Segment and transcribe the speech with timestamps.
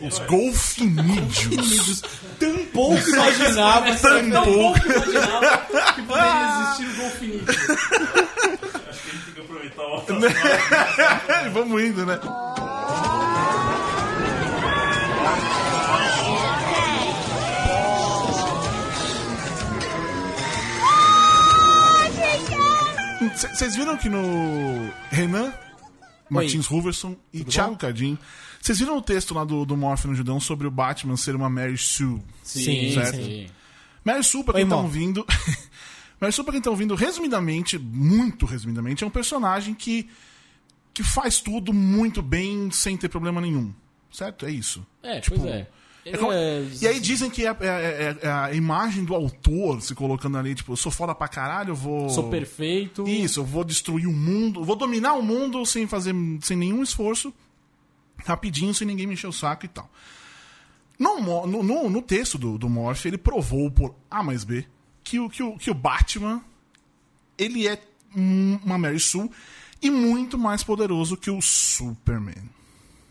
[0.00, 2.02] Os golfinídeos.
[2.38, 3.94] Tão pouco imaginava.
[3.96, 4.80] Tão Tão pouco.
[4.80, 5.58] pouco imaginava
[5.94, 7.50] que poderia existir o golfinite.
[7.50, 10.14] Acho que a gente tem que aproveitar o alto
[11.52, 12.18] Vamos indo, né?
[23.34, 25.52] Vocês viram que no Renan
[26.30, 28.18] Martins Huverson e Thiago Cardim,
[28.60, 31.48] vocês viram o texto lá do, do Morphe no Judão sobre o Batman ser uma
[31.48, 32.20] Mary Sue?
[32.42, 33.16] Sim, certo.
[33.16, 33.46] sim.
[34.04, 35.26] Mary Sue, pra Oi, quem tá ouvindo.
[36.20, 40.08] Mary Sue, pra quem tá ouvindo, resumidamente, muito resumidamente, é um personagem que,
[40.92, 43.72] que faz tudo muito bem sem ter problema nenhum.
[44.10, 44.46] Certo?
[44.46, 44.86] É isso.
[45.02, 45.68] É, Tipo, pois é.
[46.12, 47.54] É como- é- E aí dizem que é, é-
[48.22, 51.70] é- é a imagem do autor se colocando ali, tipo, eu sou foda pra caralho,
[51.70, 52.08] eu vou.
[52.10, 53.06] Sou perfeito.
[53.08, 57.32] Isso, eu vou destruir o mundo, vou dominar o mundo sem fazer sem nenhum esforço,
[58.24, 59.90] rapidinho, sem ninguém me encher o saco e tal.
[60.98, 64.64] No, no, no- no texto do, do Morph, ele provou por A mais B
[65.04, 66.42] que o, que o, que o Batman
[67.38, 67.80] ele é
[68.16, 69.30] um- uma Mary Sue
[69.80, 72.34] e muito mais poderoso que o Superman.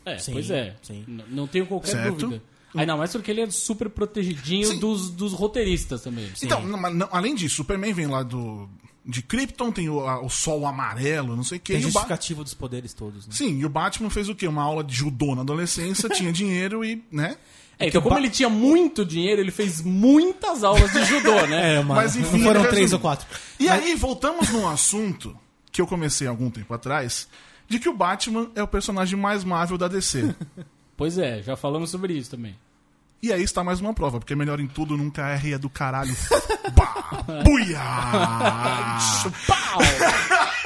[0.04, 0.76] É, Sim, pois é.
[0.82, 1.04] sim.
[1.28, 2.16] Não tenho qualquer Certo.
[2.18, 2.42] dúvida.
[2.74, 4.78] Ainda mais porque ele é super protegidinho Sim.
[4.78, 6.30] dos, dos roteiristas também.
[6.42, 8.68] Então, não, mas não- além disso, Superman vem lá do
[9.06, 11.72] de Krypton, tem o, a- o sol amarelo, não sei o que.
[11.72, 13.32] Tem E Ba- justificativo dos poderes todos, né?
[13.34, 14.46] Sim, e o Batman fez o quê?
[14.46, 17.38] Uma aula de judô na adolescência, tinha dinheiro e, né?
[17.78, 21.76] É, então, como Ba- ele tinha muito dinheiro, ele fez muitas aulas de judô, né?
[21.76, 23.26] É, mas, Mas, enfim, não foram três ou quatro.
[23.58, 25.34] E aí, voltamos num assunto
[25.72, 27.28] que eu comecei há algum tempo atrás,
[27.66, 30.34] de que o Batman é o personagem mais Marvel da DC.
[30.98, 32.54] Pois é, já falamos sobre isso também.
[33.22, 36.14] E aí está mais uma prova, porque melhor em tudo nunca é é do caralho.
[36.76, 37.80] Bah, buia!
[39.46, 39.80] Pau!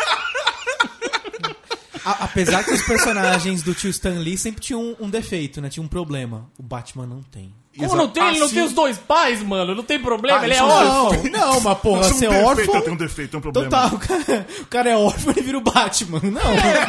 [2.05, 5.69] A- apesar que os personagens do tio Stan Lee sempre tinham um, um defeito, né?
[5.69, 6.51] Tinha um problema.
[6.59, 7.55] O Batman não tem.
[7.79, 8.23] Como não tem?
[8.29, 9.75] Ele não Assim- tem os dois pais, mano.
[9.75, 11.23] Não tem problema, Ah, ele é órfão.
[11.31, 12.75] Não, não, mas porra, Isso é um ser defeito, órfão.
[12.75, 13.67] Eu tenho um defeito, tem um problema.
[13.67, 16.21] Então tá, o cara, o cara é órfão e vira o Batman.
[16.23, 16.83] Não, É,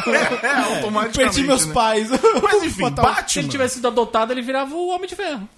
[0.76, 1.12] automaticamente.
[1.18, 1.72] perdi meus né?
[1.72, 2.10] pais.
[2.42, 3.42] Mas enfim, Botar Se Batman.
[3.42, 5.48] ele tivesse sido adotado, ele virava o Homem de Ferro.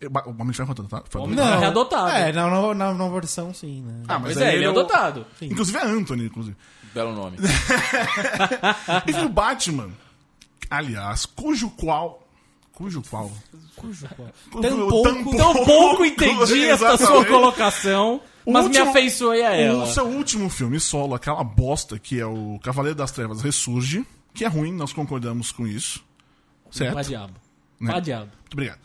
[0.00, 0.74] O Homem de Ferro?
[1.08, 1.56] Foi Homem- adotado.
[1.56, 2.10] é readotado.
[2.10, 4.04] É, na nova, na nova versão, sim, né?
[4.06, 5.26] Ah, Pois aí é, ele é o- adotado.
[5.42, 6.56] Inclusive é Anthony, inclusive.
[6.94, 7.36] Belo nome.
[9.06, 9.90] Enfim, o Batman,
[10.70, 12.22] aliás, cujo qual.
[12.78, 13.28] Cujo qual?
[13.74, 14.28] Cujo qual?
[14.62, 19.82] Tampouco- Tão pouco entendi essa sua colocação, O mas último- me afeiçoei a ela.
[19.82, 24.44] O seu último filme solo, aquela bosta que é o Cavaleiro das Trevas Ressurge, que
[24.44, 26.04] é ruim, nós concordamos com isso.
[26.70, 26.94] Certo?
[26.94, 27.34] Vá diabo.
[27.80, 28.00] Né?
[28.00, 28.30] Diabo.
[28.42, 28.78] Muito obrigado.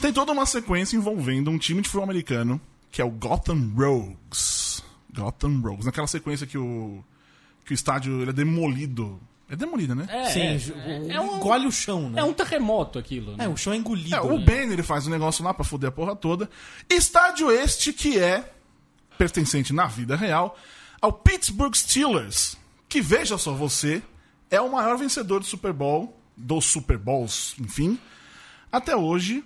[0.00, 4.82] Tem toda uma sequência envolvendo um time de futebol americano, que é o Gotham Rogues.
[5.14, 5.86] Gotham Rogues.
[5.86, 7.04] Naquela sequência que o,
[7.64, 9.20] que o estádio ele é demolido.
[9.52, 10.06] É demolido, né?
[10.08, 10.74] É, Sim, é, ju-
[11.10, 12.22] é um- engole o chão, né?
[12.22, 13.36] é um terremoto aquilo.
[13.36, 13.44] Né?
[13.44, 14.14] É, o chão é engolido.
[14.16, 14.44] É, o né?
[14.46, 16.48] Ben ele faz um negócio lá pra foder a porra toda.
[16.88, 18.50] Estádio este que é
[19.18, 20.56] pertencente na vida real
[21.02, 22.56] ao Pittsburgh Steelers,
[22.88, 24.02] que veja só você,
[24.50, 27.98] é o maior vencedor do Super Bowl, dos Super Bowls, enfim,
[28.72, 29.44] até hoje.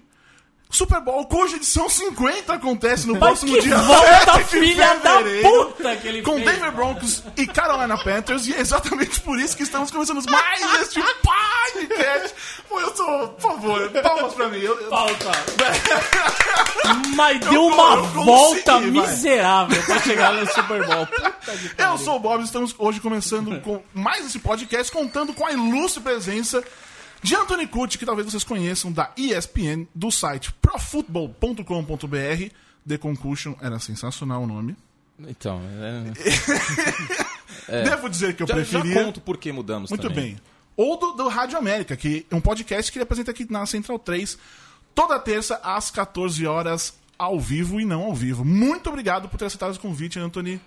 [0.69, 5.21] Super Bowl cuja edição 50 acontece no Mas próximo dia volta 7 de filha da
[5.43, 6.45] puta que ele com fez.
[6.51, 11.01] Denver Broncos e Carolina Panthers, e é exatamente por isso que estamos começando mais este
[11.03, 12.35] podcast.
[12.69, 14.59] Pô, eu por favor, palmas pra mim.
[14.59, 15.31] Eu, eu- Pauta.
[17.15, 18.91] Mas deu Eu- uma eu consegui, volta vai.
[18.91, 21.09] miserável pra chegar no Super Bowl.
[21.79, 26.03] Eu sou o Bob, estamos hoje começando com mais esse podcast, contando com a ilustre
[26.03, 26.63] presença
[27.27, 32.53] de Anthony Curti, que talvez vocês conheçam da ESPN, do site profootball.com.br.
[32.89, 34.77] The Concussion era sensacional o nome.
[35.19, 35.61] Então,
[37.69, 39.05] é, Devo dizer que eu já, já preferia.
[39.05, 40.35] conto por que mudamos Muito também.
[40.35, 40.41] bem.
[40.77, 43.99] Ou do, do Rádio América, que é um podcast que ele apresenta aqui na Central
[43.99, 44.39] 3,
[44.95, 48.45] toda terça às 14 horas, ao vivo e não ao vivo.
[48.45, 50.61] Muito obrigado por ter aceitado o convite, Anthony.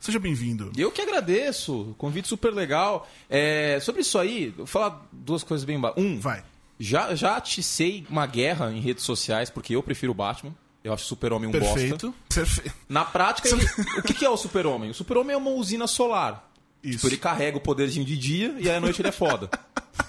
[0.00, 0.70] Seja bem-vindo.
[0.76, 3.08] Eu que agradeço, convite super legal.
[3.28, 5.80] É, sobre isso aí, vou falar duas coisas bem...
[5.96, 6.42] Um, Vai.
[6.78, 10.54] já, já aticei uma guerra em redes sociais, porque eu prefiro o Batman.
[10.84, 11.74] Eu acho o super-homem um bosta.
[11.74, 12.14] Perfeito.
[12.32, 12.72] Perfeito.
[12.88, 13.66] Na prática, ele-
[13.98, 14.90] o que, que é o super-homem?
[14.90, 16.48] O super-homem é uma usina solar.
[16.82, 16.98] Isso.
[16.98, 19.50] Tipo, ele carrega o poderzinho de dia e aí à noite ele é foda.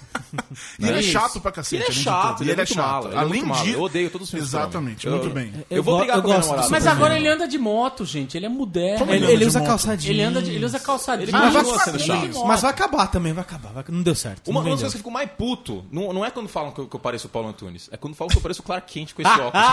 [0.78, 1.82] E ele é chato pra cacete.
[1.82, 3.70] Ele é chato, ele é muito mala, ele é Além de...
[3.72, 5.52] Eu odeio todos os filmes Exatamente, muito Eu- bem.
[5.70, 6.68] Eu, Eu vou brigar eu com gosto namorada.
[6.70, 8.36] Mas agora ele anda de moto, gente.
[8.36, 9.10] Ele é moderno.
[9.12, 10.12] Ele, ele de usa calçadinho.
[10.12, 11.24] Ele anda de, ele usa calçadinho.
[11.24, 11.98] Ele Mas vai chato.
[11.98, 12.46] chato.
[12.46, 13.72] Mas acabar também, vai acabar.
[13.72, 14.48] vai- Não deu certo.
[14.50, 16.86] Uma, das coisas que eu fico mais puto não, não é quando falam que eu,
[16.86, 19.12] que eu pareço o Paulo Antunes, é quando falam que eu pareço o Clark Kent
[19.14, 19.64] com esse óculos.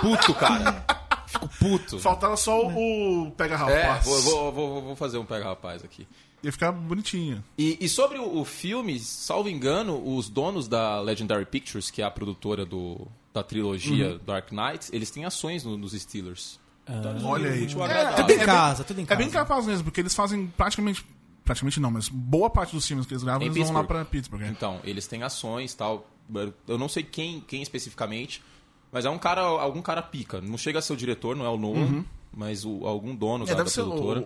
[0.00, 0.84] puto, cara.
[1.32, 1.98] Fico puto.
[1.98, 4.04] Faltava só o, o Pega É, Rapaz.
[4.04, 6.06] vou, vou, vou, vou fazer um pega rapaz aqui.
[6.42, 7.42] Ia ficar bonitinho.
[7.56, 12.04] E, e sobre o, o filme, salvo engano, os donos da Legendary Pictures, que é
[12.04, 16.58] a produtora do, da trilogia Dark Knight, eles têm ações no- nos Steelers.
[16.88, 17.64] Então, eles Olha aí.
[17.64, 18.16] É, agradável.
[18.16, 19.18] Tudo em bem- casa, tudo em É casa.
[19.20, 21.06] bem capaz mesmo, porque eles fazem praticamente.
[21.44, 23.86] Praticamente não, mas boa parte dos filmes que eles gravam, Em eles vão lá Pittsburgh.
[23.86, 24.42] pra Pittsburgh.
[24.42, 24.48] é.
[24.48, 26.08] Então, eles têm ações tal.
[26.68, 28.42] Eu não sei quem, quem especificamente,
[28.92, 30.40] mas é um cara, algum cara pica.
[30.40, 33.48] Não chega a ser o diretor, não é o Nolan, mas o, algum dono É,
[33.48, 34.20] da, deve da ser o, produtora.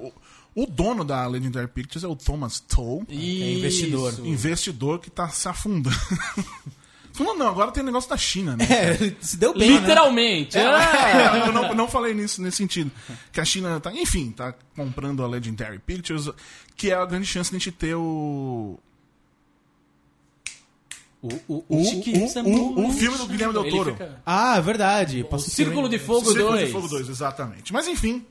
[0.55, 4.15] o, o dono da Legendary Pictures é o Thomas Toll, É investidor.
[4.27, 5.97] investidor que tá se afundando.
[7.19, 8.67] Não, não, agora tem negócio da China, né?
[8.71, 9.79] É, se deu bem, né?
[9.81, 10.59] Literalmente.
[10.59, 11.47] é.
[11.49, 12.91] eu não, não falei nisso nesse sentido.
[13.33, 16.29] Que a China tá, enfim, tá comprando a Legendary Pictures,
[16.77, 18.79] que é a grande chance de a gente ter o.
[21.23, 23.93] O, o, O, Chiquinho o, o, o filme do Guilherme Del Toro.
[23.93, 25.27] fica- Ah, é verdade.
[25.29, 25.99] O Círculo de.
[25.99, 26.67] Fogo Círculo 2.
[26.67, 27.73] de Fogo 2, exatamente.
[27.73, 28.25] Mas enfim.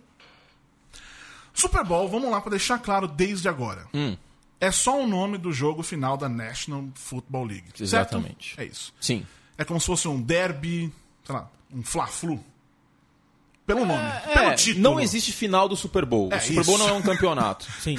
[1.53, 3.87] Super Bowl, vamos lá pra deixar claro desde agora.
[3.93, 4.15] Hum.
[4.59, 7.65] É só o nome do jogo final da National Football League.
[7.69, 7.81] certo?
[7.83, 8.53] Exatamente.
[8.57, 8.93] É isso.
[8.99, 9.25] Sim.
[9.57, 10.91] É como se fosse um derby,
[11.23, 12.43] sei lá, um Fla-Flu.
[13.65, 14.03] Pelo nome.
[14.33, 14.83] pelo É, título.
[14.83, 16.29] não existe final do Super Bowl.
[16.31, 16.87] É, o Super Bowl isso.
[16.87, 17.65] não é um campeonato.
[17.81, 17.97] Sim.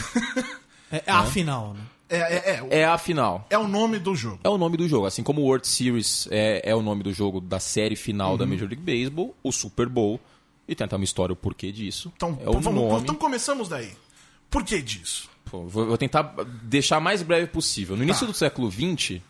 [0.92, 1.80] É, é a final, né?
[2.08, 3.46] É, é, é, é a final.
[3.50, 4.38] é o nome do jogo.
[4.44, 5.06] É o nome do jogo.
[5.06, 8.36] Assim como o World Series é, é o nome do jogo da série final Uhum.
[8.38, 10.20] da Major League Baseball, o Super Bowl,
[10.68, 12.12] e tem até uma história o porquê disso.
[12.16, 13.02] Então, é o vamos, nome.
[13.02, 13.90] então começamos daí.
[14.48, 15.28] Por que disso?
[15.50, 17.96] Pô, vou, vou tentar deixar mais breve possível.
[17.96, 18.32] No início Tá.
[18.32, 19.20] do século XX,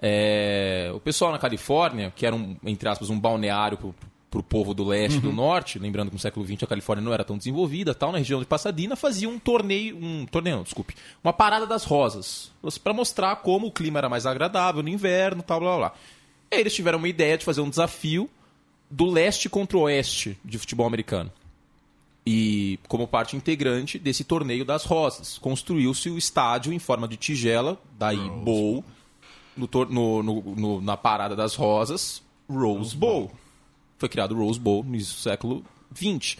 [0.00, 3.94] é, o pessoal na Califórnia, que era, um, entre aspas, um balneário pro,
[4.32, 5.30] pro povo do leste e Uhum.
[5.30, 8.18] do norte, lembrando que no século XX a Califórnia não era tão desenvolvida, tal, na
[8.18, 12.50] região de Pasadena, fazia um torneio, um torneio, não, desculpe, uma parada das rosas,
[12.82, 15.94] para mostrar como o clima era mais agradável no inverno, tal, blá, blá, blá.
[16.50, 18.28] E aí eles tiveram uma ideia de fazer um desafio
[18.90, 21.30] do leste contra o oeste de futebol americano.
[22.24, 27.78] E como parte integrante desse torneio das rosas, construiu-se o estádio em forma de tigela,
[27.98, 28.84] daí Bowl,
[29.56, 33.30] no, tor- no- no- no- na parada das rosas, Rose Bowl.
[34.02, 35.64] Foi criado o Rose Bowl no século
[35.96, 36.36] XX.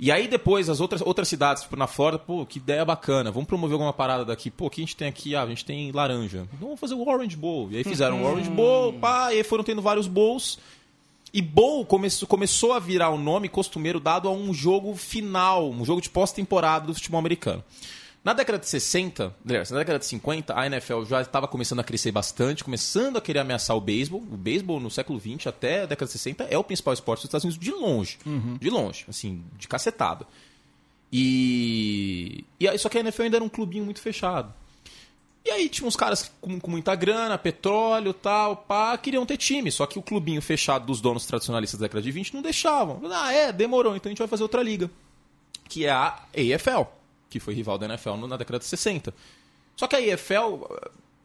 [0.00, 3.46] E aí depois as outras, outras cidades, tipo na Flórida, pô, que ideia bacana, vamos
[3.46, 4.50] promover alguma parada daqui.
[4.50, 5.36] Pô, o que a gente tem aqui?
[5.36, 6.48] Ah, a gente tem laranja.
[6.52, 7.70] Então vamos fazer o Orange Bowl.
[7.70, 10.58] E aí fizeram o Orange Bowl, pá, e aí foram tendo vários bowls.
[11.32, 15.84] E Bowl começou, começou a virar o nome costumeiro dado a um jogo final, um
[15.84, 17.62] jogo de pós-temporada do futebol americano.
[18.24, 21.84] Na década de 60, aliás, na década de 50, a NFL já estava começando a
[21.84, 24.20] crescer bastante, começando a querer ameaçar o beisebol.
[24.20, 27.26] O beisebol no século XX até a década de 60 é o principal esporte dos
[27.26, 28.18] Estados Unidos de longe.
[28.58, 30.26] De longe, assim, de cacetada.
[31.12, 34.54] E, e aí, só que a NFL ainda era um clubinho muito fechado.
[35.44, 39.70] E aí tinha uns caras com, com muita grana, petróleo tal, pá, queriam ter time.
[39.70, 43.02] Só que o clubinho fechado dos donos tradicionalistas da década de 20 não deixavam.
[43.12, 44.90] Ah, é, demorou, então a gente vai fazer outra liga.
[45.68, 46.88] Que é a AFL,
[47.34, 49.12] que foi rival da NFL na década de 60.
[49.74, 50.64] Só que a AFL,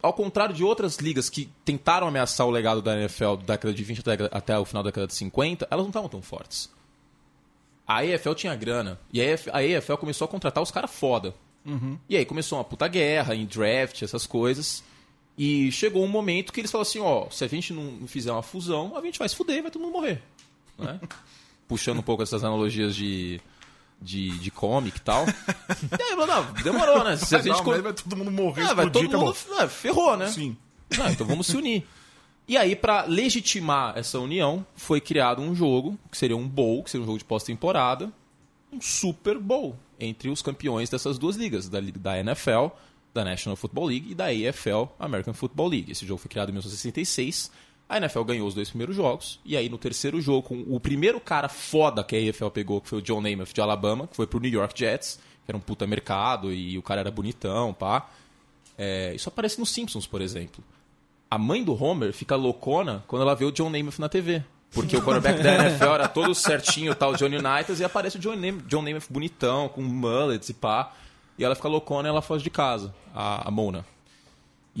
[0.02, 3.84] ao contrário de outras ligas que tentaram ameaçar o legado da NFL da década de
[3.84, 4.02] 20
[4.32, 6.68] até, o final da década de 50, elas não estavam tão fortes.
[7.86, 8.98] A AFL tinha grana.
[9.12, 11.32] E a AFL começou a contratar os caras foda.
[12.08, 14.82] E aí começou uma puta guerra em draft, essas coisas.
[15.38, 18.42] E chegou um momento que eles falaram assim, ó, se a gente não fizer uma
[18.42, 20.20] fusão, a gente vai se fuder e vai todo mundo morrer.
[20.76, 20.98] Né?
[21.68, 23.40] Puxando um pouco essas analogias de,
[24.00, 25.26] de, de comic e tal.
[25.26, 27.16] E aí, falou, não, demorou, né?
[27.16, 30.16] Se a gente Não, co- vai todo mundo morrer, ah, vai todo mundo é, ferrou,
[30.16, 30.28] né?
[30.28, 30.56] Sim.
[30.96, 31.86] Não, então vamos se unir.
[32.48, 36.90] E aí, pra legitimar essa união, foi criado um jogo, que seria um bowl, que
[36.90, 38.12] seria um jogo de pós-temporada,
[38.72, 42.68] um Super Bowl, entre os campeões dessas duas ligas, da, da NFL,
[43.14, 45.92] da National Football League, e da AFL, American Football League.
[45.92, 47.50] Esse jogo foi criado em 1966.
[47.90, 51.18] A NFL ganhou os dois primeiros jogos, e aí no terceiro jogo, com o primeiro
[51.18, 54.28] cara foda que a AFL pegou, que foi o John Namath de Alabama, que foi
[54.28, 58.08] pro New York Jets, que era um puta mercado, e o cara era bonitão, pá.
[58.78, 60.62] É, isso aparece nos Simpsons, por exemplo.
[61.28, 64.40] A mãe do Homer fica loucona quando ela vê o John Namath na TV.
[64.70, 68.36] Porque o quarterback da NFL era todo certinho, tal, Johnny Unitas, e aparece o John
[68.36, 70.92] Namath, John Namath bonitão, com mullets e pá.
[71.36, 73.84] E ela fica loucona e ela foge de casa, a, a Mona.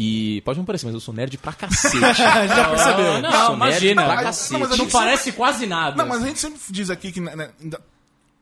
[0.02, 1.98] E pode não parecer, mas eu sou nerd pra cacete.
[2.16, 3.20] Já percebeu?
[3.20, 4.04] Não, nerd imagina.
[4.04, 4.58] pra cacete.
[4.60, 5.96] não, Não parece quase nada.
[5.96, 7.50] Não, mas a gente sempre diz aqui que né, né,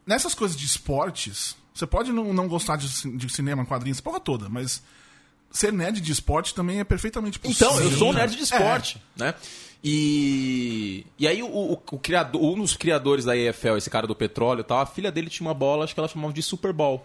[0.07, 2.87] nessas coisas de esportes, você pode não, não gostar de,
[3.17, 4.81] de cinema, quadrinhos, porra toda, mas
[5.50, 7.69] ser nerd de esporte também é perfeitamente possível.
[7.73, 8.43] Então, eu sou um nerd de É.
[8.45, 9.35] esporte, né?
[9.83, 14.15] E, e aí o, o- o criador, um dos criadores da EFL, esse cara do
[14.15, 16.73] petróleo e tal, a filha dele tinha uma bola, acho que ela chamava de Super
[16.73, 17.05] Bowl.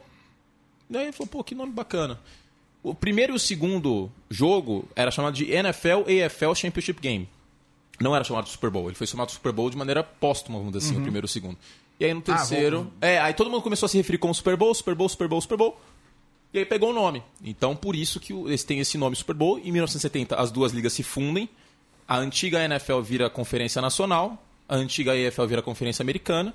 [0.89, 2.19] E aí ele falou, pô, que nome bacana.
[2.83, 7.29] O primeiro e o segundo jogo era chamado de NFL AFL Championship Game.
[7.99, 10.57] Não era chamado de Super Bowl, ele foi chamado de Super Bowl de maneira póstuma,
[10.57, 11.57] vamos dizer assim, o primeiro e o segundo.
[11.99, 12.77] E aí no terceiro.
[12.79, 15.27] vamos- É, aí todo mundo começou a se referir como Super Bowl, Super Bowl, Super
[15.27, 15.79] Bowl, Super Bowl.
[16.53, 17.23] E aí pegou o nome.
[17.43, 19.57] Então, por isso que eles têm esse nome Super Bowl.
[19.59, 21.47] Em 1970, as duas ligas se fundem.
[22.07, 26.53] A antiga NFL vira Conferência Nacional, a antiga EFL vira Conferência Americana.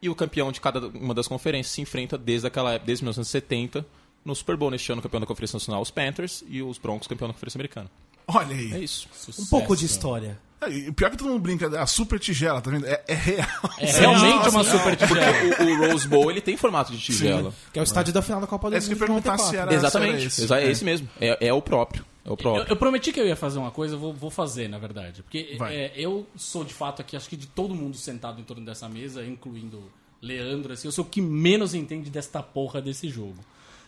[0.00, 3.86] E o campeão de cada uma das conferências se enfrenta desde aquela época, desde 1970,
[4.24, 4.70] no Super Bowl.
[4.70, 7.58] Neste ano, o campeão da Conferência Nacional, os Panthers, e os Broncos, campeão da Conferência
[7.58, 7.90] Americana.
[8.28, 8.84] Olha É aí.
[8.84, 9.08] isso.
[9.38, 10.38] Um pouco de história.
[10.60, 12.86] É, e o pior que todo mundo brinca, a super tigela, tá vendo?
[12.86, 13.48] É, é real.
[13.80, 15.70] É realmente uma super Porque tigela.
[15.80, 17.52] o, o Rose Bowl ele tem formato de tigela.
[17.72, 19.20] Que é o estádio da final da Copa do É isso que Mundo eu ia
[19.20, 19.60] de perguntar se 94.
[19.60, 19.74] era.
[19.74, 20.12] Exatamente.
[20.12, 20.42] se era esse.
[20.44, 21.08] Exa- É esse mesmo.
[21.20, 22.04] É, é o próprio.
[22.24, 22.66] É o Eu, próprio.
[22.72, 25.24] eu prometi que eu ia fazer uma coisa, eu vou, vou fazer, na verdade.
[25.24, 28.64] Porque é, eu sou, de fato, aqui, acho que de todo mundo sentado em torno
[28.64, 29.82] dessa mesa, incluindo
[30.22, 33.34] Leandro, assim, eu sou o que menos entende desta porra desse jogo.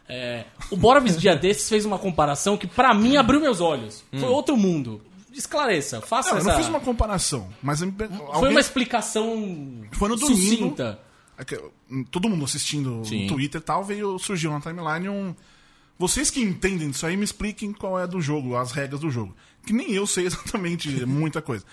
[0.09, 4.05] É, o Borovis dia desses fez uma comparação que, pra mim, abriu meus olhos.
[4.11, 5.01] Foi outro mundo.
[5.33, 6.51] Esclareça, faça Não, eu essa...
[6.51, 10.41] não fiz uma comparação, mas eu me Foi alguém- uma explicação Foi no domingo.
[10.41, 11.01] sucinta.
[11.37, 13.23] É hum, Todo mundo assistindo Sim.
[13.23, 15.35] no Twitter e tal, veio, surgiu na timeline um.
[15.99, 19.35] Vocês que entendem disso aí, me expliquem qual é do jogo, as regras do jogo.
[19.67, 21.65] Que nem eu sei exatamente muita coisa.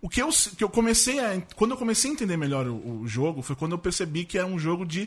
[0.00, 1.40] O que eu, que eu comecei a.
[1.54, 4.46] Quando eu comecei a entender melhor o, o jogo, foi quando eu percebi que era
[4.46, 5.06] um jogo de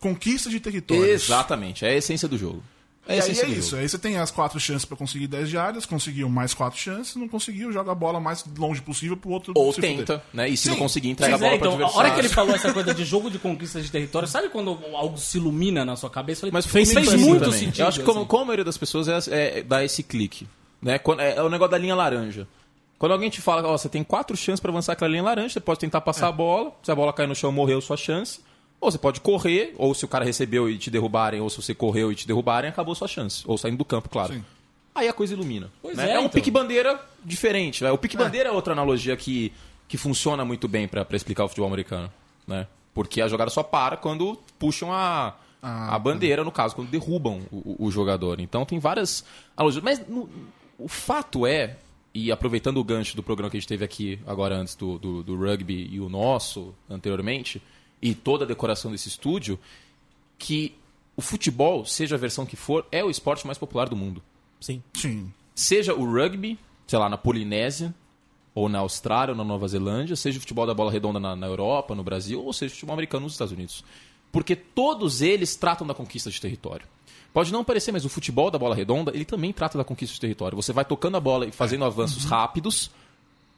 [0.00, 1.06] conquista de territórios.
[1.24, 1.84] Exatamente.
[1.84, 2.62] É a essência do jogo.
[3.08, 3.70] É a E aí essência é isso.
[3.70, 3.82] jogo.
[3.82, 7.28] Aí você tem as quatro chances pra conseguir 10 diárias, conseguiu mais quatro chances, não
[7.28, 10.48] conseguiu, joga a bola mais longe possível pro outro Ou tenta, né?
[10.48, 10.70] E se Sim.
[10.70, 12.72] não conseguir, entrega a Pois bola é, para então, a hora que ele falou essa
[12.72, 16.40] coisa de jogo de conquista de território, sabe quando algo se ilumina na sua cabeça?
[16.40, 17.58] Falei, Mas fez, fez muito também.
[17.60, 17.80] sentido.
[17.82, 18.28] Eu acho que como, assim.
[18.28, 20.48] como a maioria das pessoas é, é dar esse clique.
[20.82, 20.98] Né?
[20.98, 22.48] Quando- é, é o negócio da linha laranja.
[22.98, 25.60] Quando alguém te fala, ó, você tem quatro chances para avançar aquela linha laranja, você
[25.60, 26.00] pode tentar É.
[26.00, 28.40] passar a bola, se a bola cair no chão, morreu sua chance.
[28.86, 31.74] Ou você pode correr, ou se o cara recebeu e te derrubarem, ou se você
[31.74, 33.42] correu e te derrubarem, acabou sua chance.
[33.44, 34.32] Ou saindo do campo, claro.
[34.34, 34.44] Sim.
[34.94, 35.70] Aí a coisa ilumina.
[35.94, 36.12] Né?
[36.12, 36.28] é, um então.
[36.30, 37.82] pique-bandeira diferente.
[37.82, 37.90] né?
[37.90, 38.52] O pique-bandeira é.
[38.52, 39.52] outra analogia que,
[39.88, 42.10] que funciona muito bem para explicar o futebol americano.
[42.46, 42.66] Né?
[42.94, 47.56] Porque a jogada só para quando puxam a, a bandeira, no caso, quando derrubam o,
[47.56, 48.38] o- o jogador.
[48.40, 49.24] Então tem várias
[49.56, 49.82] analogias.
[49.82, 50.30] Mas no-
[50.78, 51.76] o fato é,
[52.14, 55.22] e aproveitando o gancho do programa que a gente teve aqui agora antes do, do,
[55.24, 57.60] do rugby e o nosso anteriormente,
[58.00, 59.58] e toda a decoração desse estúdio,
[60.38, 60.74] que
[61.16, 64.22] o futebol, seja a versão que for, é o esporte mais popular do mundo
[64.60, 64.82] Sim.
[64.94, 65.32] Sim.
[65.54, 67.94] seja o rugby, sei lá, na Polinésia,
[68.54, 71.46] ou na Austrália, ou na Nova Zelândia, seja o futebol da bola redonda na, na
[71.46, 73.84] Europa, no Brasil, ou seja o futebol americano nos Estados Unidos.
[74.32, 76.86] Porque todos eles tratam da conquista de território.
[77.32, 80.20] Pode não parecer, mas o futebol da bola redonda, ele também trata da conquista de
[80.20, 80.56] território.
[80.56, 82.90] Você vai tocando a bola e fazendo avanços rápidos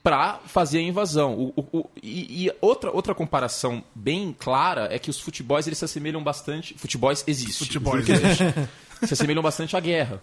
[0.02, 1.34] para fazer a invasão.
[1.34, 5.78] O- o- o- e e outra, outra comparação bem clara é que os futebols eles
[5.78, 6.74] se assemelham bastante.
[6.78, 7.58] Futebols existe.
[7.58, 8.44] Futebols, existe.
[9.06, 10.22] se assemelham bastante à guerra.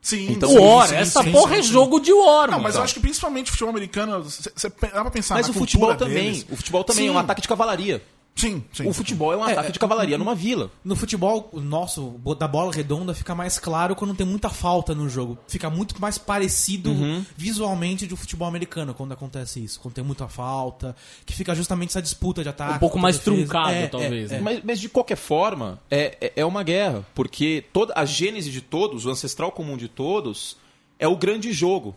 [0.00, 2.82] Sim, Então, sim, War, sim, essa sim, porra é jogo de War, Não, mas eu
[2.82, 6.10] acho que principalmente o futebol americano, você dá pra pensar Mas na o futebol cultura
[6.10, 6.24] também.
[6.32, 6.46] deles.
[6.50, 8.02] O futebol também é um ataque de cavalaria.
[8.36, 8.86] Sim, sim.
[8.88, 10.68] O futebol é um ataque de cavalaria numa vila.
[10.84, 15.08] No futebol, o nosso, da bola redonda, fica mais claro quando tem muita falta no
[15.08, 15.38] jogo.
[15.46, 17.24] Fica muito mais parecido Uhum.
[17.36, 19.78] visualmente do futebol americano quando acontece isso.
[19.80, 22.74] Quando tem muita falta, que fica justamente essa disputa de ataque.
[22.74, 23.36] Um pouco mais defesa.
[23.36, 24.38] truncado, É, talvez, é, né?
[24.40, 24.42] é.
[24.42, 27.06] Mas, mas de qualquer forma, é, é- é uma guerra.
[27.14, 30.56] Porque toda a gênese de todos, o ancestral comum de todos,
[30.98, 31.94] é o grande jogo.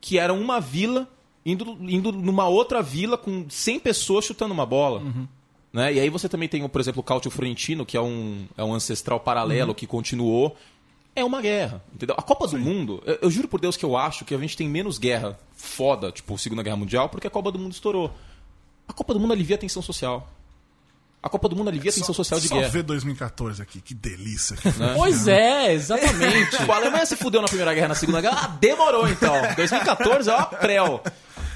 [0.00, 1.06] Que era uma vila
[1.44, 5.02] indo, indo numa outra vila com 100 pessoas chutando uma bola.
[5.74, 5.94] Né?
[5.94, 8.72] E aí você também tem, por exemplo, o Cautio Florentino, que é um, é um
[8.72, 10.56] ancestral paralelo que continuou.
[11.16, 12.14] É uma guerra, entendeu?
[12.16, 14.56] A Copa do Mundo, eu, eu juro por Deus que eu acho que a gente
[14.56, 18.12] tem menos guerra foda, tipo Segunda Guerra Mundial, porque a Copa do Mundo estourou.
[18.86, 20.30] A Copa do Mundo alivia a tensão social.
[21.20, 22.68] A Copa do Mundo alivia a tensão social de só guerra.
[22.68, 24.56] ver 2014 aqui, que delícia.
[24.94, 26.50] Pois é, exatamente.
[26.56, 28.42] Tipo, a Alemanha se fudeu na Primeira Guerra, na Segunda Guerra.
[28.44, 29.34] Ah, demorou então.
[29.56, 31.02] 2014 é uma prel.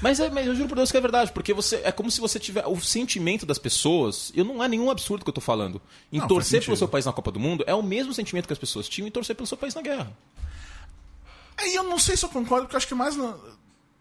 [0.01, 2.21] Mas, é, mas eu juro por Deus que é verdade, porque você é como se
[2.21, 4.31] você tiver o sentimento das pessoas.
[4.33, 5.81] Eu não é nenhum absurdo que eu tô falando.
[6.11, 8.53] Em Não, torcer pelo seu país na Copa do Mundo é o mesmo sentimento que
[8.53, 10.11] as pessoas tinham em torcer pelo seu país na guerra.
[11.57, 13.17] Aí eu não sei se eu concordo, porque eu acho que mais.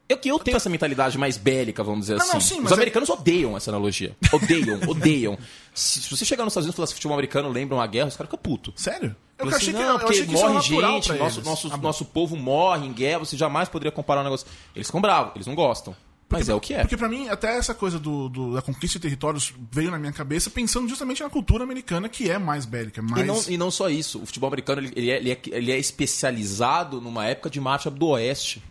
[0.08, 2.32] Eu que eu tenho essa mentalidade mais bélica, vamos dizer Não, assim.
[2.32, 4.16] não, sim, mas Os é- americanos odeiam essa analogia.
[4.32, 5.38] Odeiam, odeiam.
[5.74, 8.08] Se, se você chegar nos Estados Unidos e falar se futebol americano lembra uma guerra,
[8.08, 8.72] os caras ficam putos.
[8.76, 9.14] Sério?
[9.38, 12.36] Eu Fala achei assim, que, não, porque que morre gente, nosso, nosso, Ah, nosso povo
[12.36, 14.46] morre em guerra, você jamais poderia comparar um negócio.
[14.74, 15.94] Eles ficam bravos, eles não gostam.
[16.30, 16.80] Mas é o que é.
[16.80, 20.12] Porque pra mim, até essa coisa do, do- da conquista de territórios veio na minha
[20.12, 23.24] cabeça pensando justamente na cultura americana, que é mais bélica, mais...
[23.24, 25.72] E não, e não só isso, o futebol americano ele, ele é, ele, é, ele
[25.72, 28.62] é especializado numa época de marcha do oeste,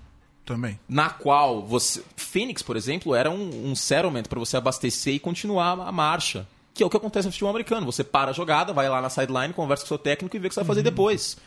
[0.48, 0.80] Também.
[0.90, 2.02] na qual você.
[2.16, 6.48] Phoenix, por exemplo, era um, um settlement para você abastecer e continuar a marcha.
[6.74, 7.86] Que é o que acontece no futebol americano.
[7.86, 10.48] Você para a jogada, vai lá na sideline, conversa com o seu técnico e vê
[10.48, 11.38] o que você vai fazer depois.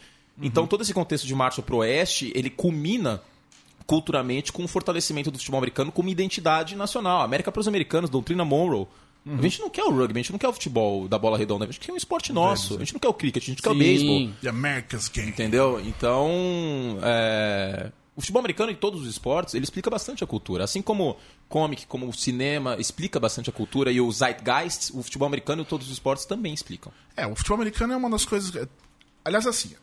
[0.42, 3.22] Então todo esse contexto de marcha pro oeste, ele culmina
[3.86, 7.22] culturalmente com o fortalecimento do futebol americano como identidade nacional.
[7.22, 8.86] América para os americanos, doutrina Monroe,
[9.26, 11.64] A gente não quer o rugby, a gente não quer o futebol da bola redonda,
[11.64, 12.76] a gente quer um esporte nosso.
[12.76, 13.78] A gente não quer o cricket, a gente quer o Sim.
[13.78, 14.28] beisebol.
[14.40, 15.28] The America's Game.
[15.28, 15.80] Entendeu?
[15.84, 16.30] Então,
[17.02, 20.64] é, o futebol americano e todos os esportes, ele explica bastante a cultura.
[20.64, 21.16] Assim como
[21.48, 25.64] comic, como o cinema explica bastante a cultura e o zeitgeist, o futebol americano e
[25.64, 26.92] todos os esportes também explicam.
[27.16, 28.68] É, o futebol americano é uma das coisas.
[29.24, 29.74] Aliás, assim,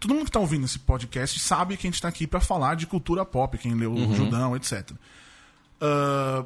[0.00, 2.74] todo mundo que tá ouvindo esse podcast sabe que a gente tá aqui pra falar
[2.74, 4.90] de cultura pop, quem leu o Judão, etc.
[5.80, 6.44] Ah,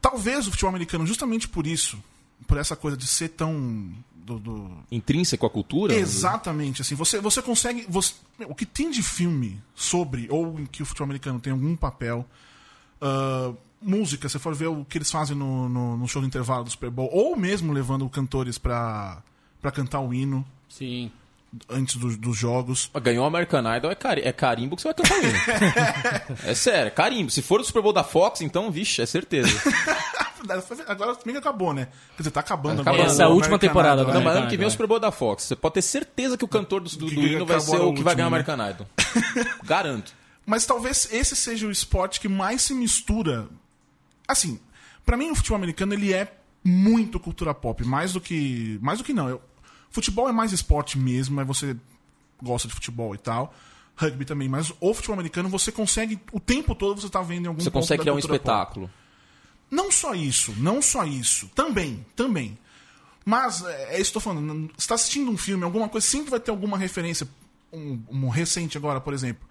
[0.00, 2.02] talvez o futebol americano, justamente por isso,
[2.46, 3.92] por essa coisa de ser tão.
[4.24, 5.94] Do- do, Intrínseco à cultura.
[5.94, 7.84] Exatamente, assim, você, você consegue.
[7.88, 8.14] você-
[8.46, 12.24] o que tem de filme sobre, ou em que o futebol americano tem algum papel,
[13.00, 16.64] ah, música, se for ver o que eles fazem no, no, no show do intervalo
[16.64, 19.22] do Super Bowl, ou mesmo levando cantores pra,
[19.60, 21.10] pra cantar o hino Sim.
[21.68, 22.88] antes do- dos jogos.
[23.02, 26.38] Ganhou o American Idol, é, cari- é carimbo que você vai cantar o hino.
[26.46, 27.30] é sério, é carimbo.
[27.30, 29.50] Se for o Super Bowl da Fox, então, vixe, é certeza.
[30.88, 31.86] Agora também acabou, né?
[32.16, 33.00] Quer dizer, tá acabando Acabou.
[33.00, 33.12] agora.
[33.12, 34.24] Essa é a última American temporada Idol, do Não, né?
[34.26, 35.44] mas ano que vem é o Super Bowl da Fox.
[35.44, 38.02] Você pode ter certeza que o cantor do, do, do hino vai ser o que
[38.02, 38.36] vai ganhar o né?
[38.44, 38.86] American Idol.
[39.64, 40.12] Garanto.
[40.44, 43.48] Mas talvez esse seja o esporte que mais se mistura.
[44.26, 44.58] Assim,
[45.04, 46.32] pra mim o futebol americano ele é
[46.64, 49.28] muito cultura pop, mais do que, mais do que não.
[49.28, 49.42] Eu-
[49.90, 51.76] futebol é mais esporte mesmo, mas você
[52.42, 53.54] gosta de futebol e tal.
[53.94, 57.48] Rugby também, mas o futebol americano você consegue o tempo todo você tá vendo em
[57.48, 58.88] algum Você ponto consegue criar um cultura pop.
[59.72, 61.50] Não só isso, não só isso.
[61.54, 62.58] Também, também.
[63.24, 64.70] Mas, é, é isso que eu tô falando.
[64.76, 67.26] Você tá assistindo um filme, alguma coisa, sempre vai ter alguma referência.
[67.72, 69.48] Um, um recente agora, por exemplo.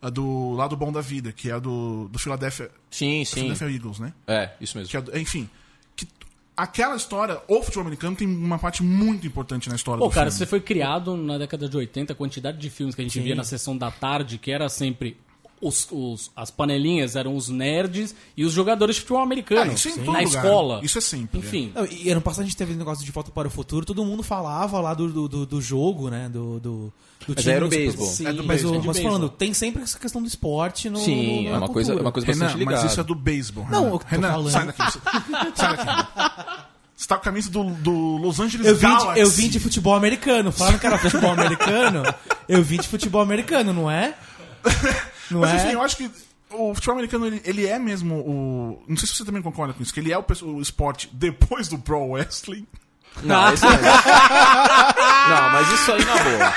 [0.00, 3.34] A do Lado Bom da Vida, que é a do, do Philadelphia, Sim, sim.
[3.34, 4.12] Philadelphia Eagles, né?
[4.26, 4.88] É, isso mesmo.
[4.88, 5.50] Que é enfim.
[5.96, 6.06] Que,
[6.56, 10.30] aquela história, o futebol americano tem uma parte muito importante na história Pô, do cara,
[10.30, 10.38] filme.
[10.38, 13.34] você foi criado na década de 80, a quantidade de filmes que a gente via
[13.34, 15.16] na sessão da tarde, que era sempre.
[15.58, 19.70] Os, os- as panelinhas eram os nerds e os jogadores de futebol americano.
[19.70, 20.44] Ah, isso é em todo na lugar.
[20.44, 20.80] escola.
[20.82, 21.72] Isso é sempre, Enfim.
[21.74, 24.04] Não, e ano passado a gente teve um negócio de Volta para o Futuro, todo
[24.04, 26.28] mundo falava lá do, do, do- do jogo, né?
[26.28, 26.92] Do, do,
[27.26, 28.06] do Mas era o beisebol.
[28.06, 29.12] Sim, É do Mas, beisebol, é mas beisebol.
[29.12, 30.98] falando, tem sempre essa questão do esporte no.
[30.98, 32.82] Sim, no- é uma coisa, é uma coisa Renan, bastante ligada.
[32.82, 33.66] mas isso é do beisebol.
[33.70, 34.50] Não, eu tô Renan, falando.
[34.50, 34.92] sai daqui.
[35.54, 36.66] Sai daqui.
[36.94, 39.58] Você tá com a camisa do, do Los Angeles Eu vim, de, eu vim de
[39.60, 40.50] futebol americano.
[40.52, 42.02] Falaram que era futebol americano.
[42.48, 44.14] Eu vim de futebol americano, não é?
[45.30, 45.56] Não Mas é?
[45.56, 46.10] enfim, eu acho que
[46.50, 48.82] o futebol americano, ele, ele é mesmo o...
[48.88, 51.68] Não sei se você também concorda com isso, que ele é o, o esporte depois
[51.68, 52.66] do pro wrestling.
[53.22, 53.72] Não, isso não.
[53.72, 56.54] não, mas isso aí na boa.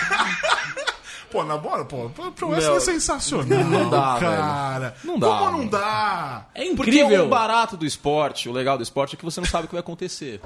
[1.32, 4.96] Pô, na bola, pô, o pro wrestling Meu, é sensacional, não dá, cara.
[5.04, 6.48] Não dá, Como não dá?
[6.56, 7.26] É Porque incrível.
[7.26, 9.76] o barato do esporte, o legal do esporte é que você não sabe o que
[9.76, 10.42] vai acontecer.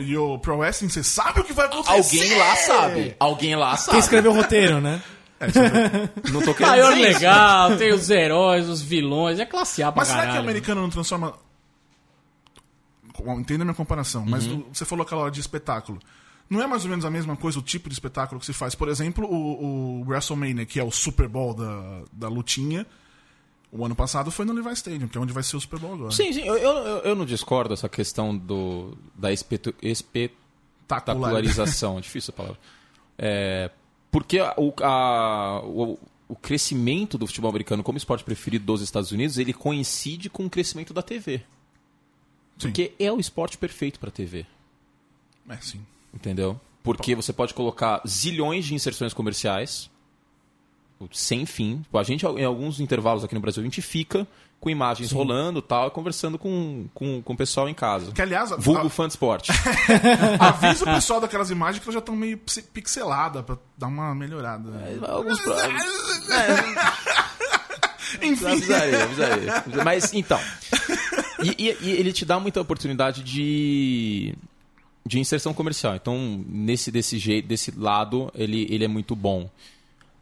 [0.00, 1.92] E o pro wrestling, você sabe o que vai acontecer.
[2.20, 3.16] Alguém lá sabe.
[3.18, 3.98] Alguém lá Quem sabe.
[3.98, 5.00] escreveu o roteiro, né?
[6.32, 10.08] Não tô querendo Maior legal, tem os heróis, os vilões, é classe A pra Mas
[10.08, 10.48] será que o caralho.
[10.48, 11.34] americano não transforma...
[13.38, 14.64] Entenda a minha comparação, mas Uhum.
[14.72, 15.98] você falou aquela hora de espetáculo.
[16.50, 18.74] Não é mais ou menos a mesma coisa o tipo de espetáculo que se faz?
[18.74, 22.84] Por exemplo, o, o WrestleMania, que é o Super Bowl da, da lutinha,
[23.70, 25.94] o ano passado foi no Levi Stadium, que é onde vai ser o Super Bowl
[25.94, 26.10] agora.
[26.10, 31.96] Sim, sim, eu, eu, eu- não discordo dessa questão do, da espetu, espetacularização.
[31.98, 32.58] é difícil a palavra.
[33.16, 33.70] É,
[34.14, 35.98] porque o, a- o,
[36.28, 40.50] o crescimento do futebol americano como esporte preferido dos Estados Unidos, ele coincide com o
[40.50, 41.38] crescimento da TV.
[41.38, 41.44] Sim.
[42.60, 44.46] Porque é o esporte perfeito para TV.
[45.48, 45.84] É, sim.
[46.14, 46.60] Entendeu?
[46.80, 49.90] Porque você pode colocar zilhões de inserções comerciais
[51.12, 51.84] sem fim.
[51.92, 54.28] A gente, em alguns intervalos aqui no Brasil, a gente fica
[54.64, 58.10] com imagens rolando e tal, e conversando com, com, com o pessoal em casa.
[58.12, 59.52] Que, aliás, Vulgo a- fã de esporte.
[60.40, 64.14] avisa o pessoal daquelas imagens que elas já estão meio psi- pixeladas pra dar uma
[64.14, 64.70] melhorada.
[65.06, 65.54] Alguns pro-
[68.22, 68.46] Enfim.
[68.46, 69.64] avisaria, avisaria.
[69.84, 70.40] Mas, então.
[71.42, 74.34] E, e- e ele te dá muita oportunidade de,
[75.04, 75.94] de inserção comercial.
[75.94, 79.50] Então, nesse desse jeito, desse lado, ele, ele é muito bom.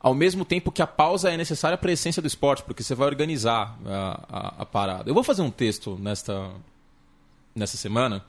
[0.03, 2.95] Ao mesmo tempo que a pausa é necessária para a essência do esporte, porque você
[2.95, 5.09] vai organizar a, a, a parada.
[5.09, 6.51] Eu vou fazer um texto nesta,
[7.55, 8.25] nessa semana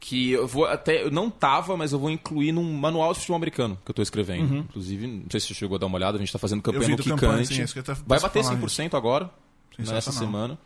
[0.00, 1.02] que eu vou até.
[1.02, 4.02] Eu não tava, mas eu vou incluir num manual de futebol americano que eu estou
[4.02, 4.56] escrevendo.
[4.56, 6.88] Inclusive, não sei se você chegou a dar uma olhada, a gente está fazendo campanha
[6.88, 7.54] no campanha, Kikante.
[7.54, 7.74] sim, isso
[8.06, 9.30] Vai bater falar 100% agora,
[9.78, 10.58] nessa semana.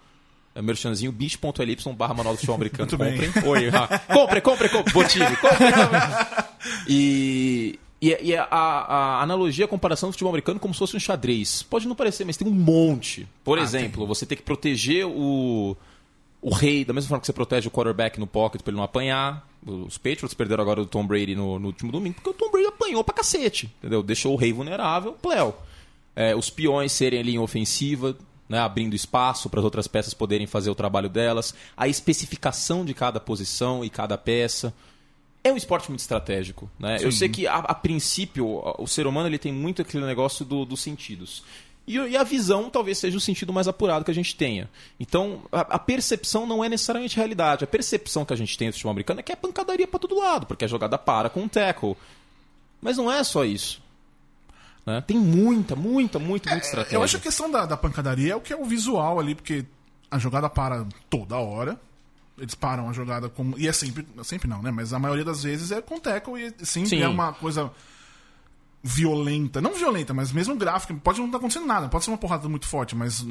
[0.55, 2.89] É merchanzinho bit.ly barra manual do futebol americano.
[2.89, 3.33] Comprem.
[3.45, 4.93] Oi, ah, compre, compre, compre.
[4.93, 6.55] Botive, compre, compre.
[6.89, 7.79] E,
[8.11, 11.63] e, e a, a analogia, a comparação do futebol americano como se fosse um xadrez.
[11.63, 13.27] Pode não parecer, mas tem um monte.
[13.45, 15.77] Por Ah, exemplo, você tem que proteger o,
[16.43, 18.85] o rei, da mesma forma que você protege o quarterback no pocket para ele não
[18.85, 19.49] apanhar.
[19.67, 22.67] Os Patriots perderam agora o Tom Brady no, no último domingo porque o Tom Brady
[22.67, 23.73] apanhou pra cacete.
[23.79, 24.03] Entendeu?
[24.03, 25.55] Deixou o rei vulnerável, pleo.
[26.15, 28.15] É, os peões serem ali em ofensiva.
[28.47, 32.93] né, abrindo espaço para as outras peças poderem fazer o trabalho delas, a especificação de
[32.93, 34.73] cada posição e cada peça.
[35.45, 36.71] É um esporte muito estratégico.
[36.79, 36.97] Né?
[37.03, 40.65] Eu sei que, a, a princípio, o ser humano ele tem muito aquele negócio do-
[40.65, 41.45] dos sentidos.
[41.87, 44.71] E, e a visão talvez seja o sentido mais apurado que a gente tenha.
[44.99, 47.63] Então, a, a percepção não é necessariamente realidade.
[47.63, 50.17] A percepção que a gente tem do futebol americano é que é pancadaria para todo
[50.19, 51.95] lado, porque a jogada para com um tackle.
[52.81, 53.83] Mas não é só isso.
[54.87, 55.03] né?
[55.07, 56.97] Tem muita, muita, muita, muita estratégia.
[56.97, 59.35] Eu acho que a questão da, da pancadaria é o que é o visual ali,
[59.35, 59.67] porque
[60.11, 61.79] a jogada para toda hora.
[62.37, 63.59] Eles param a jogada como.
[63.59, 64.07] E é sempre.
[64.23, 64.71] Sempre não, né?
[64.71, 67.03] Mas a maioria das vezes é com tackle e sempre Sim.
[67.03, 67.71] é uma coisa
[68.83, 69.61] violenta.
[69.61, 70.95] Não violenta, mas mesmo gráfica.
[70.95, 73.25] Pode não estar acontecendo nada, pode ser uma porrada muito forte, mas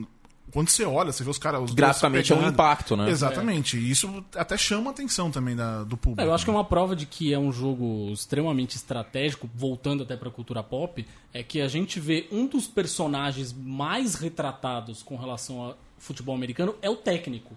[0.52, 1.62] quando você olha, você vê os caras.
[1.62, 3.10] os Graficamente é um impacto, né?
[3.10, 3.78] Exatamente.
[3.78, 6.22] E isso até chama a atenção também da, do público.
[6.22, 10.04] É, eu acho que é uma prova de que é um jogo extremamente estratégico, voltando
[10.04, 15.16] até pra cultura pop, é que a gente vê um dos personagens mais retratados com
[15.16, 17.56] relação ao futebol americano é o técnico.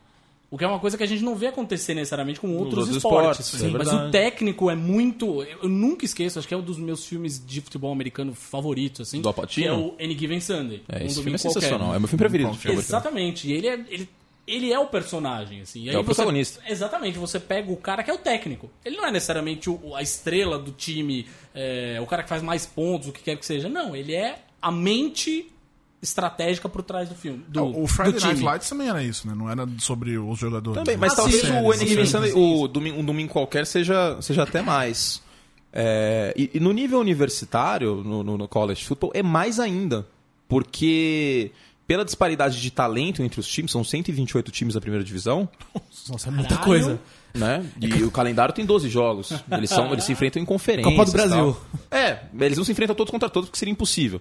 [0.57, 2.97] O que é uma coisa que a gente não vê acontecer necessariamente com outros, outros
[2.97, 3.47] esportes.
[3.55, 5.43] esportes, é Mas o técnico é muito.
[5.43, 9.21] Eu nunca esqueço, acho que é um dos meus filmes de futebol americano favoritos, assim.
[9.21, 9.67] Do Pacino?
[9.67, 10.83] é o Any Given Sunday.
[10.89, 11.53] É, um esse filme é qualquer.
[11.61, 11.95] sensacional.
[11.95, 12.49] É meu filme preferido.
[12.49, 12.79] americano.
[12.79, 13.49] Exatamente.
[13.49, 14.09] E ele é, ele,
[14.47, 15.87] ele é o personagem, assim.
[15.91, 16.63] É o você- protagonista.
[16.67, 17.19] Exatamente.
[17.19, 18.71] Você pega o cara que é o técnico.
[18.83, 22.65] Ele não é necessariamente o- a estrela do time, é, o cara que faz mais
[22.65, 23.69] pontos, o que quer que seja.
[23.69, 25.49] Não, ele é a mente
[26.07, 27.45] estratégica por trás do filme.
[27.49, 28.43] Do, o Friday do Night.
[28.43, 29.35] Lights também era isso, né?
[29.37, 30.79] Não era sobre os jogadores.
[30.79, 34.43] Também, mas Ah, talvez sim, o Sunday, sim, o domingo, um domingo qualquer, seja, seja
[34.45, 35.23] até mais.
[35.73, 40.07] É, e, e no nível universitário, no, no, no college football, é mais ainda.
[40.49, 41.51] Porque
[41.87, 45.49] pela disparidade de talento entre os times, são 128 times da primeira divisão,
[46.09, 46.65] Nossa, é muita Caralho.
[46.67, 47.01] coisa.
[47.35, 47.65] né?
[47.81, 49.31] E o calendário tem 12 jogos.
[49.53, 50.93] Eles, são, eles se enfrentam em conferências.
[50.95, 51.57] Copa do Brasil.
[51.91, 54.21] É, eles não se enfrentam todos contra todos porque seria impossível.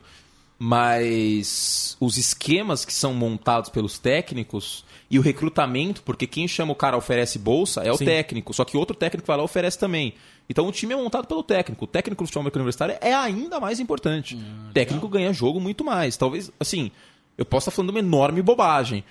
[0.58, 6.76] Mas os esquemas que são montados pelos técnicos e o recrutamento, porque quem chama o
[6.76, 8.06] cara oferece bolsa é o Sim.
[8.06, 10.14] técnico, só que outro técnico vai lá e oferece também.
[10.50, 11.86] Então o time é montado pelo técnico.
[11.86, 14.36] O técnico do futebol americano universitário é ainda mais importante.
[14.36, 16.16] o técnico ganha jogo muito mais.
[16.16, 16.92] Talvez, assim,
[17.38, 19.04] eu posso estar falando uma enorme bobagem.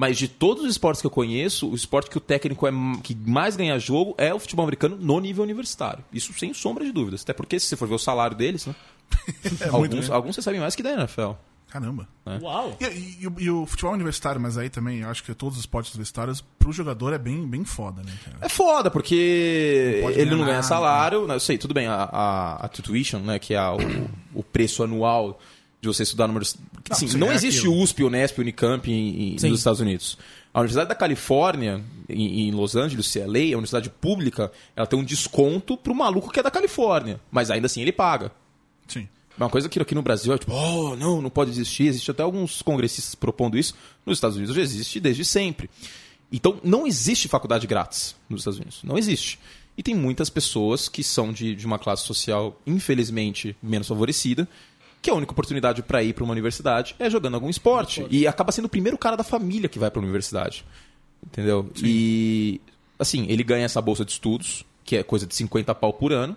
[0.00, 2.70] Mas de todos os esportes que eu conheço, o esporte que o técnico é
[3.02, 6.04] que mais ganha jogo é o futebol americano no nível universitário.
[6.12, 7.22] Isso sem sombra de dúvidas.
[7.22, 8.74] Até porque, se você for ver o salário deles, né?
[9.60, 10.14] É alguns, né?
[10.14, 11.30] alguns recebem mais que da NFL.
[11.68, 12.08] Caramba.
[12.40, 12.76] Uau!
[12.80, 15.56] E, e- e o- e o futebol universitário, mas aí também, eu acho que todos
[15.58, 18.36] os esportes universitários, pro jogador é bem, bem foda, né, cara?
[18.40, 21.26] É foda, porque Não ele não ganha nada, salário.
[21.26, 21.34] né?
[21.34, 23.78] Eu sei, tudo bem, a, a, a tuition, né, que é a- o,
[24.32, 25.38] o preço anual
[25.80, 26.66] de você estudar universidade.
[26.90, 27.80] Não, sim, não é existe aquilo.
[27.80, 30.18] USP, Unesp, Unicamp em, em- nos Estados Unidos.
[30.52, 34.98] A Universidade da Califórnia, em, em Los Angeles, CLA, é uma universidade pública, ela tem
[34.98, 37.20] um desconto pro maluco que é da Califórnia.
[37.30, 38.32] Mas ainda assim ele paga.
[38.88, 39.06] Sim.
[39.36, 41.84] Uma coisa que aqui no Brasil é tipo, oh, não, não pode existir.
[41.86, 43.72] Existe até alguns congressistas propondo isso.
[44.04, 45.70] Nos Estados Unidos já existe desde sempre.
[46.32, 48.80] Então, não existe faculdade grátis nos Estados Unidos.
[48.82, 49.38] Não existe.
[49.76, 54.48] E tem muitas pessoas que são de, de uma classe social, infelizmente, menos favorecida,
[55.00, 58.06] que a única oportunidade para ir para uma universidade é jogando algum esporte.
[58.10, 60.64] E acaba sendo o primeiro cara da família que vai para a universidade.
[61.24, 61.70] Entendeu?
[61.82, 62.60] E,
[62.98, 66.36] assim, ele ganha essa bolsa de estudos, que é coisa de 50 pau por ano.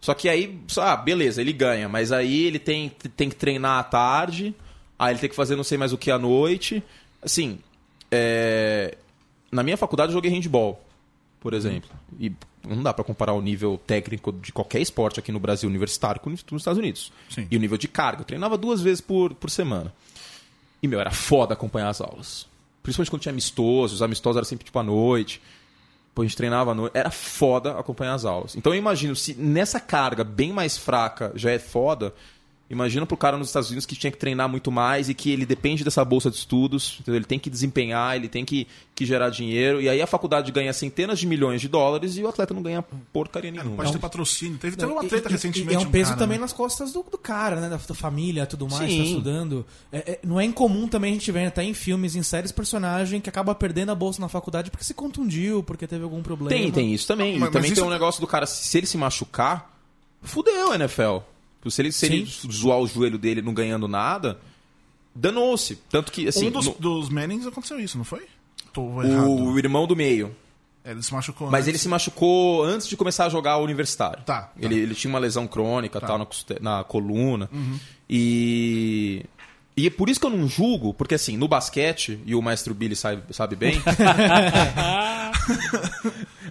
[0.00, 3.82] Só que aí, ah, beleza, ele ganha, mas aí ele tem, tem que treinar à
[3.82, 4.54] tarde,
[4.98, 6.82] aí ele tem que fazer não sei mais o que à noite.
[7.22, 7.58] Assim,
[8.10, 8.96] é,
[9.52, 10.82] na minha faculdade eu joguei handball,
[11.38, 11.90] por exemplo.
[12.18, 12.32] E
[12.66, 16.30] não dá pra comparar o nível técnico de qualquer esporte aqui no Brasil universitário com
[16.30, 17.12] nos Estados Unidos.
[17.28, 17.46] Sim.
[17.50, 18.22] E o nível de carga.
[18.22, 19.92] Eu treinava duas vezes por, por semana.
[20.82, 22.46] E, meu, era foda acompanhar as aulas.
[22.82, 25.40] Principalmente quando tinha amistosos, os amistosos eram sempre tipo à noite.
[26.14, 26.96] Pô, a gente treinava à noite.
[26.96, 28.56] Era foda acompanhar as aulas.
[28.56, 32.14] Então eu imagino, se nessa carga bem mais fraca já é foda,
[32.70, 35.44] imagina pro cara nos Estados Unidos que tinha que treinar muito mais e que ele
[35.44, 37.16] depende dessa bolsa de estudos, entendeu?
[37.18, 39.80] ele tem que desempenhar, ele tem que, que gerar dinheiro.
[39.82, 42.80] E aí a faculdade ganha centenas de milhões de dólares e o atleta não ganha
[43.12, 43.76] porcaria nenhuma.
[43.76, 44.56] Pode ter patrocínio.
[44.58, 45.72] Teve, teve Não, uma treta e- recentemente.
[45.72, 46.42] E é um um peso cara, também né?
[46.42, 47.68] nas costas do, do cara, né?
[47.68, 48.98] Da, da família tudo mais, Sim.
[48.98, 49.66] tá estudando.
[49.90, 53.20] É- é- não é incomum também a gente ver até em filmes, em séries, personagem
[53.20, 56.50] que acaba perdendo a bolsa na faculdade porque se contundiu, porque teve algum problema.
[56.50, 57.38] Tem, tem isso também.
[57.38, 59.74] Mas- e também mas tem isso- um negócio do cara, se ele se machucar,
[60.22, 61.18] fudeu a NFL.
[61.68, 64.38] Se ele, se ele zoar o joelho dele não ganhando nada,
[65.14, 65.76] danou-se.
[65.90, 68.22] Tanto que, assim, um dos, no- dos Mannings aconteceu isso, não foi?
[68.76, 70.34] O irmão do meio.
[70.82, 71.50] Ele se machucou.
[71.50, 71.68] Mas antes.
[71.68, 74.22] ele se machucou antes de começar a jogar o universitário.
[74.24, 74.52] Tá, tá.
[74.58, 76.06] Ele, ele tinha uma lesão crônica Tá.
[76.06, 76.26] tal, na,
[76.60, 77.50] na coluna.
[78.08, 79.24] E.
[79.76, 82.74] E é por isso que eu não julgo, porque assim, no basquete, e o maestro
[82.74, 83.80] Billy sabe, sabe bem.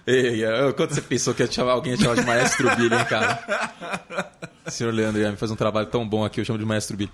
[0.07, 0.41] Ei,
[0.75, 4.33] quando você pensou que ia chamar, alguém ia chamar de maestro Billy, hein, cara?
[4.69, 7.09] Senhor Leandro Yami faz um trabalho tão bom aqui, eu chamo de Maestro B.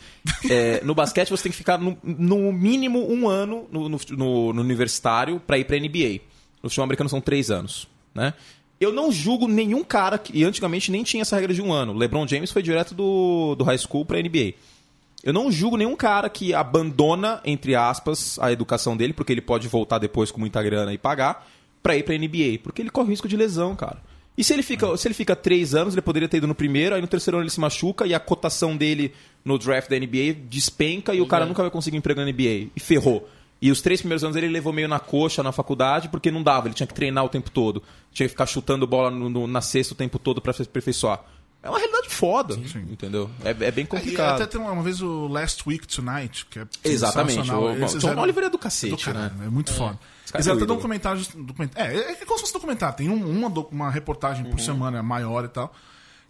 [0.49, 4.53] É, no basquete você tem que ficar no, no mínimo um ano no, no, no-
[4.53, 6.21] no universitário para ir para NBA.
[6.63, 8.33] No futebol americano são três anos, né?
[8.79, 11.93] Eu não julgo nenhum cara que e antigamente nem tinha essa regra de um ano.
[11.93, 14.53] LeBron James foi direto do, do high school para NBA.
[15.23, 19.67] Eu não julgo nenhum cara que abandona, entre aspas, a educação dele, porque ele pode
[19.67, 21.47] voltar depois com muita grana e pagar,
[21.81, 22.59] pra ir pra NBA.
[22.61, 23.97] Porque ele corre risco de lesão, cara.
[24.37, 26.93] E se ele fica, se ele fica três anos, ele poderia ter ido no primeiro,
[26.95, 29.13] aí no terceiro ano ele se machuca e a cotação dele
[29.45, 32.69] no draft da NBA despenca e o cara nunca vai conseguir emprego na NBA.
[32.75, 33.29] E ferrou.
[33.61, 36.67] E os três primeiros anos ele levou meio na coxa na faculdade porque não dava,
[36.67, 37.81] ele tinha que treinar o tempo todo.
[38.11, 41.23] Tinha que ficar chutando bola no- no- na cesta o tempo todo pra se aperfeiçoar.
[41.63, 42.53] É uma realidade foda,
[42.91, 43.27] entendeu?
[43.43, 44.35] É, é bem E complicado.
[44.35, 47.49] até tem uma, uma vez o Last Week Tonight, que é Exatamente.
[47.49, 49.45] O- fizeram- Oliver é do do cacete, caralho, né?
[49.47, 49.97] É muito foda.
[50.33, 50.81] Eles é até meu dão um ídolo.
[50.81, 51.21] comentário.
[51.35, 52.97] document- É, é como se fosse documentário.
[52.97, 55.73] Tem um- uma, uma reportagem por semana maior e tal.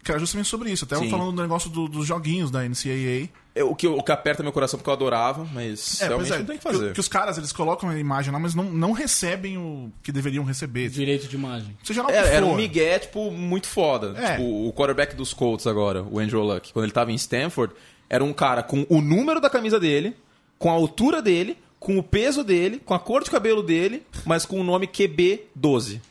[0.03, 0.85] Que era justamente sobre isso.
[0.85, 1.09] Até eu Sim.
[1.09, 3.27] falando do negócio do- dos joguinhos da NCAA.
[3.55, 6.37] É, o, que, o que aperta meu coração porque eu adorava, mas É, realmente é,
[6.39, 6.93] não tem que fazer.
[6.93, 10.43] Que, os caras eles colocam a imagem lá, mas não, não recebem o que deveriam
[10.43, 10.89] receber.
[10.89, 11.75] Direito de imagem.
[11.83, 14.13] Seja lá o que É, era um migué, tipo, muito foda.
[14.15, 14.31] É.
[14.33, 17.73] Tipo, o quarterback dos Colts agora, o Andrew Luck, quando ele tava em Stanford,
[18.07, 20.15] era um cara com o número da camisa dele,
[20.59, 24.43] com a altura dele, com o peso dele, com a cor de cabelo dele, mas
[24.43, 26.01] com o nome QB12.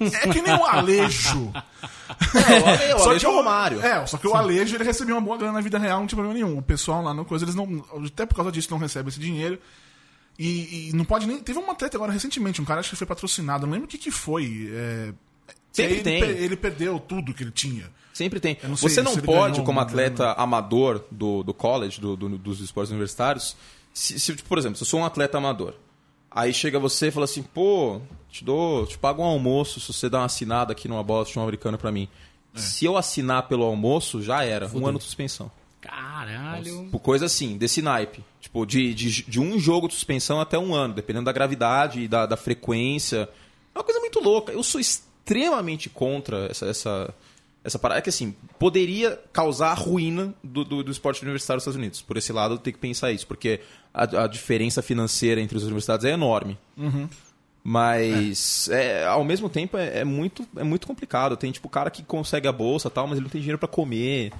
[0.00, 1.52] É que nem o Alejo.
[2.88, 3.80] É, o Só Alejo que o Romário.
[3.84, 6.16] É, só que o Alejo ele recebeu uma boa grana na vida real, não tinha
[6.16, 6.56] problema nenhum.
[6.58, 7.84] O pessoal lá no coisa, eles não.
[8.06, 9.58] Até por causa disso não recebe esse dinheiro.
[10.38, 11.40] E, e não pode nem.
[11.40, 13.98] Teve uma treta agora recentemente, um cara acho que foi patrocinado, não lembro o que,
[13.98, 14.70] que foi.
[14.72, 15.12] É,
[15.72, 16.22] Sempre ele, tem.
[16.22, 17.90] ele perdeu tudo que ele tinha.
[18.12, 18.56] Sempre tem.
[18.62, 22.90] Não sei Você não pode, como atleta amador do, do college, do, do- dos esportes
[22.92, 23.56] universitários,
[23.94, 25.74] se, se, por exemplo, se eu sou um atleta amador,
[26.28, 30.10] aí chega você e fala assim, pô, te dou, te pago um almoço se você
[30.10, 32.08] dá uma assinada aqui numa bola de futebol americano pra mim.
[32.52, 32.58] É.
[32.58, 34.68] Se eu assinar pelo almoço, já era.
[34.74, 35.50] Um ano de suspensão.
[35.80, 36.88] Caralho.
[36.90, 38.24] Por coisa assim, desse naipe.
[38.40, 42.08] Tipo, de, de, de um jogo de suspensão até um ano, dependendo da gravidade e
[42.08, 43.28] da, da frequência.
[43.74, 44.52] É uma coisa muito louca.
[44.52, 47.14] Eu sou extremamente contra essa, essa,
[47.64, 47.98] essa parada.
[47.98, 52.02] É que assim, poderia causar a ruína do, do, do esporte universitário nos Estados Unidos.
[52.02, 53.60] Por esse lado, tenho que pensar isso, porque
[53.92, 56.58] a, a diferença financeira entre as universidades é enorme.
[57.66, 61.34] Mas, é, ao mesmo tempo, é, é muito, é muito complicado.
[61.34, 63.66] Tem, tipo, cara que consegue a bolsa e tal, mas ele não tem dinheiro pra
[63.66, 64.30] comer.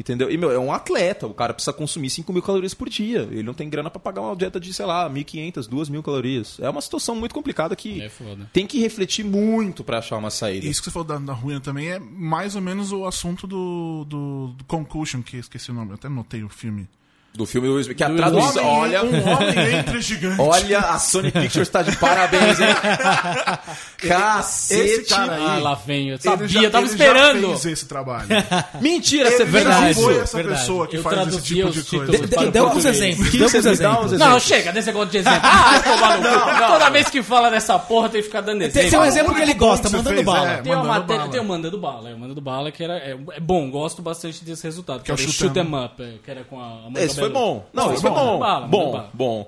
[0.00, 0.30] Entendeu?
[0.30, 1.26] E, meu, é um atleta.
[1.26, 3.28] O cara precisa consumir 5 mil calorias por dia.
[3.30, 6.58] Ele não tem grana pra pagar uma dieta de, sei lá, 1.500, 2.000 calorias.
[6.58, 8.08] É uma situação muito complicada que É
[8.50, 10.64] tem que refletir muito pra achar uma saída.
[10.64, 13.46] E isso que você falou da, da ruína também é mais ou menos o assunto
[13.46, 16.88] do, do, do Concussion, que eu esqueci o nome, eu até notei o filme.
[17.32, 17.96] Do filme do Will Smith.
[17.96, 18.66] Que a Do tradução.
[18.66, 19.04] Homem- Olha.
[19.04, 20.38] Um homem entre gigantes.
[20.40, 22.66] Olha, a Sony Pictures tá de parabéns, hein?
[24.08, 24.80] Cacete.
[24.80, 26.08] Esse cara aí- Ah, lá vem.
[26.10, 27.40] Eu sabia, já- eu tava ele esperando.
[27.40, 28.28] Já fez esse trabalho.
[28.80, 30.00] Mentira, você Ele fez não isso?
[30.02, 30.60] foi essa Verdade.
[30.60, 32.04] pessoa que Eu faz esse tipo de coisa.
[32.04, 32.50] O Dê exemplos.
[32.52, 34.12] Dê alguns exemplos.
[34.18, 35.40] Não, chega desse negócio de exemplo.
[35.42, 36.72] Ah, tomar no cu.
[36.72, 38.80] Toda vez que fala dessa porra tem que ficar dando exemplo.
[38.80, 40.50] Tem, tem um exemplo que ele gosta, você mandando fez, bala.
[40.52, 40.56] é.
[40.62, 43.40] Tem uma matéria, tem o Mandando Bala, é, o Mandando Bala que era é, é
[43.40, 46.02] bom, gosto bastante desse resultado, que, é o era o Shoot Shoot 'em 'em Up,
[46.02, 47.66] é, que era com a Amanda Esse foi bom.
[47.72, 48.16] Não, Foi esse foi bom.
[48.16, 49.10] Mandando bala, Bom, bala.
[49.12, 49.46] bom.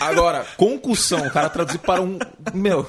[0.00, 2.18] Agora, concussão, o cara traduzir para um.
[2.54, 2.86] Meu.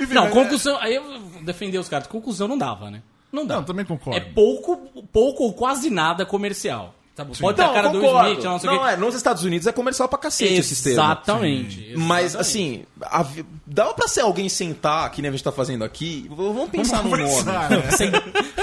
[0.00, 1.02] Enfim, Não, mas- conclusão, aí eu
[1.42, 3.02] defender os caras, conclusão não dava, né?
[3.32, 3.56] Não dá.
[3.56, 4.16] Não, também concordo.
[4.18, 4.76] É pouco,
[5.12, 6.94] pouco ou quase nada comercial.
[7.14, 7.32] Tá bom?
[7.40, 8.28] Pode ter Não, a cara do concordo.
[8.30, 11.02] Smith, não sei o Não, é, nos Estados Unidos é comercial pra cacete esses termos.
[11.02, 11.94] Exatamente.
[11.96, 13.26] Mas, assim, a
[13.66, 17.10] dá pra ser alguém sentar, que nem a gente tá fazendo aqui, vamos pensar num
[17.10, 17.82] conversar, nome.
[17.82, 17.88] né?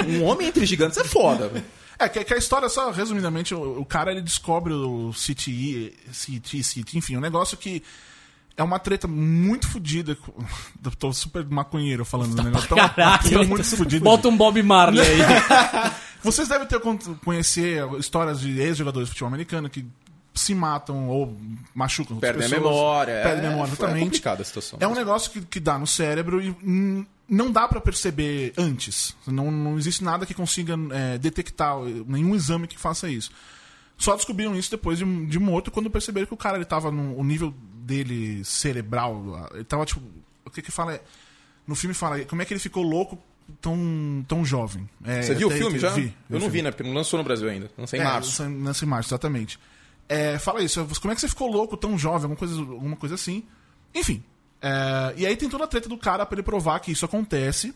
[0.22, 1.52] Um homem entre gigantes é foda.
[1.98, 6.62] É, que, que a história, só resumidamente, o, o cara ele descobre o CTE, CT,
[6.62, 7.82] CT, enfim, um negócio que
[8.58, 10.18] é uma treta muito fodida.
[10.98, 12.70] tô super maconheiro falando do negócio.
[12.70, 14.04] Tá uma treta Caralho, muito fodida.
[14.04, 15.92] bota um Bob Marley aí.
[16.24, 19.86] Vocês devem ter con- conhecer histórias de ex-jogadores de futebol americano que
[20.36, 21.36] se matam ou
[21.74, 22.64] machucam Perdem a pessoas.
[22.64, 23.14] memória.
[23.24, 24.04] Perdem a é, memória, É exatamente.
[24.04, 24.78] complicada a situação.
[24.82, 29.16] É um negócio que, que dá no cérebro e hum, não dá pra perceber antes.
[29.26, 33.32] Não, não existe nada que consiga é, detectar, nenhum exame que faça isso.
[33.98, 37.18] Só descobriram isso depois de, de morto, quando perceberam que o cara ele tava no
[37.18, 39.50] o nível dele cerebral.
[39.54, 40.02] Ele tava tipo.
[40.44, 41.02] O que que fala é.
[41.66, 43.18] No filme fala como é que ele ficou louco
[43.62, 44.88] tão, tão jovem.
[45.04, 45.92] É, Você viu o filme já?
[45.92, 46.14] Vi.
[46.30, 46.72] Eu não vi, né?
[46.72, 47.72] Porque não lançou no Brasil ainda.
[47.78, 48.44] Lançou em É, março.
[48.44, 49.58] Lança em março, exatamente.
[50.08, 53.16] É, fala isso, como é que você ficou louco tão jovem, alguma coisa, alguma coisa
[53.16, 53.44] assim.
[53.94, 54.24] Enfim.
[54.62, 57.74] é, e aí tem toda a treta do cara pra ele provar que isso acontece.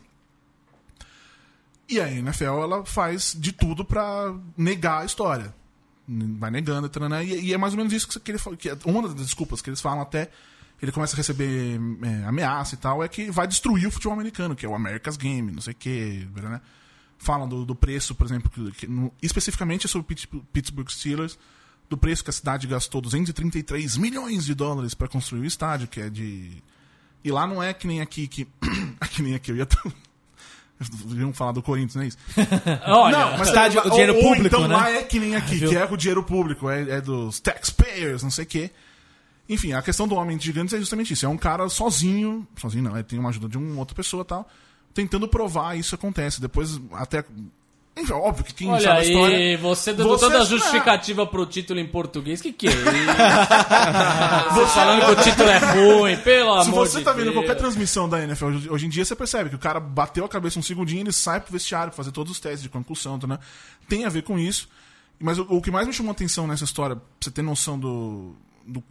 [1.88, 5.54] E a NFL ela faz de tudo pra negar a história.
[6.08, 6.90] Vai negando,
[7.24, 8.40] e, e é mais ou menos isso que, que ele.
[8.58, 10.30] Que é uma das desculpas que eles falam até.
[10.82, 14.56] Ele começa a receber é, ameaça e tal, é que vai destruir o futebol americano,
[14.56, 16.62] que é o America's Game, não sei o que, né?
[17.18, 21.38] fala do, do preço, por exemplo, que, que no- especificamente sobre o Pittsburgh Steelers,
[21.90, 26.00] do preço que a cidade gastou 233 milhões de dólares para construir o estádio, que
[26.00, 26.52] é de.
[27.24, 28.48] E lá não é que nem aqui, que.
[29.12, 29.68] que nem aqui, eu ia.
[31.06, 32.18] Deviam falar do Corinthians, não é isso?
[32.86, 34.76] Olha, Não, mas Estádio, lá- o dinheiro ou, público, então né?
[34.76, 35.70] lá é que nem aqui, Viu?
[35.70, 38.72] que é o dinheiro público, é, é dos taxpayers, não sei o quê.
[39.50, 41.26] Enfim, a questão do Homem de Gigantes é justamente isso.
[41.26, 44.26] É um cara sozinho, sozinho não, ele tem uma ajuda de uma outra pessoa e
[44.26, 44.48] tal,
[44.94, 46.40] tentando provar isso acontece.
[46.40, 47.26] Depois, até.
[48.00, 49.58] Enfim, óbvio que quem Olha sabe a aí, história.
[49.58, 52.42] você dando Você- toda a justificativa pro título em português.
[52.42, 52.80] Que que é isso?
[54.54, 57.36] você falando que o título é ruim, pelo Se amor você de tá vendo Deus.
[57.36, 60.60] qualquer transmissão da NFL hoje, em dia, você percebe que o cara bateu a cabeça
[60.60, 63.40] um segundinho, ele sai pro vestiário pra fazer todos os testes de concussão, tá, né?
[63.88, 64.70] Tem a ver com isso.
[65.20, 67.78] Mas o, o que mais me chamou a atenção nessa história, pra você ter noção
[67.78, 68.34] do.
[68.66, 68.82] do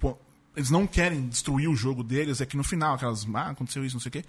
[0.56, 3.26] eles não querem destruir o jogo deles, é que no final, aquelas.
[3.32, 4.24] Ah, aconteceu isso, não sei o quê.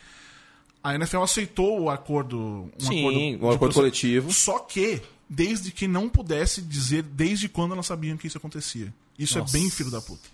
[0.84, 2.38] A NFL aceitou o acordo.
[2.40, 3.80] Um Sim, acordo de acordo processo.
[3.80, 4.32] coletivo.
[4.34, 8.94] Só que, desde que não pudesse dizer desde quando elas sabiam que isso acontecia.
[9.18, 10.28] Isso é bem filho da puta.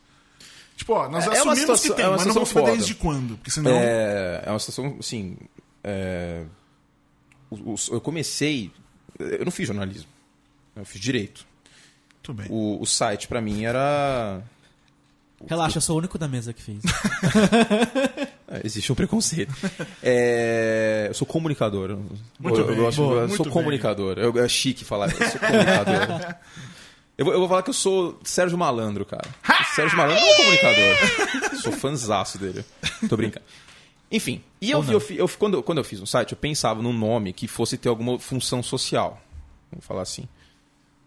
[0.77, 2.93] Tipo, ó, nós É- é assumimos situação- que tem, é mas não vamos saber desde
[2.95, 3.38] quando.
[3.38, 3.71] Porque senão.
[3.71, 5.38] É, é uma situação, assim.
[5.84, 6.43] é,
[7.91, 8.71] eu comecei.
[9.17, 10.10] Eu não fiz jornalismo.
[10.75, 11.45] Eu fiz direito.
[12.21, 12.47] Tudo bem.
[12.49, 14.43] O, o site, pra mim, era.
[15.48, 16.80] Relaxa, eu sou o único da mesa que fez.
[18.63, 19.54] Existe um preconceito.
[20.02, 21.98] É, eu sou comunicador.
[22.39, 23.54] Muito eu, bem, eu, gosto- boa, eu sou bem.
[23.54, 24.17] comunicador.
[24.17, 25.10] Eu, é chique falar.
[25.12, 26.36] Eu sou comunicador.
[27.17, 29.28] eu, vou, eu vou falar que eu sou Sérgio Malandro, cara.
[29.76, 31.62] Sérgio Malandro é um comunicador.
[31.62, 32.63] sou fãzaço dele.
[33.10, 33.45] Tô brincando.
[34.12, 36.93] Enfim, e eu, eu, eu, quando, eu- quando eu fiz um site, eu pensava num
[36.93, 39.21] nome que fosse ter alguma função social.
[39.71, 40.28] Vamos falar assim.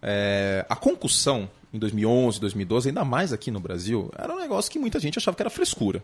[0.02, 4.78] É, a concussão, em 2011, 2012, ainda mais aqui no Brasil, era um negócio que
[4.78, 6.02] muita gente achava que era frescura.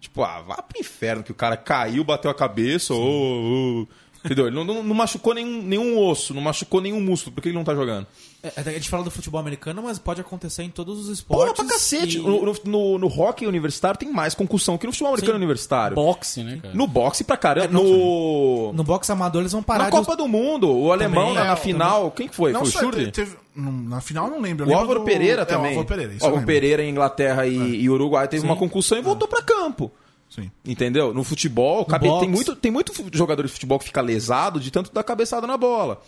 [0.00, 3.88] Tipo, ah, vá pro inferno, que o cara caiu, bateu a cabeça, ô, ô,
[4.24, 4.46] entendeu?
[4.46, 7.56] Ele não, não- não machucou nenhum, nenhum osso, não machucou nenhum músculo, por que ele
[7.56, 8.06] não tá jogando?
[8.42, 11.64] É, a gente fala do futebol americano, mas pode acontecer em todos os Porra, esportes.
[11.64, 12.18] pra cacete!
[12.18, 15.94] e- No, no, no, no hockey universitário tem mais concussão que no futebol americano universitário.
[15.94, 16.74] Boxe, né, cara?
[16.74, 17.68] No boxe pra caramba.
[17.68, 18.72] no...
[18.72, 19.96] No boxe amador eles vão parar Na de.
[19.96, 22.52] Copa do Mundo, o alemão Também, na, na é, final, quem que foi?
[22.52, 23.12] Não foi o Schurter?
[23.12, 24.68] teve, na final não lembro.
[24.68, 25.66] O Álvaro do- Pereira é, também.
[25.76, 26.44] O Álvaro Pereira, isso Álvaro.
[26.46, 29.90] Pereira em Inglaterra e, e Uruguai teve uma concussão e voltou pra campo.
[30.34, 30.50] Sim.
[30.64, 31.12] Entendeu?
[31.12, 32.20] No futebol, cabe- boxe.
[32.20, 35.58] tem, muito, tem muito jogador de futebol que fica lesado de tanto dar cabeçada na
[35.58, 36.00] bola.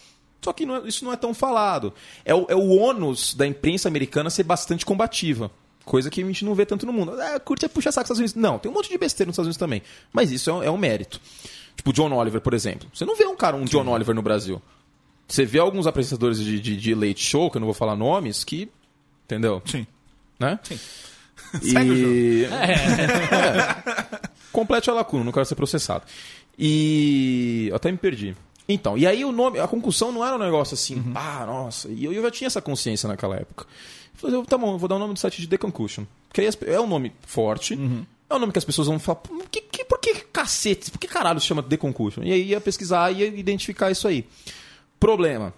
[0.42, 1.92] Só que não é- isso não é tão falado.
[2.24, 5.50] É o, é o ônus da imprensa americana ser bastante combativa.
[5.84, 7.20] Coisa que a gente não vê tanto no mundo.
[7.20, 8.50] É, curte é puxa saco dos Estados Unidos.
[8.50, 9.82] Não, tem um monte de besteira nos Estados Unidos também.
[10.10, 11.20] Mas isso é um, é um mérito.
[11.76, 12.88] Tipo o John Oliver, por exemplo.
[12.94, 14.62] Você não vê um cara, um John Oliver no Brasil.
[15.28, 18.42] Você vê alguns apresentadores de, de, de late show, que eu não vou falar nomes,
[18.44, 18.70] que.
[19.26, 19.60] Entendeu?
[19.66, 19.86] Sim.
[20.38, 20.58] Né?
[20.62, 20.80] Segue
[21.62, 22.44] E...
[22.44, 24.28] É.
[24.52, 26.04] Complete a lacuna, não quero ser processado.
[26.58, 27.66] E.
[27.70, 28.36] Eu até me perdi.
[28.68, 31.88] Então, e aí o nome, a concussão não era um negócio assim, pá, nossa.
[31.88, 33.66] E eu, eu já tinha essa consciência naquela época.
[34.14, 36.04] Eu falei, tá bom, eu vou dar o nome do site de The Concussion.
[36.28, 39.34] Porque aí é um nome forte, é um nome que as pessoas vão falar, "Pô,
[39.50, 42.22] que, que, por que cacete, por que caralho se chama The Concussion?
[42.24, 44.26] E aí ia pesquisar e ia identificar isso aí.
[44.98, 45.52] Problema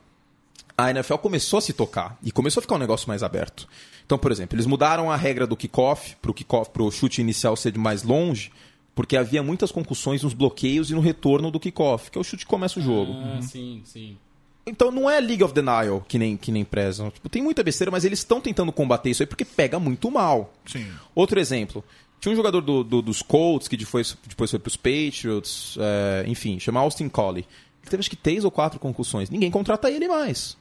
[0.77, 3.67] a NFL começou a se tocar e começou a ficar um negócio mais aberto.
[4.07, 7.57] Então, por exemplo, eles mudaram a regra do kickoff para o kickoff, pro chute inicial
[7.57, 8.53] ser de mais longe,
[8.95, 12.45] porque havia muitas concussões nos bloqueios e no retorno do kickoff, que é o chute
[12.45, 13.13] que começa o jogo.
[13.15, 14.17] Ah, sim, sim.
[14.65, 17.11] Então não é League of Denial que nem, que nem prezam.
[17.11, 20.53] Tipo, tem muita besteira, mas eles estão tentando combater isso aí porque pega muito mal.
[20.67, 20.87] Sim.
[21.15, 21.85] Outro exemplo.
[22.21, 26.25] Tinha um jogador do- do- dos Colts que depois, depois foi para os Patriots, é,
[26.27, 27.45] enfim, chama Austin Collie.
[27.83, 29.31] Ele teve acho que três ou quatro concussões.
[29.31, 30.57] Ninguém contrata ele mais.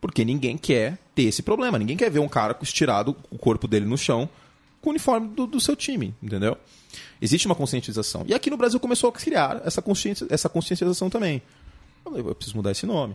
[0.00, 1.78] Porque ninguém quer ter esse problema.
[1.78, 4.28] Ninguém quer ver um cara estirado, o corpo dele no chão,
[4.80, 6.56] com o uniforme do, do seu time, entendeu?
[7.20, 8.24] Existe uma conscientização.
[8.26, 11.42] E aqui no Brasil começou a criar essa, consciência, essa conscientização também.
[12.06, 13.14] Eu preciso mudar esse nome.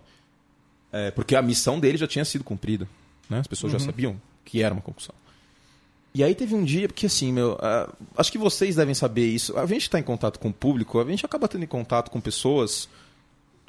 [0.91, 2.88] É, porque a missão dele já tinha sido cumprida.
[3.30, 3.39] Né?
[3.39, 5.15] As pessoas já sabiam que era uma concussão.
[6.13, 9.58] E aí teve um dia, porque assim, meu, ah, acho que vocês devem saber isso.
[9.58, 12.88] A gente está em contato com o público, a gente acaba tendo contato com pessoas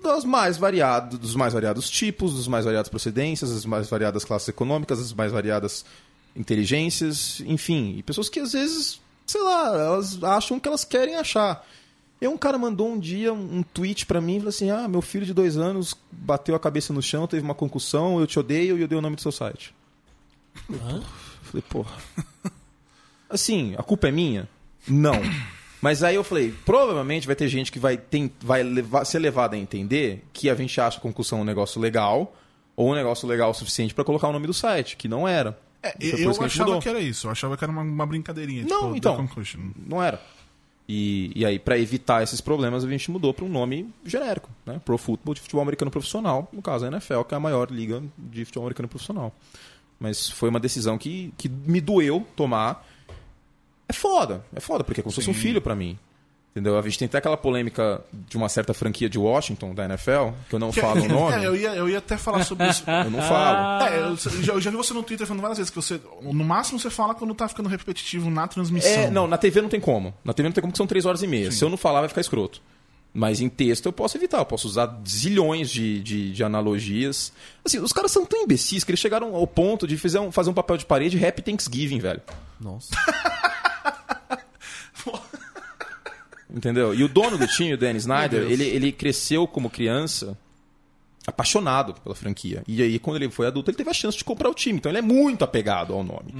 [0.03, 4.49] das mais variadas, dos mais variados tipos, dos mais variadas procedências, das mais variadas classes
[4.49, 5.85] econômicas, das mais variadas
[6.35, 11.67] inteligências, enfim, e pessoas que às vezes, sei lá, elas acham que elas querem achar.
[12.21, 15.27] E um cara mandou um dia um, tweet pra mim, falou assim: "Ah, meu filho
[15.27, 18.81] de dois anos bateu a cabeça no chão, teve uma concussão, eu te odeio e
[18.81, 19.75] eu dei o nome do seu site."
[20.71, 21.03] Hã?
[21.43, 21.93] Falei, porra.
[23.29, 24.49] Assim, a culpa é minha?
[24.89, 25.21] Não.
[25.87, 29.55] Mas aí eu falei, provavelmente vai ter gente que vai, tem, vai levar- ser levada
[29.55, 32.35] a entender que a gente acha a concussão um negócio legal,
[32.75, 35.57] ou um negócio legal o suficiente pra colocar o nome do site, que não era.
[35.81, 36.83] É, eu que achava mudou.
[36.83, 37.29] que era isso.
[37.29, 38.65] Eu achava que era uma, uma brincadeirinha.
[38.65, 39.29] Não, tipo, então.
[39.87, 40.21] Não era.
[40.89, 44.81] E, e aí, para evitar esses problemas, a gente mudou para um nome genérico, né?
[44.85, 48.03] Pro Football de futebol americano profissional, no caso a NFL, que é a maior liga
[48.19, 49.33] de futebol americano profissional.
[50.01, 52.85] Mas foi uma decisão que, que me doeu tomar.
[53.89, 55.99] É foda, é foda, porque é como se fosse um filho para mim.
[56.57, 56.79] Entendeu?
[56.79, 60.55] A gente tem até aquela polêmica de uma certa franquia de Washington, da NFL, que
[60.55, 61.37] eu não falo o nome.
[61.37, 62.83] É, eu ia, eu ia até falar sobre isso.
[62.89, 63.85] Eu não falo.
[63.85, 66.01] É, eu já, eu já vi você no Twitter falando várias vezes que você.
[66.23, 68.91] No máximo você fala quando tá ficando repetitivo na transmissão.
[68.91, 70.15] É, não, na TV não tem como.
[70.25, 71.53] Na TV não tem como que são três horas e meia.
[71.53, 72.63] Se eu não falar, vai ficar escroto.
[73.13, 77.35] Mas em texto eu posso evitar, eu posso usar zilhões de, de, de analogias.
[77.65, 80.49] Assim, os caras são tão imbecis que eles chegaram ao ponto de fazer um, fazer
[80.49, 82.23] um papel de parede Happy Thanksgiving, velho.
[82.59, 82.89] Nossa.
[86.57, 86.95] Entendeu?
[86.95, 90.37] E o dono do time, o Dan Snyder, ele, ele cresceu como criança
[91.27, 92.63] apaixonado pela franquia.
[92.67, 94.79] E aí, quando ele foi adulto, ele teve a chance de comprar o time.
[94.79, 96.33] Então ele é muito apegado ao nome.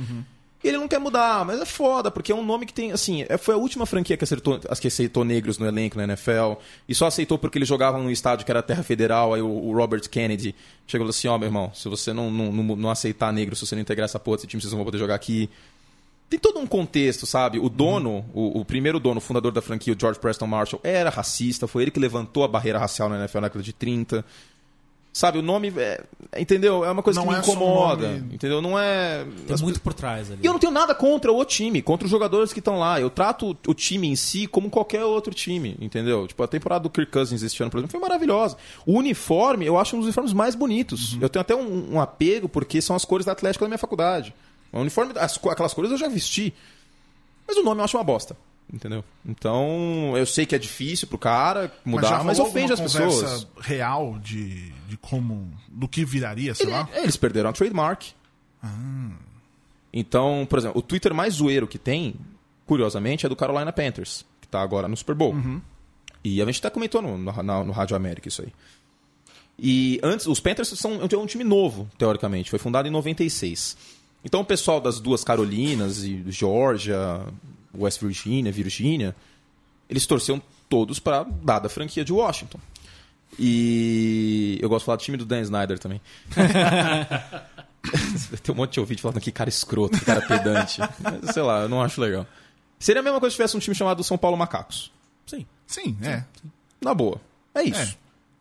[0.65, 3.25] E ele não quer mudar, mas é foda, porque é um nome que tem, assim,
[3.29, 6.55] é- foi a última franquia que aceitou, que aceitou negros no elenco na NFL,
[6.89, 9.75] e só aceitou porque eles jogavam num estádio que era terra federal, aí o, o
[9.77, 10.55] Robert Kennedy
[10.87, 13.55] chegou e falou assim, ó, meu irmão, se você não, não, não, não aceitar negro,
[13.55, 15.49] se você não integrar essa porra desse time, vocês não vão poder jogar aqui.
[16.29, 17.59] Tem todo um contexto, sabe?
[17.61, 21.09] O dono, o, o primeiro dono, o fundador da franquia, o George Preston Marshall, era
[21.09, 24.25] racista, foi ele que levantou a barreira racial na NFL na década de 30.
[25.13, 26.05] Sabe, o nome, é,
[26.37, 26.85] entendeu?
[26.85, 28.61] É uma coisa Não que me é um incomoda, nome- entendeu?
[28.61, 29.25] Não é...
[29.47, 30.41] Tem as muito por trás ali.
[30.43, 33.01] e eu não tenho nada contra o time, contra os jogadores que estão lá.
[33.01, 36.27] Eu trato o time em si como qualquer outro time, entendeu?
[36.27, 38.59] Tipo, a temporada do Kirk Cousins este ano, por exemplo, foi maravilhosa.
[38.85, 41.17] O uniforme, eu acho um dos uniformes mais bonitos.
[41.19, 44.35] Eu tenho até um, um apego, porque são as cores da Atlético da minha faculdade.
[44.77, 46.53] O uniforme, as aquelas cores eu já vesti.
[47.47, 48.37] Mas o nome eu acho uma bosta.
[48.73, 49.05] Entendeu?
[49.25, 53.47] Então, eu sei que é difícil pro cara mudar, mas, rolou ofende as pessoas.
[53.61, 55.53] real de, de como.
[55.69, 56.89] do que viraria, sei Ele- lá.
[56.93, 58.03] é, eles perderam a trademark.
[59.93, 62.15] Então, por exemplo, o Twitter mais zoeiro que tem,
[62.67, 65.35] curiosamente, é do Carolina Panthers, que tá agora no Super Bowl.
[66.25, 68.53] E a gente até comentou no, no, no Rádio América isso aí.
[69.59, 72.51] E antes, os Panthers são um time novo, teoricamente.
[72.51, 73.77] Foi fundado em 96.
[74.27, 77.21] Então o pessoal das duas Carolinas, e Georgia,
[77.73, 79.15] West Virginia, Virgínia,
[79.89, 82.59] eles torciam todos para dada franquia de Washington.
[83.39, 86.01] E eu gosto de falar do time do Dan Snyder também.
[88.43, 90.81] Tem um monte de ouvinte falando que cara escroto, que cara pedante.
[90.99, 92.27] Mas, Sei lá, eu não acho legal.
[92.81, 94.91] Seria a mesma coisa se tivesse um time chamado São Paulo Macacos.
[95.25, 95.47] Sim.
[95.69, 96.25] Sim, é.
[96.81, 97.21] Na boa.
[97.55, 97.81] É isso.
[97.81, 97.87] É.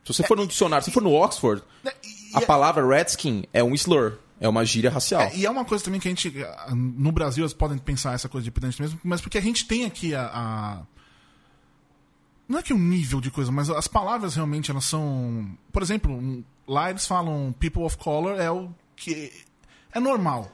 [0.03, 1.93] Se você for no dicionário, se for no Oxford, É,
[2.33, 4.17] a e- palavra Redskin é um slur.
[4.39, 5.21] É uma gíria racial.
[5.21, 6.33] É, e é uma coisa também que a gente.
[6.73, 9.86] No Brasil, eles podem pensar essa coisa de pedante mesmo, mas porque a gente tem
[9.86, 10.23] aqui a.
[10.25, 10.81] a-
[12.47, 15.49] Não é que o nível de coisa, mas as palavras realmente elas são.
[15.71, 19.31] Por exemplo, um- lá eles falam people of color é o que.
[19.93, 20.51] É normal.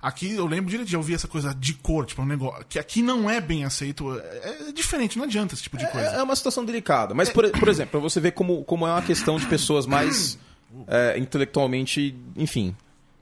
[0.00, 2.64] Aqui eu lembro direito de ouvir essa coisa de cor, tipo, um negócio.
[2.68, 4.16] Que aqui não é bem aceito.
[4.18, 6.08] É, é diferente, não adianta esse tipo de coisa.
[6.08, 7.14] É, é uma situação delicada.
[7.14, 10.38] Mas, por, por exemplo, pra você ver como, como é uma questão de pessoas mais
[10.86, 12.14] é, intelectualmente.
[12.36, 12.76] Enfim.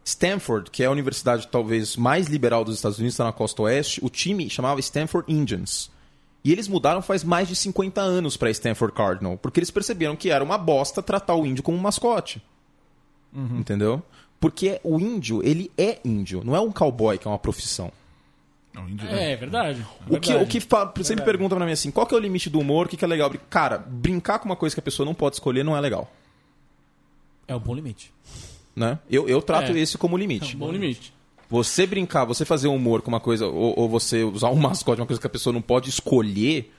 [0.04, 4.00] Stanford, que é a universidade talvez mais liberal dos Estados Unidos, está na costa oeste,
[4.04, 5.90] o time chamava Stanford Indians.
[6.44, 10.28] E eles mudaram faz mais de 50 anos para Stanford Cardinal, porque eles perceberam que
[10.30, 12.42] era uma bosta tratar o índio como um mascote.
[13.34, 14.02] Entendeu?
[14.40, 17.92] Porque o índio, ele é índio, não é um cowboy que é uma profissão.
[18.74, 19.80] Não, índio- É, é verdade.
[19.80, 19.84] é
[20.16, 20.44] O que, verdade.
[20.44, 22.86] o que fa- sempre pergunta pra mim assim, qual que é o limite do humor,
[22.86, 23.30] o que, que é legal?
[23.48, 26.10] Cara, brincar com uma coisa que a pessoa não pode escolher não é legal.
[27.46, 28.12] É um bom limite.
[28.74, 28.98] Né?
[29.10, 29.78] Eu, eu trato É.
[29.78, 30.56] esse como É limite.
[30.56, 31.12] um bom limite.
[31.50, 35.06] Você brincar, você fazer humor com uma coisa, ou, ou você usar um mascote, uma
[35.06, 36.72] coisa que a pessoa não pode escolher,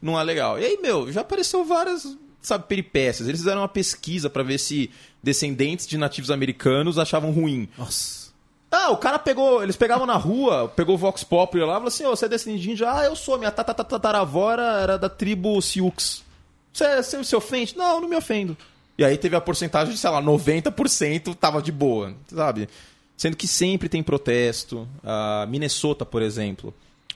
[0.00, 0.58] não é legal.
[0.58, 3.28] E aí, meu, já apareceu várias, sabe, peripécias.
[3.28, 4.90] Eles fizeram uma pesquisa pra ver se
[5.22, 7.68] descendentes de nativos americanos achavam ruim.
[7.76, 8.24] Nossa.
[8.70, 11.88] Ah, o cara pegou, eles pegavam na rua, pegou o Vox Populi lá e falou
[11.88, 12.88] assim: Ô, você é descendente de índio?
[12.88, 16.24] Ah, eu sou, minha tataravó era, era da tribo Sioux.
[16.72, 17.76] Você, você se ofende?
[17.76, 18.56] Não, não me ofendo.
[18.96, 22.68] E aí teve a porcentagem de, sei lá, 90% tava de boa, sabe?
[23.16, 24.88] Sendo que sempre tem protesto.
[25.02, 26.72] A Minnesota, por exemplo,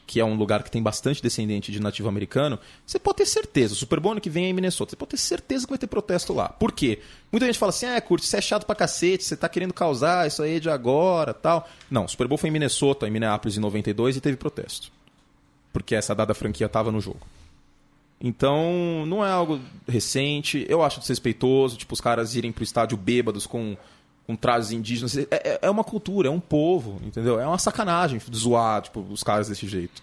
[0.08, 3.74] que é um lugar que tem bastante descendente de nativo americano, você pode ter certeza.
[3.74, 4.90] O Super Bowl ano que vem é em Minnesota.
[4.90, 6.48] Você pode ter certeza que vai ter protesto lá.
[6.48, 7.00] Por quê?
[7.30, 10.26] Muita gente fala assim: ah, Curte, você é chato pra cacete, você tá querendo causar
[10.26, 11.68] isso aí de agora tal.
[11.90, 14.90] Não, o Super Bowl foi em Minnesota, em Minneapolis, em 92 e teve protesto.
[15.72, 17.20] Porque essa dada franquia tava no jogo.
[18.20, 20.66] Então, não é algo recente.
[20.68, 23.76] Eu acho desrespeitoso, tipo, os caras irem pro estádio bêbados com,
[24.26, 25.16] com trajes indígenas.
[25.16, 27.38] É, é- é uma cultura, é um povo, entendeu?
[27.38, 30.02] É uma sacanagem zoar, tipo, os caras desse jeito.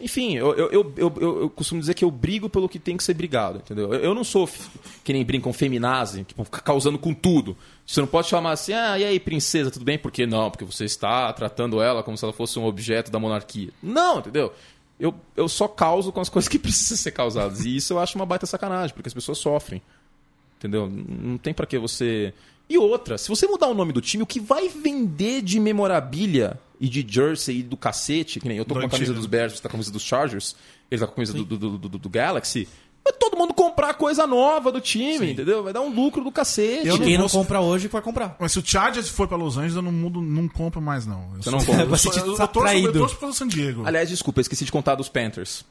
[0.00, 3.14] Enfim, eu, eu, eu, eu, costumo dizer que eu brigo pelo que tem que ser
[3.14, 3.92] brigado, entendeu?
[3.92, 4.48] Eu, não sou
[5.02, 7.56] que nem brincam feminazi, tipo, causando com tudo.
[7.84, 9.98] Você não pode chamar assim, ah, e aí, princesa, tudo bem?
[9.98, 10.52] Por que não?
[10.52, 13.70] Porque você está tratando ela como se ela fosse um objeto da monarquia.
[13.82, 14.52] Não, entendeu?
[14.98, 17.64] Eu, eu só causo com as coisas que precisam ser causadas.
[17.64, 19.80] E isso eu acho uma baita sacanagem, porque as pessoas sofrem.
[20.58, 20.88] Entendeu?
[20.90, 22.34] Não tem pra que você.
[22.68, 26.58] E outra, se você mudar o nome do time, o que vai vender de memorabilia
[26.80, 29.52] e de jersey e do cacete, que nem eu tô com a camisa dos Bears,
[29.54, 30.54] você tá com a camisa dos Chargers,
[30.90, 32.68] ele tá com a camisa do, do, do- do- do Galaxy.
[33.08, 35.62] Vai todo mundo comprar coisa nova do time, entendeu?
[35.62, 36.86] Vai dar um lucro do cacete.
[36.86, 38.36] Eu E quem não não compra hoje vai comprar.
[38.38, 41.22] Mas se o Chargers for pra Los Angeles, eu não mudo, não compro mais, não.
[41.34, 41.84] Eu Você não compra.
[41.84, 43.82] Eu, sou, Você eu, eu, tá torço, eu torço pro San Diego.
[43.86, 45.64] Aliás, desculpa, eu esqueci de contar dos Panthers.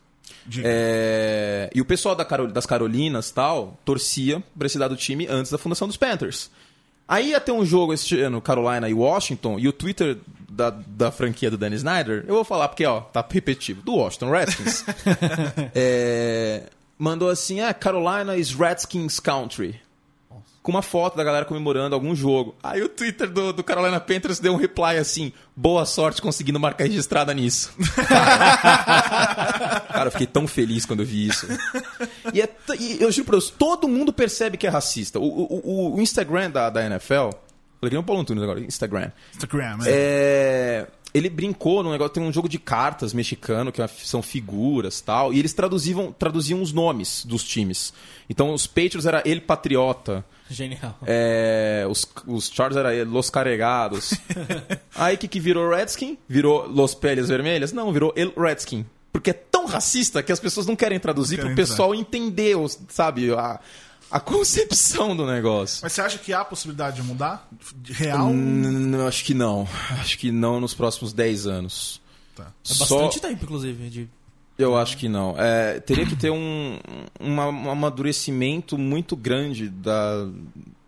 [0.63, 5.27] É, E o pessoal da Carol- das Carolinas tal torcia pra esse lado do time
[5.29, 6.49] antes da fundação dos Panthers.
[7.07, 10.17] Aí ia ter um jogo este ano, Carolina e Washington, e o Twitter
[10.49, 14.29] da, da franquia do Danny Snyder, eu vou falar porque, ó, tá repetitivo, do Washington
[14.31, 14.83] Redskins,
[15.73, 16.63] é,
[16.97, 19.79] mandou assim, ah, Carolina is Redskins Country.
[20.63, 22.53] Com uma foto da galera comemorando algum jogo.
[22.61, 26.83] Aí o Twitter do, do Carolina Panthers deu um reply assim: boa sorte conseguindo marca
[26.83, 27.71] registrada nisso.
[28.67, 31.47] Cara, eu fiquei tão feliz quando eu vi isso.
[32.33, 35.19] E, é t- e eu juro pra Deus, todo mundo percebe que é racista.
[35.19, 37.29] O, o- o- o Instagram da, da NFL.
[37.79, 39.11] Falei que nem o Paulo Antunes agora, Instagram.
[39.35, 39.89] Instagram, é.
[39.89, 40.87] É,
[41.17, 45.33] ele brincou no negócio, tem um jogo de cartas mexicano, que é são figuras tal,
[45.33, 47.93] e eles traduziam, traduziam os nomes dos times.
[48.29, 50.23] Então os Patriots era ele patriota.
[50.49, 50.97] Genial.
[51.05, 54.13] É, os, os Chargers era Los Carregados.
[54.95, 56.17] Aí o que, que virou Redskin?
[56.27, 57.73] Virou Los Peles Vermelhas?
[57.73, 58.85] Não, virou El Redskin.
[59.11, 62.55] Porque é tão racista que as pessoas não querem traduzir Não para o pessoal entender,
[62.55, 63.59] os- sabe, a,
[64.09, 65.79] a concepção do negócio.
[65.83, 67.47] Mas você acha que há possibilidade de mudar?
[67.75, 68.29] De real?
[68.31, 69.67] N- n- acho que não.
[69.99, 72.01] Acho que não nos próximos 10 anos.
[72.35, 72.45] Tá.
[72.69, 73.89] É Só- bastante tempo, inclusive.
[73.89, 74.09] De...
[74.57, 75.35] Eu acho que não.
[75.37, 76.79] É, teria que ter um,
[77.19, 80.27] um amadurecimento muito grande da,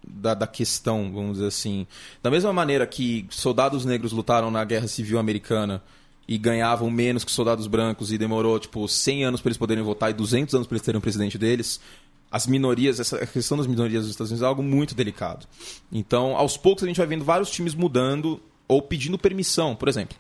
[0.08, 1.86] da, da questão, vamos dizer assim.
[2.24, 5.84] Da mesma maneira que soldados negros lutaram na Guerra Civil Americana
[6.28, 10.12] e ganhavam menos que soldados brancos e demorou, tipo, 100 anos para eles poderem votar
[10.12, 11.80] e 200 anos para eles terem um presidente deles,
[12.32, 15.48] as minorias, essa a questão das minorias dos Estados Unidos é algo muito delicado.
[15.92, 19.76] Então, aos poucos a gente vai vendo vários times mudando ou pedindo permissão.
[19.76, 20.16] Por exemplo,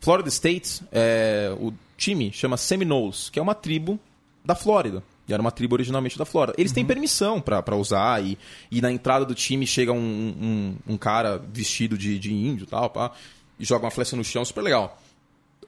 [0.00, 3.98] Florida State, é, o time chama Seminoles, que é uma tribo
[4.44, 5.02] da Flórida.
[5.28, 6.56] E era uma tribo originalmente da Flórida.
[6.58, 8.36] Eles têm permissão pra pra usar e,
[8.70, 12.66] e na entrada do time chega um, um, um cara vestido de, de índio e
[12.66, 13.12] tal, pá,
[13.58, 15.00] e joga uma flecha no chão, super legal.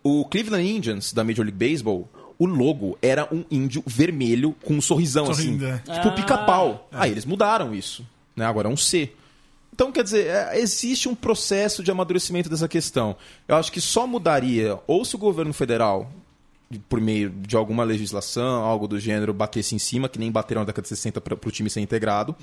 [0.03, 4.81] O Cleveland Indians, da Major League Baseball, o logo era um índio vermelho com um
[4.81, 5.75] sorrisão Sorrindo, assim.
[5.91, 5.95] é.
[5.95, 6.13] Tipo Ah.
[6.13, 6.89] pica-pau.
[6.93, 8.05] Aí eles mudaram isso.
[8.37, 8.45] Né?
[8.47, 9.13] Agora é um C.
[9.73, 13.17] Então, quer dizer, é, existe um processo de amadurecimento dessa questão.
[13.49, 16.13] Eu acho que só mudaria ou se o governo federal,
[16.89, 20.67] por meio de alguma legislação, algo do gênero, batesse em cima, que nem bateram na
[20.67, 22.37] década de 60 para o time ser integrado,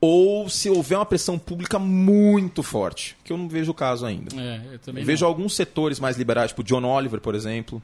[0.00, 4.34] ou se houver uma pressão pública muito forte, que eu não vejo o caso ainda.
[4.38, 7.82] É, eu também Eu vejo alguns setores mais liberais, tipo John Oliver, por exemplo.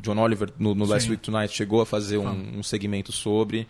[0.00, 1.10] John Oliver, no, no Last.
[1.10, 3.66] Week Tonight, chegou a fazer um, um segmento sobre.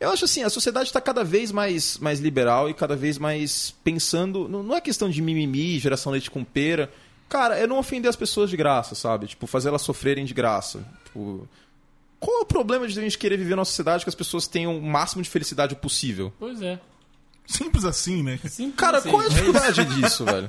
[0.00, 3.74] Eu acho assim, a sociedade está cada vez mais, mais liberal e cada vez mais
[3.84, 4.48] pensando.
[4.48, 6.90] Não, é questão de mimimi, geração leite com pera.
[7.28, 9.26] Cara, é não ofender as pessoas de graça, sabe?
[9.26, 10.84] Tipo, fazer elas sofrerem de graça.
[11.04, 11.46] Tipo,
[12.18, 14.76] qual é o problema de a gente querer viver numa sociedade que as pessoas tenham
[14.76, 16.32] o máximo de felicidade possível?
[16.38, 16.80] Pois é.
[17.46, 18.38] Simples assim, né?
[18.48, 19.10] Simples Cara, assim.
[19.10, 20.48] qual é a dificuldade disso, velho?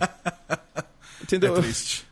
[1.21, 1.57] Entendeu?
[1.57, 2.05] É triste.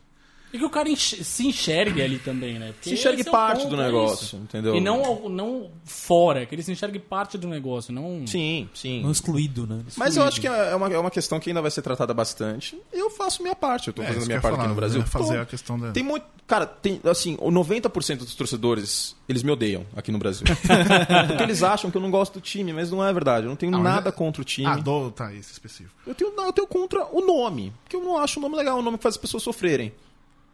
[0.52, 2.72] E que o cara enx- se enxergue ali também, né?
[2.72, 4.36] Porque Se enxergue é parte ponto, do é negócio, isso.
[4.36, 4.74] entendeu?
[4.74, 8.26] E não, não fora, que ele se enxergue parte do negócio, não...
[8.26, 9.00] Sim, sim.
[9.02, 9.82] Não excluído, né?
[9.96, 12.76] Mas eu acho que é uma, é uma questão que ainda vai ser tratada bastante.
[12.92, 14.98] Eu faço minha parte, eu tô É, fazendo minha parte aqui no falar, Brasil.
[15.00, 15.06] né?
[15.06, 15.40] Fazer Tô.
[15.42, 15.92] a questão da.
[15.92, 16.26] Tem muito.
[16.48, 20.44] Cara, tem, assim, o 90% dos torcedores, eles me odeiam aqui no Brasil.
[21.28, 23.46] Porque eles acham que eu não gosto do time, mas não é verdade.
[23.46, 24.66] Eu não tenho Ah, mas nada é- contra o time.
[24.66, 25.94] Ah, do, tá, esse específico.
[26.04, 27.72] Eu tenho, não, eu tenho contra o nome.
[27.84, 29.92] Porque eu não acho o nome legal, o nome que faz as pessoas sofrerem.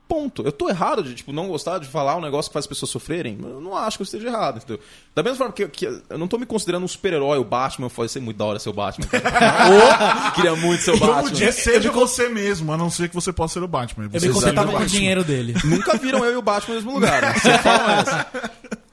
[0.09, 0.43] Ponto.
[0.43, 2.91] Eu tô errado de, tipo, não gostar de falar um negócio que faz as pessoas
[2.91, 3.37] sofrerem.
[3.43, 4.79] Eu não acho que eu esteja errado, entendeu?
[5.15, 7.89] Da mesma forma que, que eu não tô me considerando um super-herói, o Batman.
[7.89, 9.07] Foi ser muito da hora ser o Batman.
[10.35, 11.33] queria muito ser o Como Batman.
[11.33, 14.05] dia seja você mesmo, a não ser que você possa ser o Batman.
[14.05, 15.55] Eu Você me sabe contentava com o dinheiro dele.
[15.65, 17.35] Nunca viram eu e o Batman no mesmo lugar, né?
[17.35, 18.27] Você fala essa.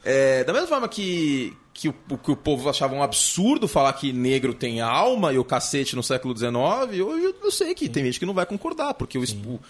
[0.04, 1.92] É, da mesma forma que, que, o,
[2.22, 6.02] que o povo achava um absurdo falar que negro tem alma e o cacete no
[6.02, 9.22] século XIX, hoje eu, eu sei que tem gente que não vai concordar, porque o,
[9.22, 9.60] o-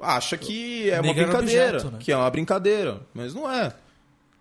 [0.00, 1.76] acha que é uma Negro era brincadeira.
[1.78, 1.98] objeto, né?
[2.00, 3.72] Que é uma brincadeira, mas não é.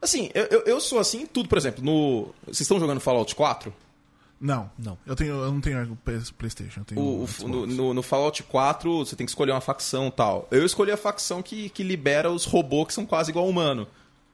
[0.01, 2.33] Assim, eu, eu, sou assim em tudo, por exemplo, no.
[2.45, 3.73] Vocês estão jogando Fallout 4?
[4.39, 4.71] Não.
[4.79, 4.97] Não.
[5.05, 6.79] Eu, tenho, eu não tenho Play- PlayStation.
[6.79, 10.11] Eu tenho O- no, no- no Fallout 4, você tem que escolher uma facção e
[10.11, 10.47] tal.
[10.49, 13.85] Eu escolhi a facção que, que libera os robôs que são quase igual ao humano.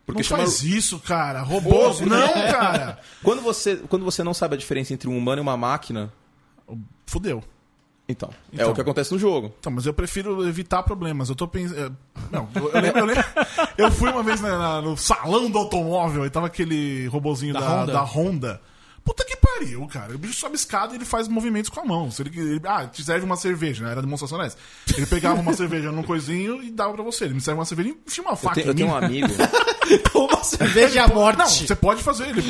[0.06, 1.42] Porque Não chama- faz isso, cara.
[1.42, 3.00] Robôs, Pô, não, cara.
[3.24, 6.14] Quando você, quando você não sabe a diferença entre um humano e uma máquina,
[7.08, 7.44] Fudeu.
[8.08, 8.72] Então, é Então.
[8.72, 9.52] o que acontece no jogo.
[9.60, 11.28] Então, mas eu prefiro evitar problemas.
[11.30, 11.96] Eu tô pensando.
[12.32, 13.24] Não, eu, eu lembro, eu lembro-
[13.78, 17.60] eu fui uma vez na- na- no salão do automóvel e tava aquele robozinho da,
[17.62, 18.62] Da da, Honda?
[19.06, 20.16] Puta que pariu, cara.
[20.16, 22.10] O bicho sobe escada e ele faz movimentos com a mão.
[22.10, 23.92] Se ele, ele- ah, te serve uma cerveja, né?
[23.92, 24.58] Era demonstração dessa.
[24.98, 27.26] Ele pegava uma cerveja num coisinho e dava pra você.
[27.26, 29.28] Ele me serve uma cerveja e enfia uma Eu, faca te- eu tenho um amigo,
[30.12, 31.38] Toma cerveja à morte.
[31.38, 32.42] Não, você pode fazer ele.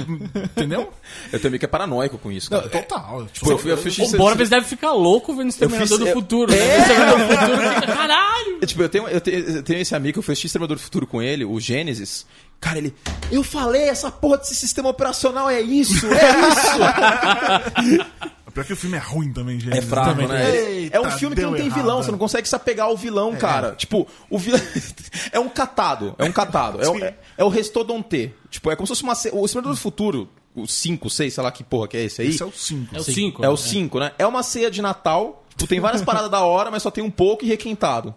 [0.55, 0.93] Entendeu?
[1.33, 2.69] eu tenho um amigo que é paranoico com isso, cara.
[2.69, 3.25] Total.
[3.33, 6.07] Tipo, eu fui, eu fiz O Borbes deve ficar louco vendo Exterminador Eu fiz- do
[6.07, 6.51] eu- Futuro.
[6.53, 6.57] né?
[6.57, 6.79] É!
[6.79, 8.59] Exterminador do Futuro fica, caralho!
[8.61, 10.81] É, Tipo, eu tenho, eu, tenho, eu tenho esse amigo que eu fiz Exterminador do
[10.83, 12.25] Futuro com ele, o Gênesis.
[12.59, 12.93] Cara, ele.
[13.31, 18.05] Eu falei, essa porra desse sistema operacional é isso, é isso!
[18.53, 19.77] Pior que o filme é ruim também, gente.
[19.77, 20.27] É fraco, Também.
[20.29, 20.49] né?
[20.55, 21.77] Eita, é um filme que não tem errado.
[21.77, 23.73] vilão, você não consegue se apegar ao vilão, cara.
[23.75, 24.61] Tipo, o vilão.
[25.33, 26.81] é um catado, é um catado.
[26.81, 28.33] É, o- é, é o Restodonte.
[28.49, 29.11] Tipo, é como se fosse uma.
[29.37, 32.29] O Exterminador do Futuro, o 5, 6, sei lá que porra que é esse aí.
[32.29, 32.95] Esse é o 5.
[32.95, 33.45] É o 5.
[33.45, 34.11] É o 5, né?
[34.17, 35.43] É uma ceia de Natal.
[35.57, 38.15] Tipo, tem várias paradas da hora, mas só tem um pouco e requentado.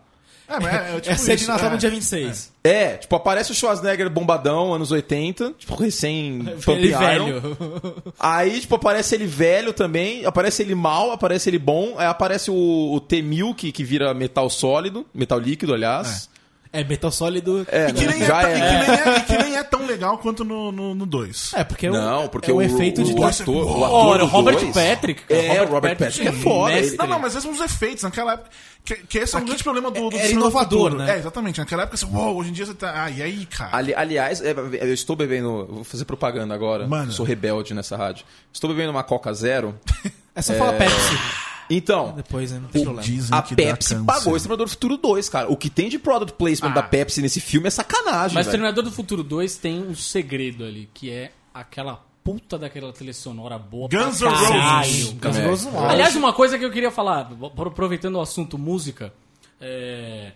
[0.49, 1.73] É, mas é, é tipo É ser de isso, Natal é.
[1.73, 2.53] no dia 26.
[2.65, 7.57] É, tipo, aparece o Schwarzenegger bombadão, anos 80, tipo, recém Ele velho.
[8.19, 12.95] Aí, tipo, aparece ele velho também, aparece ele mal, aparece ele bom, aí aparece o,
[12.95, 16.29] o T-1000 que, que vira metal sólido, metal líquido, aliás.
[16.73, 17.67] É metal sólido.
[17.71, 18.13] É, E que, né?
[18.15, 18.55] nem é, já ta- é.
[18.57, 21.53] e que nem é- e que nem é tão legal quanto no 2.
[21.55, 23.41] É, porque é o, Não, porque é o, o, efeito de o, dois.
[23.41, 25.41] ator, o ator Ora, do o Robert dois- Patrick, cara.
[25.43, 26.75] É, o Robert Patrick é foda.
[26.75, 26.97] mestre.
[26.99, 28.51] Não, não, mas esses são os efeitos naquela época.
[28.85, 31.15] Que, que esse é um grande problema do, do era cinema inovador, né?
[31.15, 31.59] É, exatamente.
[31.59, 33.05] Naquela época, você, uou, hoje em dia você tá.
[33.05, 33.77] Ah, e aí, cara?
[33.77, 35.67] Ali- aliás, é, eu estou bebendo.
[35.71, 36.87] Vou fazer propaganda agora.
[36.87, 37.13] Mano.
[37.13, 38.25] Sou rebelde nessa rádio.
[38.53, 39.75] Estou bebendo uma Coca Zero.
[40.39, 41.19] É só falar Pepsi.
[41.71, 42.61] Então, Depois, né?
[42.61, 43.07] Não tem problema.
[43.07, 44.07] Dizem a que dá Pepsi câncer.
[44.07, 45.53] pagou o Exterminador do Futuro 2, cara.
[45.53, 48.51] O que tem de product placement da Pepsi nesse filme é sacanagem, Mas velho.
[48.53, 53.59] Terminador do Futuro 2 tem um segredo ali, que é aquela puta daquela trilha sonora
[53.59, 54.49] boa Guns N' Roses.
[54.49, 55.13] caralho.
[55.21, 55.47] Guns N' É.
[55.47, 55.89] Roses não.
[55.89, 57.31] Aliás, uma coisa que eu queria falar,
[57.67, 59.13] aproveitando o assunto música,
[59.61, 60.33] é,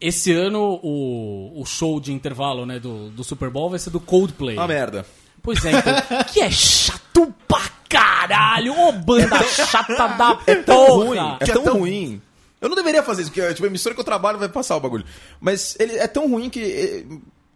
[0.00, 4.00] esse ano o, o show de intervalo né, do, do Super Bowl vai ser do
[4.00, 4.56] Coldplay.
[4.56, 5.06] Uma merda.
[5.42, 5.94] Pois é, então,
[6.32, 10.34] que é chato pra caralho, ô banda chata da
[10.66, 11.16] tão ruim.
[11.18, 11.36] porra.
[11.40, 12.22] É Que é tão, tão- ruim.
[12.60, 14.80] Eu não deveria fazer isso, porque tipo, a emissora que eu trabalho vai passar o
[14.80, 15.04] bagulho.
[15.40, 17.06] Mas ele é tão ruim que.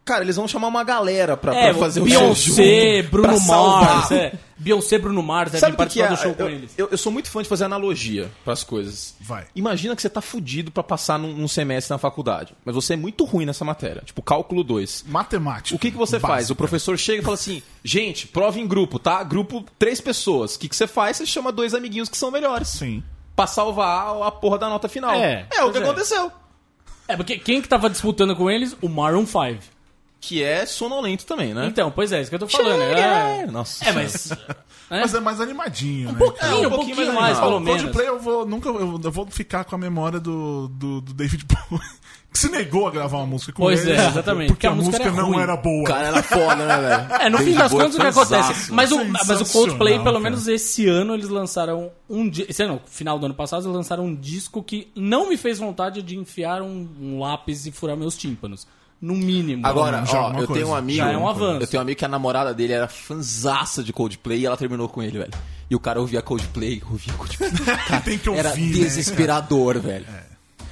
[0.05, 3.11] Cara, eles vão chamar uma galera pra, É, pra fazer o Beyoncé, show.
[3.11, 3.94] Bruno pra salvar.
[3.94, 4.32] Mars, é.
[4.59, 6.16] Beyoncé, Bruno Mars, devem Sabe o que, que participar é?
[6.16, 6.74] do show com eu, eles.
[6.76, 9.14] eu, eu sou muito fã de fazer analogia pras coisas.
[9.18, 9.46] Vai.
[9.57, 12.55] Imagina que você tá fudido pra passar num, num semestre na faculdade.
[12.66, 14.02] Mas você é muito ruim nessa matéria.
[14.05, 15.07] Tipo, cálculo 2.
[15.09, 15.74] Matemática.
[15.74, 16.28] O que, que você Básica.
[16.28, 16.50] faz?
[16.50, 19.22] O professor chega e fala assim: gente, prova em grupo, tá?
[19.22, 20.55] Grupo, três pessoas.
[20.55, 21.16] O que, que você faz?
[21.16, 22.68] Você chama dois amiguinhos que são melhores.
[22.68, 23.02] Sim.
[23.34, 25.14] Pra salvar a porra da nota final.
[25.14, 25.82] É, é o que é.
[25.82, 26.30] aconteceu.
[27.09, 28.76] É, porque quem que tava disputando com eles?
[28.80, 29.74] O Maroon 5.
[30.27, 31.66] Que é sonolento também, né?
[31.66, 32.81] Então, pois é, isso que eu tô falando.
[32.81, 33.85] É, Nossa.
[33.85, 34.31] é mas...
[34.91, 36.18] é, Mas é mais animadinho, né?
[36.18, 36.68] pouquinho, cara?
[36.68, 37.09] um pouquinho mais,
[37.39, 37.41] animado.
[37.41, 37.83] pelo O menos.
[37.83, 41.45] Coldplay eu vou nunca eu, eu vou ficar com a memória do, do, do David
[41.45, 41.83] Bowie
[42.33, 43.93] que se negou a gravar uma música com Pois ele.
[43.99, 45.43] é, exatamente, Porque porque a, a música música era não ruim.
[45.43, 45.83] era boa.
[45.83, 47.22] O cara era foda, né, velho?
[47.22, 48.72] É, no fim das Bowie contas, o que é acontece?
[48.72, 50.20] Mas o, mas o Coldplay, pelo cara.
[50.20, 52.51] menos esse ano, eles lançaram um disco.
[52.51, 55.59] Esse ano, no final do ano passado, eles lançaram um disco que não me fez
[55.59, 58.66] vontade de enfiar um, um lápis e furar meus tímpanos.
[59.05, 59.66] No mínimo.
[59.66, 60.52] Agora, é ó, eu coisa.
[60.55, 60.96] tenho um amigo.
[60.96, 61.62] Já é um avanço.
[61.62, 64.88] Eu tenho um amigo que a namorada dele era fanzaça de Coldplay e ela terminou
[64.88, 65.32] com ele, velho.
[65.70, 67.50] E o cara ouvia Coldplay, ouvia Coldplay.
[68.02, 70.07] Tem que ouvir, Era né, desesperador, velho.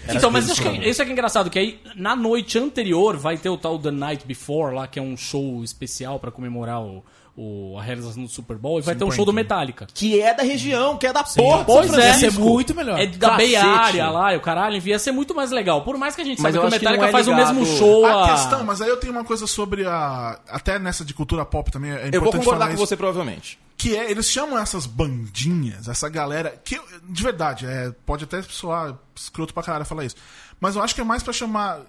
[0.09, 3.37] Então, mas acho que isso é que é engraçado, que aí na noite anterior vai
[3.37, 7.05] ter o tal The Night Before, lá, que é um show especial pra comemorar o,
[7.37, 9.87] o- a realização do Super Bowl, e vai ter um show do Metallica.
[9.95, 11.65] Que é da região, que é da porra.
[11.65, 12.13] Pois é.
[12.13, 12.41] Ser Francisco.
[12.43, 12.99] muito melhor.
[13.01, 13.57] É da Bay.
[13.57, 15.83] Area lá, e o caralho, ia ser muito mais legal.
[15.83, 17.35] Por mais que a gente Mas saiba que o acho que Metallica é faz o
[17.35, 20.39] mesmo show A há- questão, mas aí eu tenho uma coisa sobre a.
[20.49, 21.91] Até nessa de cultura pop também.
[21.91, 23.59] É importante Eu vou concordar falar com isso, você, provavelmente.
[23.79, 26.55] Que é, eles chamam essas bandinhas, essa galera.
[26.63, 30.17] Que, de verdade, é, pode até soar escroto pra caralho falar isso.
[30.63, 31.81] Mas eu acho que é mais pra chamar.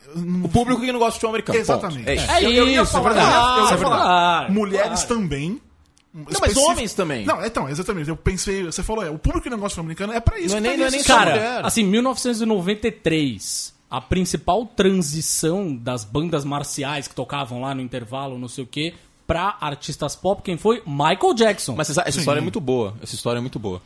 [0.43, 1.59] O público que não gosta de futebol americano.
[1.59, 2.09] Exatamente.
[2.09, 2.32] É isso.
[2.32, 3.32] É Eu- eu ia isso, falar, é verdade.
[3.36, 3.97] eu ia- eu ia Isso é falar.
[4.39, 4.51] verdade.
[4.53, 5.07] Mulheres Claro.
[5.21, 5.61] também.
[6.11, 7.24] Não, mas homens também.
[7.26, 8.09] Não, então, exatamente.
[8.09, 10.39] Eu pensei, você falou, é, o público que não gosta de futebol americano é pra
[10.39, 10.49] isso.
[10.49, 11.65] Não é nem- tá não é nem Cara, mulher.
[11.65, 18.63] assim, 1993, a principal transição das bandas marciais que tocavam lá no intervalo, não sei
[18.63, 18.93] o quê,
[19.28, 20.82] pra artistas pop, quem foi?
[20.86, 21.76] Michael Jackson.
[21.76, 22.95] Mas sabe, essa história é muito boa.
[23.01, 23.82] Essa história é muito boa.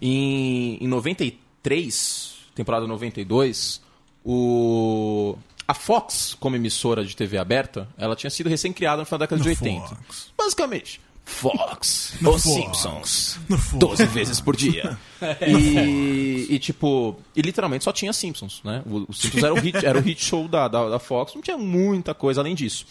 [0.00, 3.80] Em, em 93, temporada 92,
[4.24, 5.36] o...
[5.66, 9.42] a Fox, como emissora de TV aberta, ela tinha sido recém-criada no final da década
[9.42, 9.86] de No 80.
[9.86, 10.32] Fox.
[10.36, 11.00] Basicamente.
[11.26, 12.54] Fox, No Os Fox.
[12.54, 13.78] Simpsons, No Fox.
[13.78, 14.98] 12 vezes por dia.
[15.46, 18.82] e, e, tipo, e literalmente só tinha Simpsons, né?
[18.84, 21.40] O, o Simpsons era o hit, era o hit show da, da, da Fox, não
[21.40, 22.86] tinha muita coisa além disso.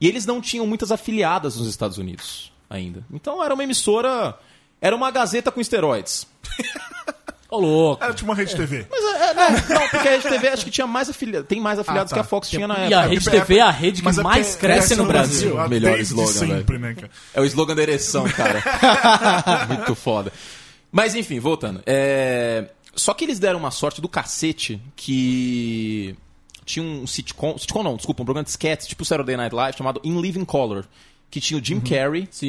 [0.00, 3.04] E eles não tinham muitas afiliadas nos Estados Unidos ainda.
[3.12, 4.36] Então era uma emissora.
[4.80, 6.26] Era uma gazeta com esteroides.
[7.48, 8.02] Ô, louco.
[8.02, 8.86] Era tipo uma rede TV.
[8.90, 9.11] Mas
[9.42, 12.12] é, é, não, porque a Rede TV acho que tinha mais afiliados, tem mais afiliados
[12.12, 12.20] Ah, tá.
[12.22, 12.98] que a Fox tinha na E época.
[12.98, 15.58] a Rede TV é a rede que Mas é mais porque cresce no Brasil.
[15.60, 17.10] ah, Melhor desde slogan, sempre, né, cara?
[17.34, 18.62] É o slogan da ereção, cara.
[19.68, 20.32] Muito foda.
[20.90, 21.82] Mas enfim, voltando.
[21.86, 26.14] É, Só que eles deram uma sorte do cacete que
[26.64, 30.00] tinha um sitcom, sitcom não, desculpa, um programa de sketch, tipo Saturday Night Live, chamado
[30.04, 30.84] In Living Color,
[31.30, 32.46] que tinha o Jim Carrey Sim.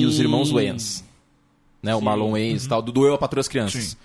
[0.00, 1.04] e os irmãos Wayans.
[1.82, 3.84] Né, o Marlon Wayans e tal, do Eu, a Patrulha das Crianças.
[3.84, 3.96] Sim.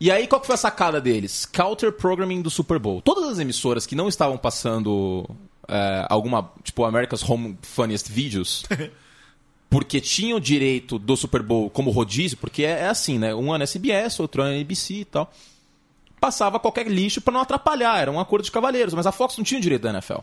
[0.00, 1.46] E aí, qual que foi a sacada deles?
[1.46, 3.00] Counter Programming do Super Bowl.
[3.00, 5.28] Todas as emissoras que não estavam passando
[5.68, 8.64] é, alguma, tipo, America's Home Funniest Videos,
[9.70, 13.34] porque tinham direito do Super Bowl como rodízio, porque é, é assim, né?
[13.34, 15.32] Um ano é CBS, outro ano é ABC e tal.
[16.20, 19.44] Passava qualquer lixo pra não atrapalhar, era um acordo de cavalheiros, mas a Fox não
[19.44, 20.20] tinha o direito da NFL.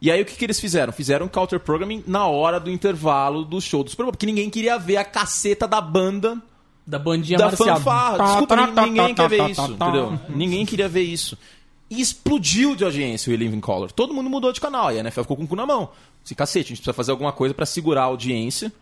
[0.00, 0.92] E aí o que, que eles fizeram?
[0.92, 4.78] Fizeram counter programming na hora do intervalo do show do Super Bowl, porque ninguém queria
[4.78, 6.40] ver a caceta da banda
[6.86, 7.76] Da bandinha da marcial.
[7.76, 8.18] fanfarra.
[8.18, 9.88] Tá, Desculpa, tá, tá, ninguém tá, quer ver tá, isso, tá, tá.
[9.88, 10.20] entendeu?
[10.28, 11.38] Ninguém queria ver isso.
[11.88, 13.92] E explodiu de audiência o Living Color.
[13.92, 15.90] Todo mundo mudou de canal e a NFL ficou com o cu na mão.
[16.24, 18.72] Assim, cacete, a gente precisa fazer alguma coisa pra segurar a audiência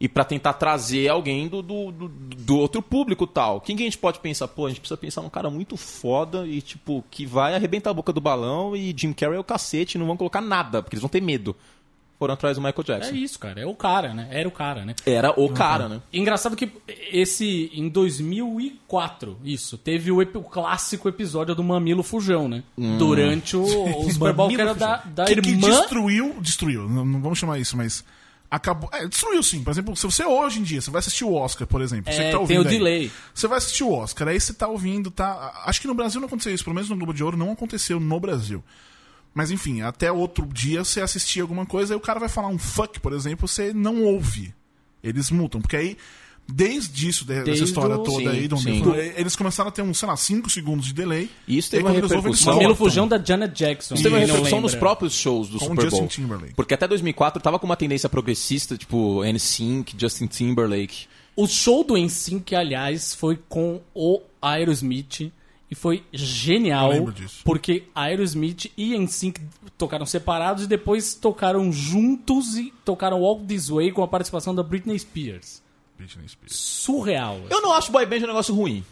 [0.00, 3.60] e pra tentar trazer alguém do, do, do, do outro público tal.
[3.60, 4.46] Quem que a gente pode pensar?
[4.48, 7.94] Pô, a gente precisa pensar num cara muito foda e, tipo, que vai arrebentar a
[7.94, 11.02] boca do balão e Jim Carrey é o cacete, não vão colocar nada, porque eles
[11.02, 11.56] vão ter medo.
[12.18, 13.14] Foram atrás do Michael É Jackson.
[13.14, 13.60] isso, cara.
[13.60, 14.26] É o cara, né?
[14.32, 14.94] Era o cara, né?
[15.06, 16.00] Era o cara, né?
[16.12, 16.68] Engraçado que
[17.12, 22.64] esse, em 2004, isso, teve o, o clássico episódio do Mamilo Fujão, né?
[22.76, 22.98] Hum.
[22.98, 25.68] Durante o, o Super Bowl, que era da, da que, que irmã...
[25.68, 28.04] destruiu, destruiu, não, não vamos chamar isso, mas
[28.50, 29.62] acabou, é, destruiu sim.
[29.62, 32.20] Por exemplo, se você hoje em dia, você vai assistir o Oscar, por exemplo, você
[32.20, 33.10] É, que tá tem ouvindo o aí, delay.
[33.32, 36.26] Você vai assistir o Oscar, aí você tá ouvindo, tá, acho que no Brasil não
[36.26, 38.62] aconteceu isso, pelo menos no Globo de Ouro não aconteceu no Brasil.
[39.38, 42.58] Mas enfim, até outro dia você assistir alguma coisa, aí o cara vai falar um
[42.58, 44.52] fuck, por exemplo, você não ouve.
[45.00, 45.96] Eles multam, porque aí
[46.50, 48.80] Desde isso, de- dessa Desde história o- toda Sim, aí, sim.
[48.80, 51.28] Bill, eles começaram a ter uns, sei lá, 5 segundos de delay.
[51.46, 52.54] E isso E teve uma repercussão.
[52.54, 52.86] Mamilo cortam.
[52.86, 53.92] Fujão da Janet Jackson.
[53.92, 56.08] Isso teve uma repercussão nos próprios shows do Com Super Justin Bowl.
[56.08, 56.54] Timberlake.
[56.54, 61.06] Porque até 2004 tava com uma tendência progressista, tipo NSYNC, Justin Timberlake.
[61.36, 65.30] O show do NSYNC, aliás, foi com o Aerosmith
[65.70, 66.92] e foi genial.
[66.92, 67.42] Eu lembro disso.
[67.44, 69.40] Porque Aerosmith e NSYNC
[69.76, 74.62] tocaram separados e depois tocaram juntos e tocaram Walk This Way com a participação da
[74.62, 75.62] Britney Spears.
[75.96, 76.54] Britney Spears.
[76.56, 77.40] Surreal.
[77.50, 78.84] Eu não acho boy band um negócio ruim.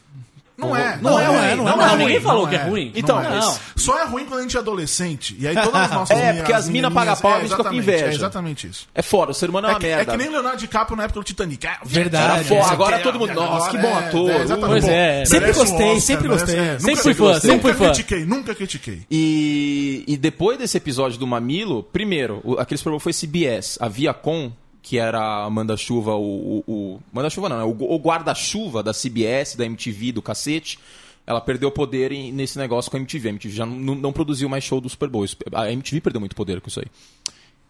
[0.58, 1.76] Não é, Não é, não é, não é.
[1.76, 2.90] Não, ninguém falou que é ruim.
[2.94, 5.36] Então, não, mas- Só é ruim quando a gente é adolescente.
[5.38, 7.62] E aí todas as nossas É, porque as mina pagam pau, a gente fica com
[7.62, 8.06] exatamente, inveja.
[8.06, 8.88] É exatamente isso.
[8.94, 10.12] É fora, o ser humano é É uma que, é merda.
[10.12, 11.66] que nem Leonardo DiCaprio na época do Titanic.
[11.66, 12.54] Ah, Verdade.
[12.56, 14.30] Agora todo mundo, nossa, que bom é, ator.
[14.30, 14.56] é.
[14.66, 15.24] Pois é.
[15.26, 16.58] Sempre gostei, sempre gostei.
[16.58, 17.84] é, Sempre nunca- fui fã, nunca sempre fui fã.
[17.92, 19.02] critiquei, nunca critiquei.
[19.10, 23.76] E, e depois desse episódio do Mamilo, primeiro, aquele Super Bowl foi CBS.
[23.80, 24.50] A Viacom,
[24.88, 27.64] que era manda-chuva, o, o, o- Manda-chuva não, né?
[27.64, 30.78] o, o guarda-chuva da CBS, da MTV, do cacete.
[31.26, 33.28] Ela perdeu poder em- nesse negócio com a MTV.
[33.28, 35.24] A MTV já não, não produziu mais show do Super Bowl.
[35.52, 36.86] A MTV perdeu muito poder com isso aí.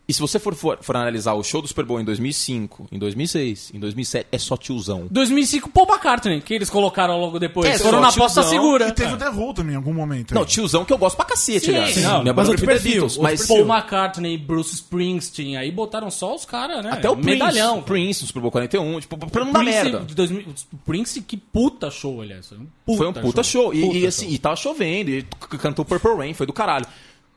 [0.09, 2.99] E se você for, for, for analisar o show do Super Bowl em 2005, em
[2.99, 5.09] 2006, em 2007, é só tiozão.
[5.11, 7.69] 2005, Paul McCartney, que eles colocaram logo depois.
[7.69, 8.87] É, Foram na aposta segura.
[8.89, 10.33] E teve o The Who também em algum momento.
[10.33, 10.47] Não, aí.
[10.49, 11.97] tiozão que eu gosto pra cacete, Sim, aliás.
[11.97, 15.73] não, Minha mas banda outro preferida é perfil, Beatles, mas Paul McCartney, Bruce Springsteen, aí
[15.73, 16.91] botaram só os caras, né?
[16.93, 17.83] até o Prince, Medalhão.
[17.83, 19.99] Prince no Super Bowl 41, tipo, pra não dar Prince, merda.
[20.05, 22.47] de 2000, o Prince, que puta show, aliás.
[22.47, 23.75] Foi um puta, Foi um puta show.
[23.75, 25.25] E, Puta e, assim, e tava chovendo, e
[25.59, 26.87] cantou Purple Rain, foi do caralho.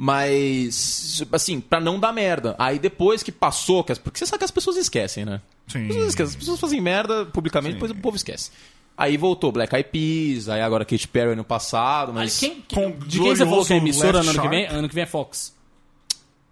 [0.01, 2.55] Mas, assim, pra não dar merda.
[2.57, 5.41] Aí depois que passou, que as- porque você sabe que as pessoas esquecem, né?
[5.67, 5.81] Sim.
[5.81, 8.49] As pessoas, esquecem, as pessoas fazem merda publicamente, depois o povo esquece.
[8.97, 12.91] Aí voltou Black Eyed Peas, aí agora Katy Perry ano passado, mas Mas quem, Com
[12.97, 14.61] de quem você falou que é emissora ano que vem?
[14.63, 14.75] Shark.
[14.77, 15.53] Ano que vem é Fox.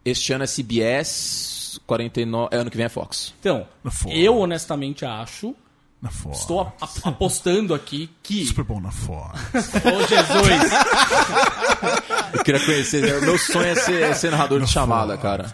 [0.04, 3.34] este ano é CBS, 49, é, ano que vem é Fox.
[3.40, 3.66] Então,
[4.10, 5.56] eu honestamente acho,
[6.02, 6.40] Na Fox.
[6.42, 8.46] estou a- a- apostando aqui que...
[8.46, 9.40] Super bom na Fox.
[9.54, 10.72] Ô Jesus!
[12.34, 13.20] Eu queria conhecer, né?
[13.26, 15.52] meu sonho é ser, é ser narrador de chamada, cara.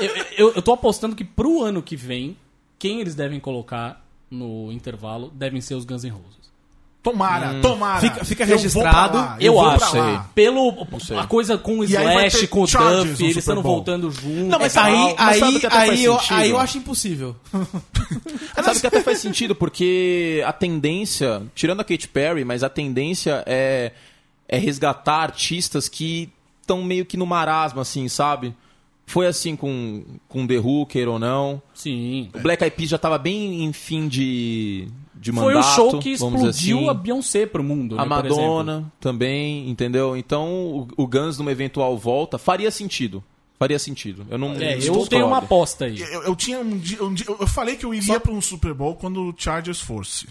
[0.00, 0.08] eu,
[0.48, 2.36] eu, eu tô apostando que pro ano que vem,
[2.78, 6.39] quem eles devem colocar no intervalo devem ser os Guns N' Roses.
[7.02, 7.60] Tomara, Hum.
[7.62, 8.00] tomara.
[8.00, 9.10] Fica- fica Eu vou registrado.
[9.12, 9.90] pra lá, Eu, vou acho.
[9.90, 10.30] pra lá.
[10.34, 10.86] Pelo
[11.18, 14.48] a coisa com o Slash, com o Duff, eles estando voltando juntos.
[14.48, 14.76] Não, mas.
[14.76, 17.34] Aí, Mas aí, aí, eu, aí eu acho impossível.
[18.62, 23.42] Sabe que até faz sentido, porque a tendência, tirando a Katy Perry, mas a tendência
[23.46, 23.92] é,
[24.48, 26.28] é resgatar artistas que
[26.60, 28.54] estão meio que no marasmo, assim, sabe?
[29.06, 30.56] Foi assim com, com The
[30.88, 31.60] queira ou não.
[31.74, 32.28] Sim.
[32.34, 34.86] O Black Eyed Peas já tava bem em fim de,
[35.20, 35.70] de Foi mandato.
[35.72, 36.88] o show que explodiu assim.
[36.88, 38.42] a Beyoncé pro mundo, A né, por exemplo.
[38.56, 40.16] Madonna também, entendeu?
[40.16, 43.22] Então o, o Guns numa eventual volta faria sentido.
[43.58, 44.26] Faria sentido.
[44.30, 46.00] Eu não É, eu tenho uma aposta aí.
[46.00, 48.72] Eu, eu tinha um dia, um dia- Eu falei que eu iria pra um Super
[48.72, 50.26] Bowl quando o Chargers fosse.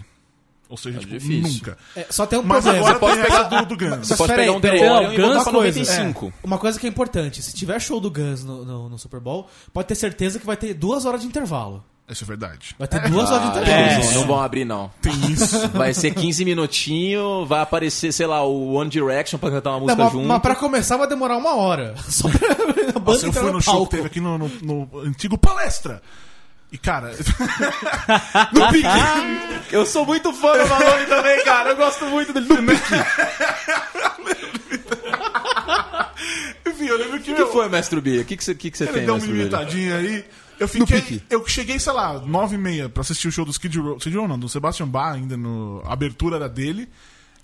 [0.68, 1.52] Ou seja, É tipo, difícil.
[1.54, 1.78] nunca.
[1.96, 2.90] É, só tem um Mas problema.
[2.90, 4.06] agora tem pegar- essa do, do Guns.
[4.08, 6.32] Você pode pegar um DeLorean e botar Guns- uma coisa, 95.
[6.44, 9.46] Uma coisa que é importante, se tiver show do Guns no, no, no Super Bowl,
[9.72, 11.84] pode ter certeza que vai ter duas horas de intervalo.
[12.10, 12.74] Isso é verdade.
[12.78, 13.92] Vai ter duas horas de Ah, intervalo.
[13.92, 14.90] eles não, não vão abrir, não.
[15.00, 15.68] Tem isso.
[15.68, 19.84] Vai ser 15 minutinhos, vai aparecer, sei lá, o One Direction pra cantar uma Não,
[19.86, 20.26] música mas, junto.
[20.26, 21.94] mas pra começar vai demorar uma hora.
[22.08, 24.88] Só pra a banda Nossa, eu fui no show que teve aqui no, no, no
[25.06, 26.02] antigo Palestra.
[26.72, 27.10] E, cara,
[28.52, 28.86] No pique.
[29.72, 31.70] Eu sou muito fã do Malone também, cara.
[31.70, 32.46] Eu gosto muito dele.
[32.48, 32.94] No pique.
[36.66, 38.20] enfim, eu lembro que, O que foi, mestre B?
[38.20, 40.24] O que, que você, que que você Ele tem, deu uma imitadinha aí.
[40.60, 41.22] Eu fiquei.
[41.30, 43.96] Eu cheguei, sei lá, nove e meia pra assistir o show do Skid Row.
[43.96, 45.82] Skid Row não, do Sebastian Bach ainda no.
[45.86, 46.88] A abertura era dele.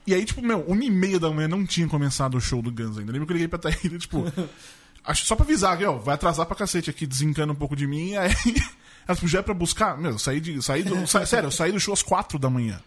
[0.07, 2.71] E aí, tipo, meu, uma e meia da manhã não tinha começado o show do
[2.71, 3.11] Guns ainda.
[3.11, 4.25] Eu lembro que eu liguei pra Thaíra, tipo.
[5.05, 7.87] acho só pra avisar que, ó, vai atrasar pra cacete aqui, desencana um pouco de
[7.87, 8.11] mim.
[8.11, 8.31] E aí.
[9.09, 9.97] Ela tipo, já é pra buscar.
[9.97, 10.61] Meu, eu saí de.
[10.62, 12.81] Saí do, sa- sério, eu saí do show às quatro da manhã.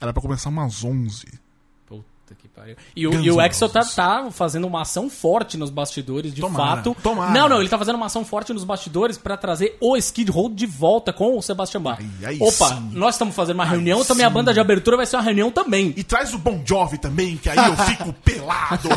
[0.00, 1.26] Era pra começar umas onze.
[2.30, 2.76] Puta que pariu.
[2.94, 3.36] E o, e o
[3.68, 6.96] tá, tá fazendo uma ação forte nos bastidores, de Tomara, fato.
[7.02, 7.32] tomara.
[7.32, 10.48] Não, não, ele tá fazendo uma ação forte nos bastidores pra trazer o Skid Row
[10.48, 11.98] de volta com o Sebastian Bach.
[12.40, 12.90] Opa, sim.
[12.92, 14.34] nós estamos fazendo uma reunião, Aí também a sim.
[14.34, 15.92] banda de abertura vai ser uma reunião também.
[15.96, 18.88] E traz o Bon Jovi também, que aí eu fico pelado,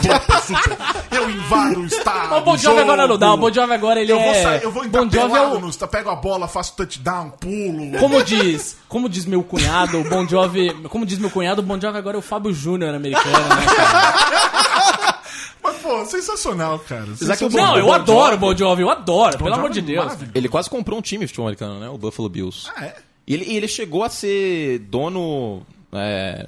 [0.41, 0.77] super.
[1.11, 2.37] Eu invado o estádio.
[2.37, 4.43] O Bon Jovi agora não dá, o Bon Jovi agora ele eu Vou é...
[4.43, 5.59] sair, eu vou entrar Bon Jovi é pelado o...
[5.59, 7.97] no pego a bola, faço touchdown, pulo.
[7.99, 10.71] Como diz, como diz meu cunhado, o Bon Jovi...
[10.89, 15.19] Como diz meu cunhado, o Bon Jovi agora é o Fábio Júnior americano, né, cara?
[15.63, 17.15] Mas, pô, sensacional, cara.
[17.15, 17.67] Sensacional.
[17.67, 20.03] Não, eu Bon adoro o Bon Jovi, eu adoro, pelo amor de é Deus.
[20.05, 20.31] maravilhoso.
[20.35, 21.89] Ele quase comprou um time de futebol americano, né?
[21.89, 22.67] O Buffalo Bills.
[22.75, 22.95] Ah, é?
[23.25, 26.47] E ele, e ele chegou a ser dono é,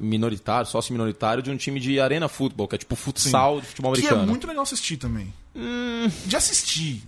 [0.00, 3.92] minoritário, sócio minoritário de um time de arena futebol, que é tipo futsal de futebol
[3.92, 4.26] Que é americano.
[4.28, 5.32] muito legal assistir também.
[6.26, 7.02] De assistir.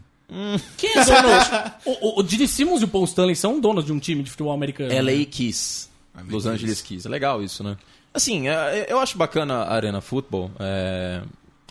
[0.76, 1.28] Quem é dono?
[1.84, 4.30] o, o, o Didi Simmons e o Paul Stanley são donos de um time de
[4.30, 4.90] futebol americano.
[4.90, 5.02] né?
[5.02, 5.88] LA Kiss.
[6.28, 7.06] Los Angeles Kiss.
[7.06, 7.76] É legal isso, né?
[8.14, 10.50] Assim, é, eu acho bacana a Arena Football.
[10.58, 11.22] é,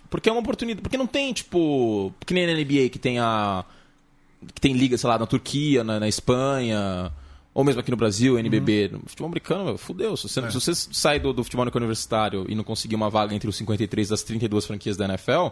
[0.09, 0.81] porque é uma oportunidade.
[0.81, 2.13] Porque não tem, tipo.
[2.25, 3.63] Que nem na NBA que tem a.
[4.53, 7.11] Que tem liga, sei lá, na Turquia, na, na Espanha.
[7.53, 8.89] Ou mesmo aqui no Brasil, NBB.
[8.91, 10.17] No futebol americano, meu, fudeu.
[10.17, 13.49] Se você, se você sai do, do futebol universitário e não conseguir uma vaga entre
[13.49, 15.47] os 53 das 32 franquias da NFL,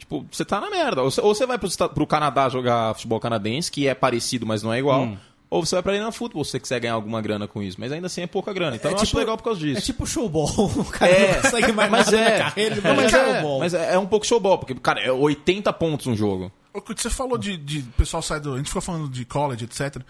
[0.00, 1.02] Tipo, você tá na merda.
[1.02, 4.62] Ou você, ou você vai pro, pro Canadá jogar futebol canadense, que é parecido, mas
[4.62, 5.04] não é igual.
[5.50, 7.76] Ou você vai pra Arena Futebol se você quiser ganhar alguma grana com isso.
[7.80, 8.76] Mas ainda assim é pouca grana.
[8.76, 9.78] Então É eu acho tipo- legal por causa disso.
[9.78, 10.48] É tipo showball.
[10.78, 13.58] O cara É, não consegue mais mas nada é, na carreira, Não, mas, é, showball.
[13.58, 16.52] mas é, é um pouco showball, porque, cara, é 80 pontos um jogo.
[16.72, 18.54] O que você falou de, de pessoal sai do.
[18.54, 20.00] A gente ficou falando de college, etc.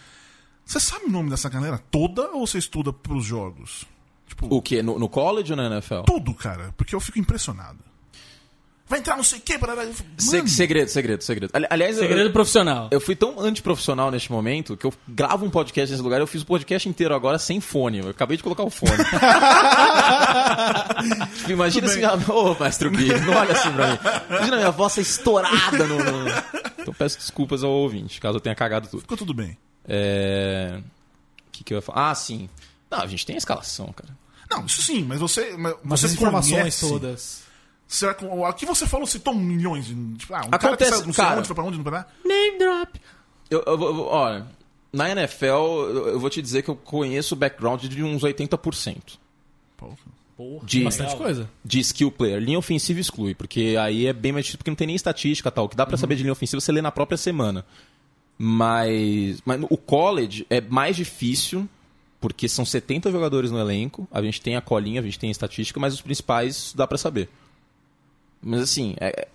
[0.63, 3.87] Você sabe o nome dessa galera toda ou você estuda pros jogos?
[4.29, 4.83] Tipo, O quê?
[4.83, 6.03] No, no college ou na NFL?
[6.03, 6.73] tudo, cara.
[6.77, 7.79] Porque eu fico impressionado.
[8.91, 9.85] Vai entrar não sei o quê, barará.
[9.85, 11.51] Mano, segredo, segredo, segredo.
[11.55, 12.89] Ali- Aliás, eu- Segredo profissional.
[12.91, 16.19] Eu fui tão antiprofissional neste momento que eu gravo um podcast nesse lugar.
[16.21, 17.99] Eu fiz o podcast inteiro agora sem fone.
[18.01, 18.91] Eu acabei de colocar o fone.
[21.39, 23.99] Tipo, imagina assim, ah, ô, mestre Gui, não olha assim pra mim.
[24.29, 26.31] Imagina a minha voz ser estourada no, no-
[26.79, 29.01] Então peço desculpas ao ouvinte, caso eu tenha cagado tudo.
[29.03, 29.57] Ficou tudo bem.
[29.89, 30.79] É...
[30.81, 32.11] O que, que eu ia falar?
[32.11, 32.49] Ah, sim.
[32.91, 34.11] Não, a gente tem a escalação, cara.
[34.51, 35.55] Não, isso sim, mas você.
[35.57, 37.40] Mas Mas você as informações conhece- todas.
[37.93, 39.95] Será que, aqui você falou, citou milhões de.
[40.15, 41.39] Tipo, ah, um cara que Acontece, saiu não sei cara.
[41.39, 42.07] onde, foi pra onde, não pra.
[42.25, 43.01] Name drop.
[43.51, 44.47] Eu, eu, vou- olha,
[44.93, 48.97] na NFL, eu, eu vou te dizer que eu conheço o background de uns 80%.
[49.77, 49.89] Pô,
[50.37, 51.51] Porra, De- Bastante coisa.
[51.65, 52.39] de skill player.
[52.41, 55.65] Linha ofensiva exclui, porque aí é bem mais difícil, porque não tem nem estatística tal.
[55.65, 57.67] O que dá pra saber de linha ofensiva você lê na própria semana.
[58.39, 61.69] Mas, mas o college é mais difícil,
[62.21, 65.33] porque são 70 jogadores no elenco, a gente tem a colinha, a gente tem a
[65.33, 67.29] estatística, mas os principais dá pra saber.
[68.43, 69.27] Mas assim, é,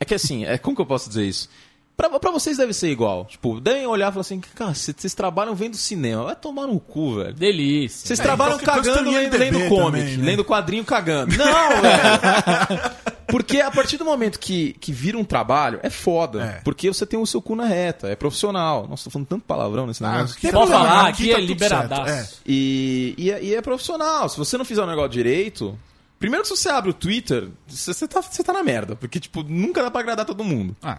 [0.00, 1.48] é que assim, é, como que eu posso dizer isso?
[1.96, 3.24] Pra, pra vocês deve ser igual.
[3.24, 6.22] Tipo, devem olhar e falar assim, cara, vocês trabalham vendo cinema.
[6.24, 7.34] Vai tomar no cu, velho.
[7.34, 8.06] Delícia.
[8.06, 10.24] Vocês É, trabalham coisa cagando lendo, lendo comic, também, né?
[10.24, 11.36] lendo quadrinho cagando.
[11.36, 12.80] Não, velho.
[13.26, 16.42] Porque a partir do momento que, que vira um trabalho, é foda.
[16.44, 16.60] É.
[16.62, 18.86] Porque você tem o seu cu na reta, é profissional.
[18.88, 20.36] Nossa, tô falando tanto palavrão nesse Ah, negócio.
[20.36, 22.10] aqui é Pode falar, aqui aqui tá é tudo liberadaço.
[22.12, 22.28] é.
[22.46, 24.28] E, e, é, e é profissional.
[24.28, 25.76] Se você não fizer o negócio direito.
[26.18, 28.96] Primeiro que se você abre o Twitter, você, tá, você tá na merda.
[28.96, 30.76] Porque, tipo, nunca dá pra agradar todo mundo.
[30.82, 30.98] Ah,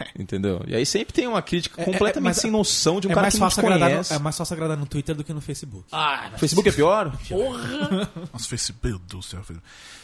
[0.00, 0.08] é.
[0.20, 0.62] Entendeu?
[0.66, 3.14] E aí sempre tem uma crítica É, é, completamente mas sem noção de um É
[3.14, 4.10] cara mais, que não te fácil agradar conhece.
[4.12, 5.84] no, é mais fácil agradar no Twitter do que no Facebook.
[5.92, 7.16] Ah, O Facebook é pior?
[7.28, 8.10] porra.
[8.32, 9.42] Nossa, Facebook, meu Deus do céu.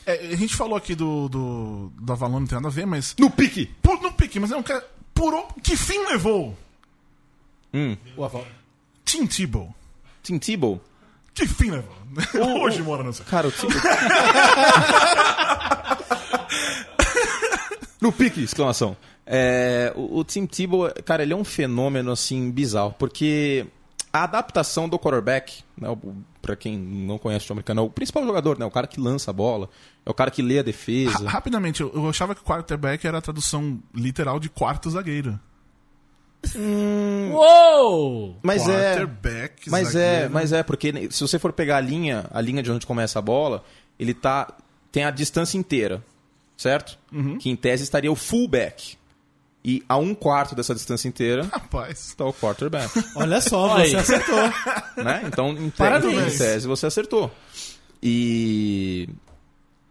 [0.05, 3.15] É, a gente falou aqui do, do, do Avalon, não tem nada a ver, mas.
[3.19, 3.67] No pique!
[3.83, 4.87] Por, no pique, mas é um cara.
[5.15, 6.57] Por o- que fim levou
[8.17, 8.47] O Aval-
[9.05, 9.75] Tim Tebow?
[10.23, 10.81] Tim Tebow?
[11.39, 11.95] Que fim levou?
[12.65, 13.25] Hoje mora no céu.
[13.31, 13.69] Cara, o Tim...
[18.01, 18.97] no pique, exclamação.
[19.27, 22.95] É, o, o Tim Tebow, cara, ele é um fenômeno, assim, bizarro.
[22.99, 23.67] Porque
[24.13, 28.25] a adaptação do quarterback, né, o- pra quem não conhece o americano, é o principal
[28.25, 29.69] jogador, né, o cara que lança a bola,
[30.07, 31.19] é o cara que lê a defesa.
[31.25, 35.39] Ra- Rapidamente, eu, eu achava que quarterback era a tradução literal de quarto zagueiro.
[37.33, 38.37] Uou!
[38.43, 40.35] Mas é, quarterback, mas é, zagueiro.
[40.35, 43.23] mas é porque se você for pegar a linha, a linha de onde começa a
[43.23, 43.65] bola,
[43.99, 44.53] ele tá
[44.91, 46.03] tem a distância inteira,
[46.57, 46.99] certo?
[47.39, 48.97] Que em tese estaria o fullback.
[49.65, 52.07] E a um quarto dessa distância inteira Rapaz.
[52.07, 52.91] está o quarterback.
[53.17, 53.97] Olha só, Olha você aí.
[53.97, 55.05] acertou.
[55.05, 55.23] né?
[55.27, 56.35] Então, em, te Parabéns.
[56.35, 57.31] em tese, você acertou.
[58.03, 59.09] E.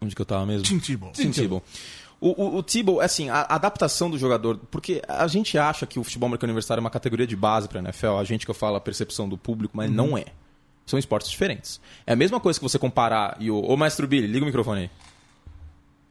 [0.01, 0.63] Onde que eu tava mesmo?
[0.63, 0.79] Tim
[1.31, 1.61] Tebow.
[2.19, 6.03] O, o, o Tebow, assim, a adaptação do jogador, porque a gente acha que o
[6.03, 8.75] futebol americano universitário é uma categoria de base para NFL, a gente que eu falo
[8.75, 10.25] a percepção do público, mas não é.
[10.85, 11.79] São esportes diferentes.
[12.07, 13.59] É a mesma coisa que você comparar e o.
[13.59, 14.89] Ô, Maestro Billy, liga o microfone aí.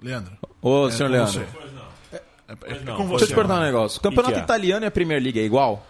[0.03, 0.37] Leandro.
[0.61, 1.47] Ô, é senhor Leandro.
[2.13, 3.09] É, é não, você.
[3.09, 3.99] Deixa eu te perguntar um negócio.
[3.99, 4.43] O campeonato é?
[4.43, 5.85] italiano e a Premier League é igual?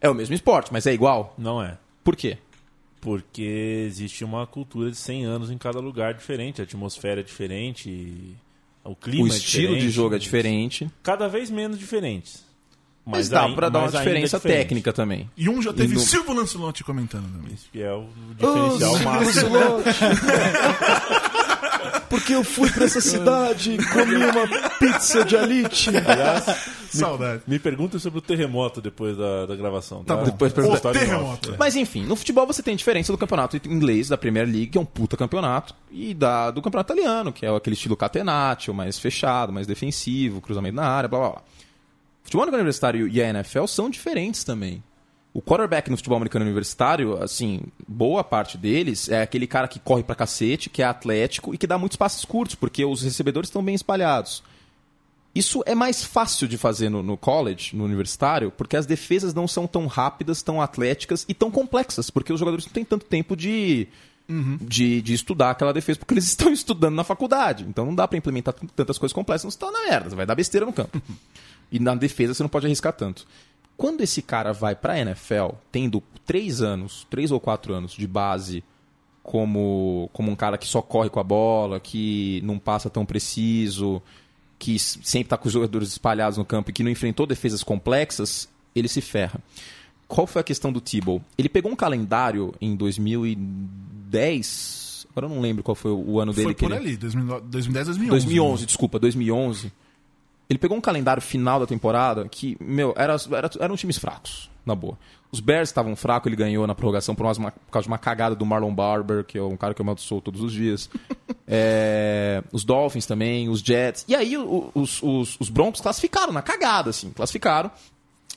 [0.00, 1.32] É o mesmo esporte, mas é igual?
[1.38, 1.78] Não é.
[2.02, 2.36] Por quê?
[3.00, 7.88] Porque existe uma cultura de 100 anos em cada lugar diferente, a atmosfera é diferente,
[7.88, 8.36] e
[8.84, 9.90] o clima o é estilo de diferente.
[9.94, 10.90] jogo é diferente.
[11.02, 12.44] Cada vez menos diferentes.
[13.06, 15.28] Mas, dá ai- pra dar uma mas ainda diferença técnica também.
[15.36, 17.52] E um já teve no- Silvio Lancelotti comentando também.
[17.52, 18.06] Isso que é o
[18.38, 19.54] diferencial máximo.
[22.14, 24.46] Porque eu fui pra essa cidade, comi uma
[24.78, 25.90] pizza de alite.
[25.90, 26.44] Aliás,
[26.90, 27.42] Saudade.
[27.44, 30.04] me pergunta sobre o terremoto depois da, da gravação.
[30.04, 30.26] Tá Tá, bom.
[30.26, 30.90] Depois pergunta.
[30.90, 31.54] O terremoto.
[31.54, 31.56] é.
[31.58, 34.80] Mas enfim, no futebol você tem diferença do campeonato inglês, da Premier League, que é
[34.80, 39.52] um puta campeonato, e da, do campeonato italiano, que é aquele estilo catenaccio, mais fechado,
[39.52, 41.38] mais defensivo, cruzamento na área, blá blá blá.
[41.40, 44.82] O futebol universitário e a NFL são diferentes também.
[45.34, 50.04] O quarterback no futebol americano universitário, assim, boa parte deles é aquele cara que corre
[50.04, 53.62] pra cacete, que é atlético e que dá muitos passes curtos, porque os recebedores estão
[53.62, 54.44] bem espalhados.
[55.34, 59.48] Isso é mais fácil de fazer no, no college, no universitário, porque as defesas não
[59.48, 63.36] são tão rápidas, tão atléticas e tão complexas, porque os jogadores não têm tanto tempo
[63.36, 63.88] de,
[64.60, 67.66] de, de estudar aquela defesa, porque eles estão estudando na faculdade.
[67.68, 70.36] Então não dá pra implementar tantas coisas complexas, não você tá na merda, vai dar
[70.36, 71.02] besteira no campo.
[71.72, 73.26] e na defesa você não pode arriscar tanto.
[73.76, 78.64] Quando esse cara vai pra NFL, tendo três anos, três ou quatro anos de base
[79.22, 84.02] como, como um cara que só corre com a bola, que não passa tão preciso,
[84.58, 88.48] que sempre está com os jogadores espalhados no campo e que não enfrentou defesas complexas,
[88.74, 89.40] ele se ferra.
[90.06, 91.22] Qual foi a questão do Tebow?
[91.36, 96.48] Ele pegou um calendário em 2010, agora eu não lembro qual foi o ano dele
[96.48, 96.88] Foi que por ele...
[96.88, 98.26] ali, 2009 2010, 2011.
[98.26, 99.72] 2011, desculpa, 2011.
[100.48, 104.74] Ele pegou um calendário final da temporada que, meu, era, era- eram times fracos, na
[104.74, 104.98] boa.
[105.32, 108.36] Os Bears estavam fracos, ele ganhou na prorrogação por, umas- por causa de uma cagada
[108.36, 110.88] do Marlon Barber, que é um cara que eu amaldiçoo todos os dias.
[111.46, 114.04] É, os Dolphins também, os Jets.
[114.08, 117.70] E aí os, os, os Broncos classificaram na cagada, assim, classificaram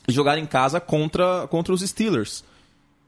[0.05, 2.43] e jogaram em casa contra, contra os Steelers.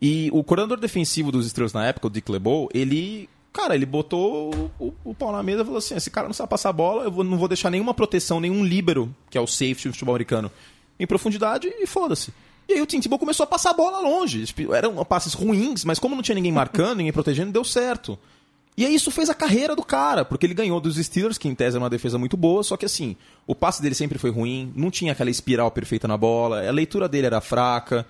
[0.01, 4.71] E o coordenador defensivo dos Steelers na época, o Dick LeBeau, ele, cara, ele botou
[4.79, 7.11] o, o- pau na mesa e falou assim: esse cara não sabe passar bola, eu
[7.11, 10.51] vou- não vou deixar nenhuma proteção, nenhum líbero, que é o safety do futebol americano,
[10.99, 12.33] em profundidade e foda-se.
[12.67, 14.45] E aí o Tim Tebow começou a passar a bola longe.
[14.45, 18.17] Tipo, eram passes ruins, mas como não tinha ninguém marcando, ninguém protegendo, deu certo.
[18.77, 21.55] E aí isso fez a carreira do cara, porque ele ganhou dos Steelers, que em
[21.55, 24.71] tese é uma defesa muito boa, só que assim, o passe dele sempre foi ruim,
[24.75, 28.05] não tinha aquela espiral perfeita na bola, a leitura dele era fraca.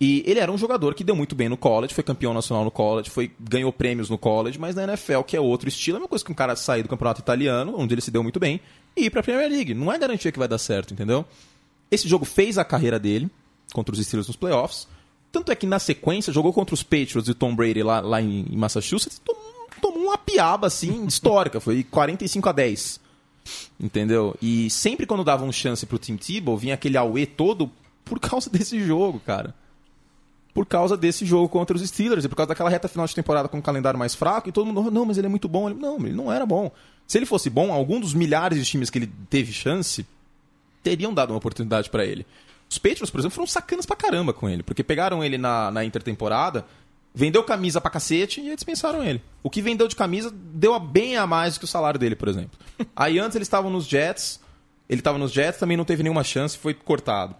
[0.00, 2.70] E ele era um jogador que deu muito bem no college, foi campeão nacional no
[2.70, 6.08] college, foi, ganhou prêmios no college, mas na NFL, que é outro estilo, é uma
[6.08, 8.62] coisa que um cara sair do campeonato italiano, onde ele se deu muito bem,
[8.96, 9.74] e ir pra Premier League.
[9.74, 11.26] Não é garantia que vai dar certo, entendeu?
[11.90, 13.28] Esse jogo fez a carreira dele
[13.74, 14.88] contra os Steelers nos playoffs.
[15.30, 18.46] Tanto é que na sequência jogou contra os Patriots e Tom Brady lá, lá em,
[18.52, 23.00] Massachusetts tomou, tomou uma piaba assim histórica, foi 45 a 10.
[23.78, 24.34] Entendeu?
[24.40, 27.70] E sempre quando dava um chance pro Tim Tebow, vinha aquele auê todo
[28.02, 29.54] por causa desse jogo, cara.
[30.52, 33.48] Por causa desse jogo contra os Steelers e por causa daquela reta final de temporada
[33.48, 35.70] com um calendário mais fraco e todo mundo, "Oh, não, mas ele é muito bom.
[35.70, 36.70] Ele, não, ele não era bom.
[37.06, 40.04] Se ele fosse bom, algum dos milhares de times que ele teve chance
[40.82, 42.26] teriam dado uma oportunidade pra ele.
[42.68, 45.84] Os Patriots, por exemplo, foram sacanas pra caramba com ele, porque pegaram ele na, na
[45.84, 46.64] intertemporada,
[47.12, 49.20] vendeu camisa pra cacete e aí dispensaram ele.
[49.42, 52.14] O que vendeu de camisa deu a bem a mais do que o salário dele,
[52.14, 52.58] por exemplo.
[52.94, 54.40] Aí antes eles estavam nos Jets,
[54.88, 57.34] ele estava nos Jets, também não teve nenhuma chance, foi cortado.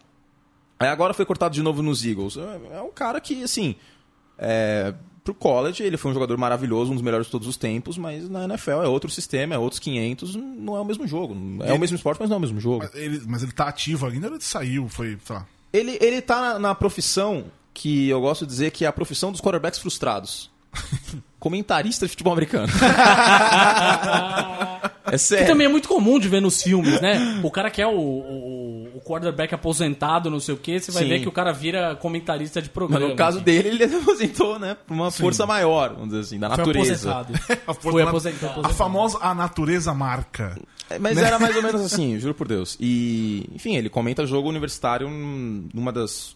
[0.80, 2.36] Aí agora foi cortado de novo nos Eagles.
[2.38, 3.74] É é um cara que, assim,
[4.38, 7.98] é, pro college ele foi um jogador maravilhoso, um dos melhores de todos os tempos,
[7.98, 11.36] mas na NFL é outro sistema, é outros 500, não é o mesmo jogo.
[11.64, 12.88] É o mesmo esporte, mas não é o mesmo jogo.
[12.90, 15.46] Mas ele, mas ele tá ativo ainda, ele saiu, foi, sei lá.
[15.72, 19.30] Ele, ele tá na, na profissão que eu gosto de dizer que é a profissão
[19.30, 20.50] dos quarterbacks frustrados.
[21.38, 22.68] Comentarista de futebol americano.
[25.06, 25.46] É Que sério.
[25.48, 27.40] também é muito comum de ver nos filmes, né?
[27.42, 28.59] O cara que é o, o,
[29.00, 31.08] o quarterback aposentado, não sei o quê, você vai Sim.
[31.08, 33.08] ver que o cara vira comentarista de Mas programa.
[33.08, 33.44] no caso assim.
[33.44, 34.76] dele, ele aposentou, né?
[34.86, 37.10] Por uma força maior, vamos dizer assim, da Foi natureza.
[37.12, 37.60] aposentado.
[37.66, 38.66] A Foi força- aposentado.
[38.66, 40.58] A famosa a natureza marca.
[40.88, 42.76] É, Mas era mais ou menos assim, juro por Deus.
[42.80, 46.34] E, enfim, ele comenta jogo universitário numa das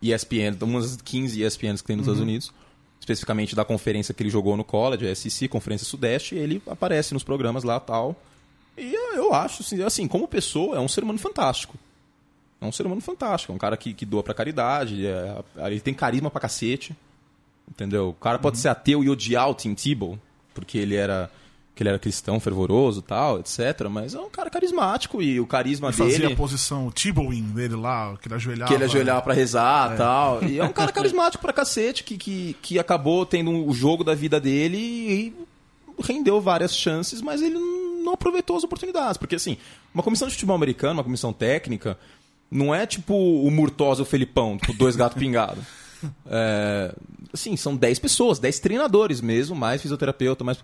[0.00, 2.52] ESPN, uma das 15 ESPNs que tem nos Estados Unidos.
[3.00, 7.14] Especificamente da conferência que ele jogou no college, a SEC, Conferência Sudeste, e ele aparece
[7.14, 8.16] nos programas lá tal.
[8.76, 11.74] E eu, eu acho, assim, assim, como pessoa, é um ser humano fantástico.
[12.60, 13.52] É um ser humano fantástico.
[13.52, 16.96] É um cara que, que doa pra caridade, é- ele tem carisma pra cacete.
[17.68, 18.10] Entendeu?
[18.10, 20.18] O cara pode ser ateu e odiar o Tim Tebow,
[20.54, 21.30] porque ele era
[21.74, 23.86] que ele era cristão, fervoroso, tal, etc.
[23.90, 27.74] Mas é um cara carismático e o carisma Ele fazia dele a posição Tebowing dele
[27.74, 28.68] lá, que ele ajoelhava.
[28.70, 30.42] que ele ajoelhava pra rezar tal.
[30.42, 34.14] E é um cara carismático pra cacete que, que, que acabou tendo o jogo da
[34.14, 35.34] vida dele e
[36.02, 39.18] rendeu várias chances, mas ele não aproveitou as oportunidades.
[39.18, 39.58] Porque, assim,
[39.92, 41.98] uma comissão de futebol americano, uma comissão técnica,
[42.56, 45.64] não é tipo o Murtosa o Felipão, tipo dois gatos pingados.
[46.28, 46.94] É,
[47.32, 50.58] assim, são 10 pessoas, 10 treinadores mesmo, mais fisioterapeuta, mais.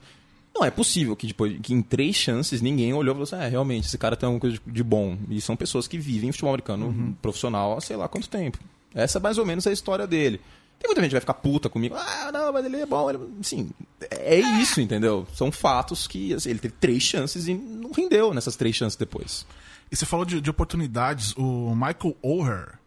[0.54, 3.48] Não é possível que, depois, que em três chances ninguém olhou e falou assim: é,
[3.48, 5.16] realmente, esse cara tem alguma coisa de, bom.
[5.30, 8.58] E são pessoas que vivem futebol americano profissional há sei lá quanto tempo.
[8.94, 10.40] Essa é mais ou menos a história dele.
[10.78, 11.94] Tem muita gente que vai ficar puta comigo.
[11.96, 13.08] Ah, não, mas ele é bom.
[13.08, 13.18] Ele...
[13.40, 13.70] Sim,
[14.10, 15.26] é isso, entendeu?
[15.32, 19.46] São fatos que assim, ele teve três chances e não rendeu nessas três chances depois.
[19.92, 21.34] E você falou de, de oportunidades.
[21.36, 22.78] O Michael Oher,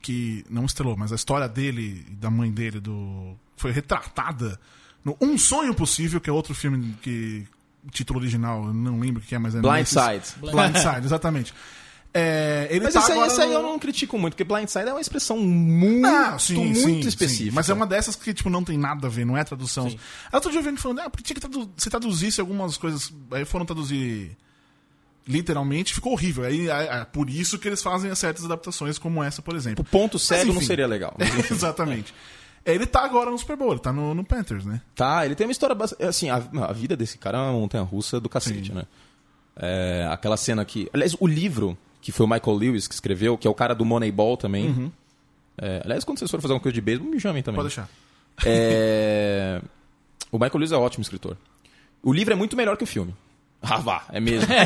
[0.00, 4.58] que não estrelou, mas a história dele e da mãe dele do foi retratada
[5.04, 7.44] no Um Sonho Possível, que é outro filme que.
[7.86, 9.60] O título original, eu não lembro o que é, mas é.
[9.60, 10.34] Blindside.
[10.40, 11.54] Blindside, exatamente.
[12.12, 14.88] É, ele Mas tá esse aí, esse aí no- eu não critico muito, porque blindside
[14.88, 17.50] é uma expressão muito, Ah, sim, muito sim, específica.
[17.50, 17.54] sim.
[17.54, 19.86] Mas é uma dessas que, tipo, não tem nada a ver, não é tradução.
[19.86, 19.98] Aí
[20.32, 23.12] outro dia eu vendo falando, ah, porque tinha que tradu se traduzisse algumas coisas.
[23.30, 24.36] Aí foram traduzir
[25.26, 26.44] literalmente, ficou horrível.
[26.44, 29.82] Aí é, é por isso que eles fazem certas adaptações, como essa, por exemplo.
[29.82, 31.16] O ponto cego não seria legal.
[31.50, 32.14] Exatamente.
[32.64, 34.80] Ele tá agora no Super Bowl, ele tá no, no Panthers, né?
[34.94, 36.02] Tá, ele tem uma história bastante.
[36.04, 38.74] Assim, a, a vida desse cara é uma montanha russa do cacete, Sim.
[38.74, 38.82] né?
[39.56, 40.88] É, aquela cena que.
[40.92, 43.84] Aliás, o livro, que foi o Michael Lewis que escreveu, que é o cara do
[43.84, 44.92] Moneyball também.
[45.58, 47.56] É, aliás, quando vocês forem fazer alguma coisa de beisebol, me chamem também.
[47.56, 47.88] Pode deixar.
[48.44, 49.60] É,
[50.30, 51.36] O Michael Lewis é um ótimo escritor.
[52.02, 53.14] O livro é muito melhor que o filme.
[53.62, 54.46] Ah, vá, é mesmo.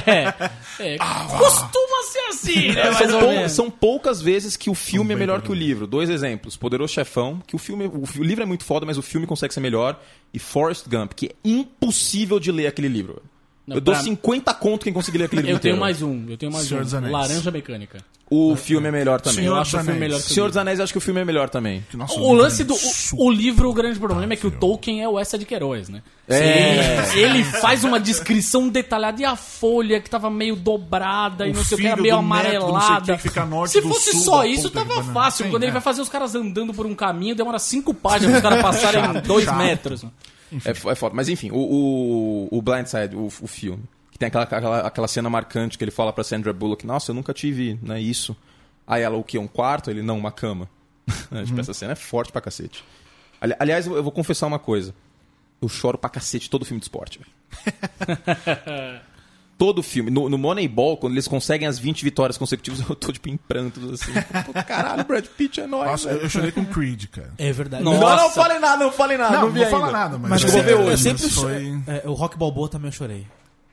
[0.78, 2.90] É, costuma ser assim, né?
[2.90, 3.52] Mais são, ou pou- menos.
[3.52, 5.86] são poucas vezes que o filme é melhor que o livro.
[5.86, 6.56] Dois exemplos.
[6.56, 7.86] Poderoso Chefão, que o filme.
[7.86, 10.00] O, o livro é muito foda, mas o filme consegue ser melhor.
[10.32, 13.22] E Forrest Gump, que é impossível de ler aquele livro.
[13.70, 15.80] Não, eu dou pra- 50 conto quem conseguir ler aquele livro Eu tenho inteiro.
[15.80, 16.98] mais um, eu tenho mais Senhor dos um.
[16.98, 17.12] Anéis.
[17.12, 17.98] Laranja Mecânica.
[18.32, 19.38] O filme é melhor também.
[19.40, 20.00] Senhor Eu dos acho o filme Anéis.
[20.00, 20.50] melhor que o Senhor livro.
[20.50, 21.84] dos Anéis, eu acho que o filme é melhor também.
[21.94, 22.74] Nossa, O lance do.
[22.74, 25.88] O, o livro, o grande problema é que o Tolkien é o Essa de Queiroz,
[25.88, 26.00] né?
[26.28, 27.10] É.
[27.16, 31.54] Ele, ele faz uma descrição detalhada e a folha que tava meio dobrada e O
[31.56, 33.16] não sei o que, era meio do neto, o amarelada.
[33.16, 35.46] que, fica norte Se fosse sul só isso, tava fácil.
[35.46, 35.72] Sim, Quando ele é.
[35.72, 39.52] vai fazer os caras andando por um caminho, demora cinco páginas os caras passarem dois
[39.56, 40.04] metros.
[40.64, 41.14] É, é foda.
[41.14, 45.30] Mas enfim, o, o, o Blindside, o, o filme, que tem aquela, aquela, aquela cena
[45.30, 48.36] marcante que ele fala pra Sandra Bullock, nossa, eu nunca tive né, isso.
[48.86, 49.38] Aí ela, o que?
[49.38, 49.90] Um quarto?
[49.90, 50.68] Ele, não, uma cama.
[51.46, 52.84] tipo, essa cena é forte pra cacete.
[53.40, 54.94] Ali- aliás, eu eu vou confessar uma coisa.
[55.62, 57.30] Eu choro pra cacete todo filme de esporte, velho.
[59.60, 60.10] todo filme.
[60.10, 63.92] No, no Moneyball, quando eles conseguem as 20 vitórias consecutivas, eu tô, tipo, em prantos,
[64.00, 64.12] assim.
[64.46, 66.22] Pô, caralho, Brad Pitt é nóis, Nossa, velho.
[66.22, 67.30] eu chorei com Creed, cara.
[67.36, 67.84] É verdade.
[67.84, 68.00] Nossa.
[68.00, 69.32] Não, não falei nada, não falei nada.
[69.32, 71.02] Não, Não, não vi vou falar nada, mas, Mas é, eu, vou ver eu hoje,
[71.02, 71.82] sempre mas cho- foi...
[71.86, 73.26] é, O Rock Balboa também eu chorei.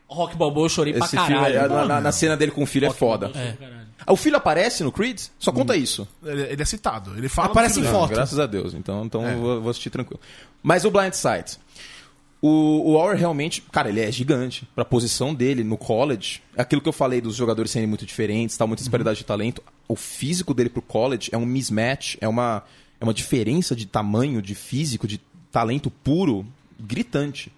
[0.09, 1.55] Rock Balboa eu chorei Esse pra filme, caralho.
[1.57, 3.27] é- na, na- na cena dele com o filho é Rock foda.
[3.27, 3.88] Eu chorei pra caralho.
[4.05, 5.19] Ah, O filho aparece no Creed?
[5.39, 6.07] Só conta isso.
[6.23, 7.17] Ele, ele é citado.
[7.17, 8.09] Ele fala Aparece em foto.
[8.11, 8.73] Graças a Deus.
[8.73, 9.33] Então, então É.
[9.33, 10.19] eu vou, vou assistir tranquilo.
[10.61, 11.57] Mas o Blind Side.
[12.41, 14.67] O, o Auer realmente, cara, ele é gigante.
[14.75, 18.55] Pra posição dele no college, é aquilo que eu falei dos jogadores serem muito diferentes,
[18.55, 19.63] tal, muita disparidade de talento.
[19.88, 22.64] O físico dele pro college é um mismatch, é uma,
[23.01, 25.19] é uma diferença de tamanho, de físico, de
[25.51, 26.45] talento puro,
[26.80, 27.51] gritante.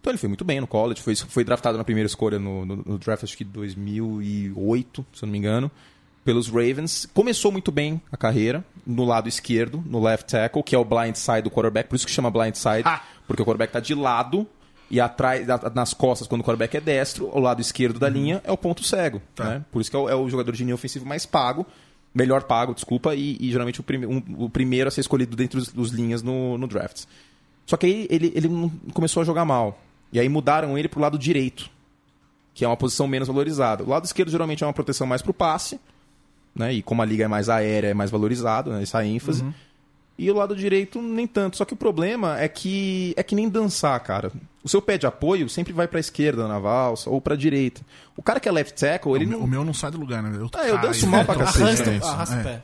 [0.00, 2.76] Então ele foi muito bem no college, foi, foi draftado na primeira escolha no, no-
[2.84, 5.70] no draft, acho que 2008, se eu não me engano,
[6.24, 7.06] pelos Ravens.
[7.14, 11.14] Começou muito bem a carreira, no lado esquerdo, no left tackle, que é o blind
[11.14, 13.02] side do quarterback, por isso que chama blind side, Ah.
[13.28, 14.44] Porque o quarterback tá de lado
[14.90, 18.50] e atrás, nas costas, quando o quarterback é destro, o lado esquerdo da linha é
[18.50, 19.22] o ponto cego.
[19.38, 19.64] Né?
[19.70, 21.64] Por isso que é o, é o jogador de linha ofensivo mais pago,
[22.14, 25.58] melhor pago, desculpa, e, e geralmente o, prime, um- o primeiro a ser escolhido dentre
[25.58, 27.04] os, os linhas no, no draft.
[27.66, 28.48] Só que aí ele, ele
[28.94, 29.78] começou a jogar mal.
[30.10, 31.68] E aí mudaram ele pro lado direito,
[32.54, 33.84] que é uma posição menos valorizada.
[33.84, 35.78] O lado esquerdo geralmente é uma proteção mais pro passe,
[36.54, 36.72] né?
[36.72, 38.82] E como a liga é mais aérea, é mais valorizado, né?
[38.82, 39.44] essa ênfase.
[40.18, 41.56] E o lado direito nem tanto.
[41.56, 44.32] Só que o problema é que é que nem dançar, cara.
[44.64, 47.80] O seu pé de apoio sempre vai pra esquerda na valsa ou pra direita.
[48.16, 49.44] O cara que é left tackle, ele o, meu, não...
[49.46, 50.36] o meu não sai do lugar, né?
[50.36, 51.44] Eu, Ah, eu danço mal pra né?
[51.44, 51.62] cacete.
[51.62, 52.40] Arrasta, É isso, arrasta é.
[52.40, 52.62] o pé.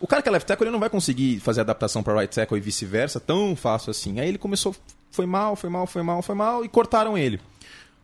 [0.00, 2.56] O cara que é left tackle, ele não vai conseguir fazer adaptação para right tackle
[2.56, 4.18] e vice-versa tão fácil assim.
[4.18, 4.74] Aí ele começou,
[5.10, 7.40] foi mal, foi mal, foi mal, foi mal e cortaram ele.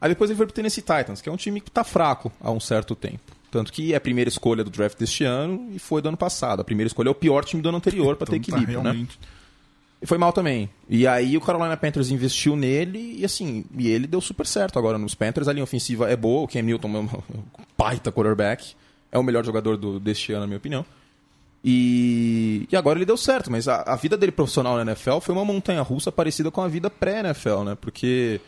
[0.01, 2.51] Aí depois ele foi pro Tennessee Titans, que é um time que tá fraco há
[2.51, 3.20] um certo tempo.
[3.53, 6.61] Tanto que é a primeira escolha do draft deste ano e foi do ano passado.
[6.61, 8.83] A primeira escolha é o pior time do ano anterior para ter Então tá equilíbrio,
[8.83, 8.91] né?
[8.91, 9.20] realmente.
[10.01, 10.70] E foi mal também.
[10.89, 14.97] E aí o Carolina Panthers investiu nele e assim, e ele deu super certo agora
[14.97, 15.49] nos Panthers.
[15.49, 17.09] A linha ofensiva é boa, o Cam Newton é um
[17.77, 18.73] baita quarterback.
[19.12, 20.87] É o melhor jogador do, deste ano, na minha opinião.
[21.62, 25.35] E, e agora ele deu certo, mas a, a vida dele profissional na NFL foi
[25.35, 27.77] uma montanha russa parecida com a vida pré-NFL, né?
[27.79, 28.41] Porque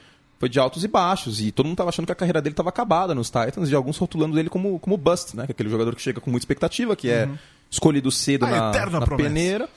[0.44, 2.68] foi de altos e baixos e todo mundo tava achando que a carreira dele estava
[2.68, 5.46] acabada nos Titans e alguns rotulando ele como, como bust, né?
[5.46, 7.26] Que é aquele jogador que chega com muita expectativa, que é
[7.70, 9.28] escolhido cedo A na, eterna na promessa.
[9.28, 9.68] peneira.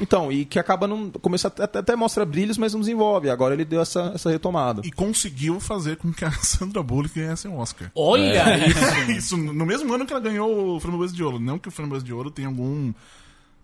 [0.00, 1.10] Então, e que acaba não.
[1.10, 3.30] Começa até, até mostra brilhos, mas não desenvolve.
[3.30, 4.82] Agora ele deu essa, essa retomada.
[4.84, 7.90] E conseguiu fazer com que a Sandra Bullock ganhasse um Oscar.
[7.94, 9.10] Olha isso.
[9.16, 11.38] Isso no mesmo ano que ela ganhou o Framboesa de Ouro.
[11.38, 12.92] Não que o Framboesa de Ouro tenha algum.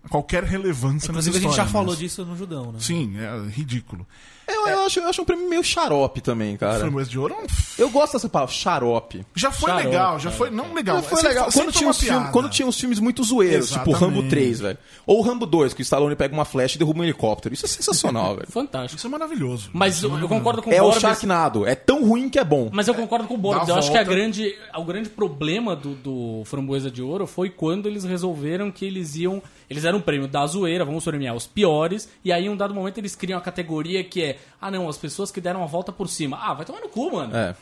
[0.09, 2.79] Qualquer relevância Inclusive, nessa a gente já história, falou mas- disso no Judão, né?
[2.79, 4.05] Sim, é ridículo.
[4.47, 6.79] Eu, eu acho, eu acho um prêmio meio xarope também, cara.
[6.79, 7.47] Framboesa de Ouro é um-
[7.77, 9.25] Eu gosto dessa palavra, xarope.
[9.35, 10.33] já foi Xarope, legal, já é.
[10.33, 10.49] foi.
[10.49, 11.51] Não legal, Mas foi sempre- legal.
[11.51, 12.31] sempre Quando tinha, uma uns filmes, piada.
[12.31, 14.15] quando tinha uns filmes muito zoeiros, tipo Exatamente.
[14.17, 14.77] Rambo 3, velho.
[15.05, 17.53] Ou Rambo 2, que o Stallone pega uma flecha e derruba um helicóptero.
[17.53, 18.47] Isso é sensacional, velho.
[18.49, 18.95] Fantástico.
[18.97, 19.69] Isso é maravilhoso.
[19.73, 21.01] Mas eu, eu concordo com É o Borbes.
[21.01, 21.65] Sharknado.
[21.67, 22.69] É tão ruim que é bom.
[22.71, 23.67] Mas eu concordo com o Borbes.
[23.67, 24.15] Eu acho que a volta.
[24.15, 29.15] grande, o grande problema do, do Framboesa de Ouro foi quando eles resolveram que eles
[29.17, 29.43] iam.
[29.69, 32.09] Eles eram um prêmio da zoeira, vamos premiar os piores.
[32.23, 34.97] E aí, em um dado momento, eles criam a categoria que é: ah, não, as
[34.97, 36.37] pessoas que deram a volta por cima.
[36.41, 37.35] Ah, vai tomar no cu, mano.
[37.35, 37.55] É.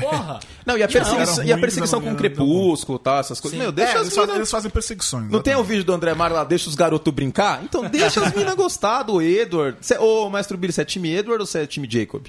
[0.00, 0.38] Porra.
[0.66, 3.18] Não, e a perseguição, e a perseguição com o crepúsculo, tá?
[3.18, 3.58] Essas coisas.
[3.58, 5.30] Meu, deixa É, as eles, eles fazem perseguições.
[5.30, 7.64] Não tem o vídeo do André Mário lá, deixa os garotos brincar?
[7.64, 9.78] Então deixa as minas gostar do Edward.
[9.80, 12.26] Cê, ô, Maestro Billy, você é time Edward ou você é time Jacob?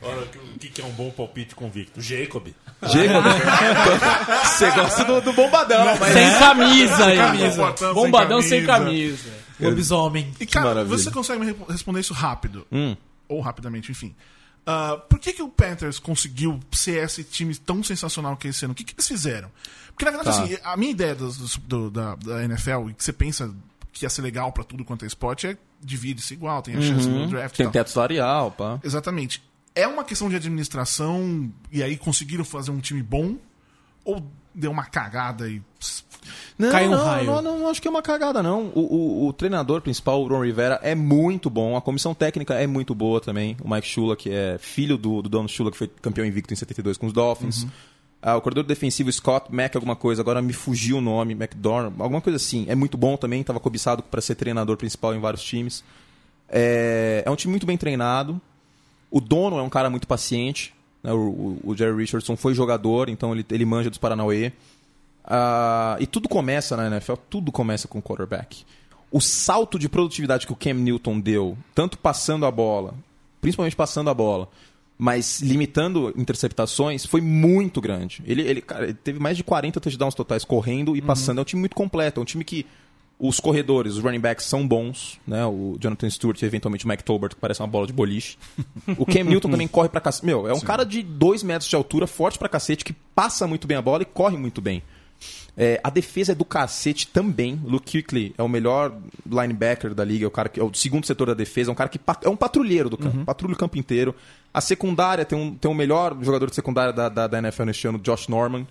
[0.00, 0.22] Olha,
[0.54, 2.00] o que, que é um bom palpite convicto?
[2.00, 2.48] Jacob.
[2.82, 3.24] Jacob?
[4.44, 6.12] Você gosta do, do bombadão, mas...
[6.12, 7.16] Sem camisa aí.
[7.18, 9.16] Bombadão sem Bombadão sem camisa.
[9.30, 9.42] camisa.
[9.60, 10.32] Lobisomem.
[10.40, 10.98] E, cara, maravilha.
[10.98, 12.66] você consegue me re- responder isso rápido?
[12.72, 12.96] Hum.
[13.28, 14.14] Ou rapidamente, enfim.
[14.66, 18.64] Ah, por que, que o Panthers conseguiu ser esse time tão sensacional que é esse
[18.64, 18.72] ano?
[18.72, 19.50] O que, que eles fizeram?
[19.88, 20.42] Porque, na verdade, Tá.
[20.44, 23.52] assim, a minha ideia dos- do- da, da NFL, e que você pensa
[23.92, 27.08] que ia ser legal pra tudo quanto é esporte, é divide-se igual, tem a chance
[27.08, 28.78] no draft Tem teto salarial, pá.
[28.82, 29.42] Exatamente.
[29.74, 33.36] É uma questão de administração e aí conseguiram fazer um time bom?
[34.04, 34.22] Ou
[34.54, 35.62] deu uma cagada e.
[36.58, 37.26] Não, Cai um não, raio.
[37.26, 38.66] Não, não, não acho que é uma cagada, não.
[38.74, 41.76] O, o- o treinador principal, o Ron Rivera, é muito bom.
[41.76, 43.56] A comissão técnica é muito boa também.
[43.62, 46.56] O Mike Shula, que é filho do, do Don Shula, que foi campeão invicto em
[46.56, 47.66] 72 com os Dolphins.
[48.22, 52.20] Ah, o corredor defensivo Scott Mac, alguma coisa, agora me fugiu o nome, McDormand, alguma
[52.20, 52.64] coisa assim.
[52.68, 55.82] É muito bom também, estava cobiçado para ser treinador principal em vários times.
[56.48, 58.40] É, é um time muito bem treinado.
[59.10, 60.72] O dono é um cara muito paciente.
[61.02, 61.12] né?
[61.12, 64.52] O, o- o Jerry Richardson foi jogador, então ele, ele manja dos Paranauê.
[65.24, 68.64] Ah, e tudo começa na NFL, tudo começa com o quarterback.
[69.10, 72.94] O salto de produtividade que o Cam Newton deu, tanto passando a bola,
[73.40, 74.48] principalmente passando a bola,
[74.98, 78.22] mas limitando interceptações, foi muito grande.
[78.26, 81.38] Ele, ele, cara, ele teve mais de 40 touchdowns totais correndo e passando.
[81.38, 82.66] É um time muito completo, é um time que
[83.18, 85.46] os corredores, os running backs são bons, né?
[85.46, 88.36] O Jonathan Stewart e eventualmente o Mac Tolbert, que parece uma bola de boliche.
[88.98, 90.26] O Cam Newton também corre pra cacete.
[90.26, 93.66] Meu, é um cara de 2 metros de altura, forte pra cacete, que passa muito
[93.66, 94.82] bem a bola e corre muito bem.
[95.56, 97.60] É, a defesa é do cacete também.
[97.64, 98.96] Luke Kuechly é o melhor
[99.30, 101.74] linebacker da liga, é o cara que é o segundo setor da defesa, é um
[101.74, 104.14] cara que pat- é um patrulheiro do campo, patrulha o campo inteiro.
[104.54, 107.86] A secundária tem um, tem o melhor jogador de secundária da, da, da NFL neste
[107.86, 108.66] ano, Josh Norman.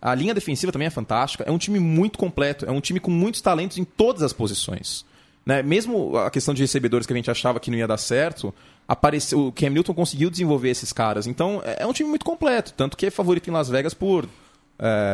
[0.00, 1.44] A linha defensiva também é fantástica.
[1.46, 5.04] É um time muito completo, é um time com muitos talentos em todas as posições.
[5.44, 5.62] Né?
[5.62, 8.54] Mesmo a questão de recebedores que a gente achava que não ia dar certo,
[8.88, 11.26] apareceu, o Cam Newton conseguiu desenvolver esses caras.
[11.26, 14.26] Então é é um time muito completo, tanto que é favorito em Las Vegas por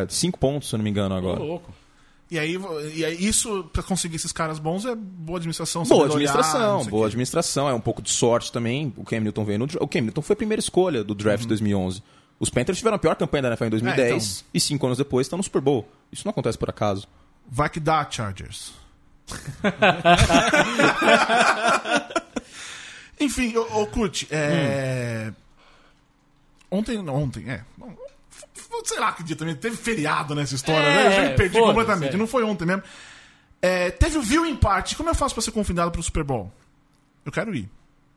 [0.09, 1.41] 5 pontos, se não me engano agora.
[1.41, 1.73] louco.
[2.31, 2.59] E aí,
[2.95, 5.83] e aí isso, pra conseguir esses caras bons, é boa administração.
[5.85, 8.93] Boa olhar, administração, sei o boa administração, é um pouco de sorte também.
[8.99, 11.49] O Cam Newton veio no, o Cam Newton foi a primeira escolha do draft de
[11.49, 12.03] 2011.
[12.39, 14.45] Os Panthers tiveram a pior campanha da NFL em 2010 É, então.
[14.53, 15.89] e cinco anos depois estão no Super Bowl.
[16.13, 17.09] Isso não acontece por acaso.
[17.49, 18.73] Vai que dá, Chargers.
[23.21, 25.33] Enfim, ô, ô Kurt, é...
[26.71, 27.65] Ontem, ontem, é...
[28.85, 31.07] Sei lá que dia também, teve feriado nessa história, É, né?
[31.07, 32.17] Eu já me perdi completamente, é.
[32.19, 32.83] não foi ontem mesmo.
[33.61, 36.53] É, teve o Viewing Party, como eu faço pra ser convidado pro Super Bowl?
[37.25, 37.69] Eu quero ir.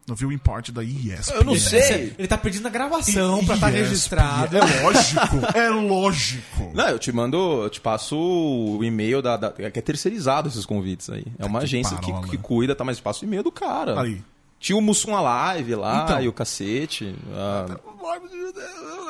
[0.08, 1.36] No Viewing Party da ESPN.
[1.36, 2.14] Eu não sei.
[2.18, 3.84] Ele tá pedindo a gravação pra E- estar ESPN.
[3.84, 4.58] registrado.
[4.58, 6.72] É lógico, é lógico.
[6.74, 10.66] Não, eu te mando, eu te passo o e-mail da, da- que é terceirizado esses
[10.66, 11.26] convites aí.
[11.38, 12.84] É uma Que agência que, que cuida, tá?
[12.84, 14.00] Mas eu passo o e-mail do cara.
[14.02, 14.22] Aí.
[14.62, 16.22] Tinha o Mussum Live lá Então.
[16.22, 17.14] e o cacete.
[17.34, 17.66] ah.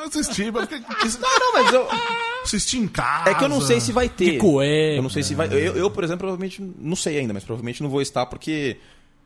[0.08, 0.68] assisti, mas
[1.20, 1.86] Não, não, mas eu.
[2.42, 3.30] assisti em casa.
[3.30, 4.32] É que eu não sei se vai ter.
[4.32, 4.96] De cueca.
[4.96, 5.46] Eu não sei se vai.
[5.48, 6.62] Eu, eu, por exemplo, provavelmente.
[6.78, 8.78] Não sei ainda, mas provavelmente não vou estar porque.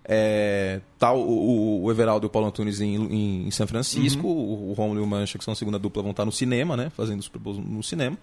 [0.08, 4.24] É, tá o, o- o Everaldo e o Paulo Antunes em, em- em São Francisco,
[4.28, 6.76] o, o Romulo e o Mancha, que são a segunda dupla, vão estar no cinema,
[6.76, 6.90] né?
[6.96, 8.16] Fazendo Super Bowl no cinema.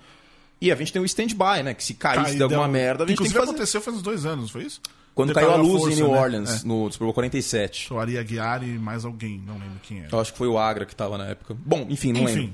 [0.61, 1.73] E a gente tem o stand-by, né?
[1.73, 3.49] Que se cair, se der alguma merda, a gente tem que Inclusive fazer.
[3.51, 4.79] aconteceu faz uns dois anos, foi isso?
[5.15, 6.19] Quando Detalhe caiu a luz força, em New né?
[6.21, 6.67] Orleans, É.
[6.67, 7.93] no Super Bowl 47.
[7.93, 10.09] O Ari Aguiar e mais alguém, não lembro quem era.
[10.11, 11.55] Eu acho que foi o Agra que tava na época.
[11.65, 12.33] Bom, enfim, não Enfim.
[12.35, 12.53] lembro.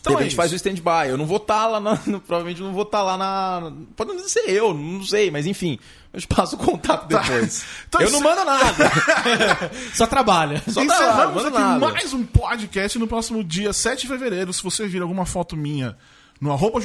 [0.00, 0.36] Então a é gente isso.
[0.36, 1.08] faz o stand-by.
[1.08, 1.98] Eu não vou estar lá na.
[2.06, 3.72] no- provavelmente não vou estar lá na.
[3.96, 5.78] Pode não ser eu, não sei, mas enfim.
[6.12, 7.64] Eu te passo o contato depois.
[7.88, 8.90] Então eu isso- não mando nada.
[9.94, 10.62] Só trabalha.
[10.68, 11.78] Só tá Encerramos aqui nada.
[11.92, 14.52] mais um podcast no próximo dia 7 de fevereiro.
[14.52, 15.96] Se você vir alguma foto minha
[16.40, 16.80] no arroba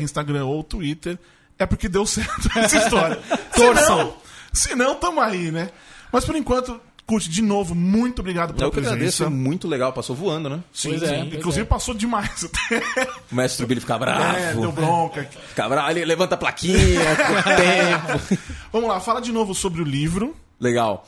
[0.00, 1.16] Instagram ou Twitter,
[1.58, 3.16] é porque deu certo essa história.
[3.54, 4.12] Torçam.
[4.56, 5.70] Se não, tamo aí, né?
[6.12, 9.24] Mas por enquanto, curte de novo, muito obrigado pela Eu que agradeço, presença.
[9.24, 10.60] foi muito legal, passou voando, né?
[10.72, 11.24] Sim, Pois é, sim.
[11.24, 11.66] pois Inclusive é.
[11.66, 13.08] passou demais até.
[13.30, 14.36] O mestre Billy fica bravo.
[14.36, 15.28] É, deu bronca.
[15.48, 16.76] Fica bravo, ele levanta a plaquinha,
[17.56, 18.38] tempo.
[18.72, 20.34] Vamos lá, fala de novo sobre o livro.
[20.60, 21.06] Legal.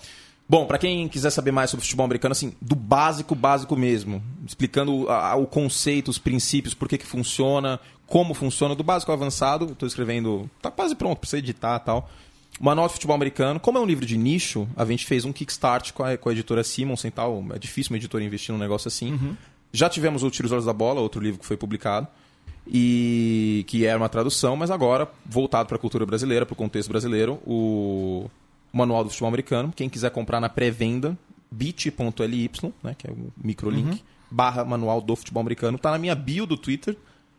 [0.48, 5.08] Bom, pra quem quiser saber mais sobre futebol americano, assim, do básico, básico mesmo, explicando
[5.10, 9.16] a- a- o conceito, os princípios, por que que funciona, como funciona, do básico ao
[9.18, 12.10] avançado, eu tô escrevendo, tá quase pronto pra você editar e tal.
[12.60, 15.92] Manual de Futebol Americano, como é um livro de nicho, a gente fez um kickstart
[15.92, 18.88] com a, com a editora Simonsen e tal, é difícil uma editora investir num negócio
[18.88, 19.36] assim.
[19.72, 22.08] Já tivemos o Tiro os Olhos da Bola, outro livro que foi publicado,
[22.66, 26.88] e que era uma tradução, mas agora voltado para a cultura brasileira, para o contexto
[26.88, 28.28] brasileiro, o
[28.72, 29.72] Manual do Futebol Americano.
[29.74, 31.16] Quem quiser comprar na pré-venda,
[31.50, 32.50] bit.ly,
[32.82, 33.98] né, que é o microlink, Uhum.
[34.30, 36.96] barra Manual do Futebol Americano, tá na minha bio do Twitter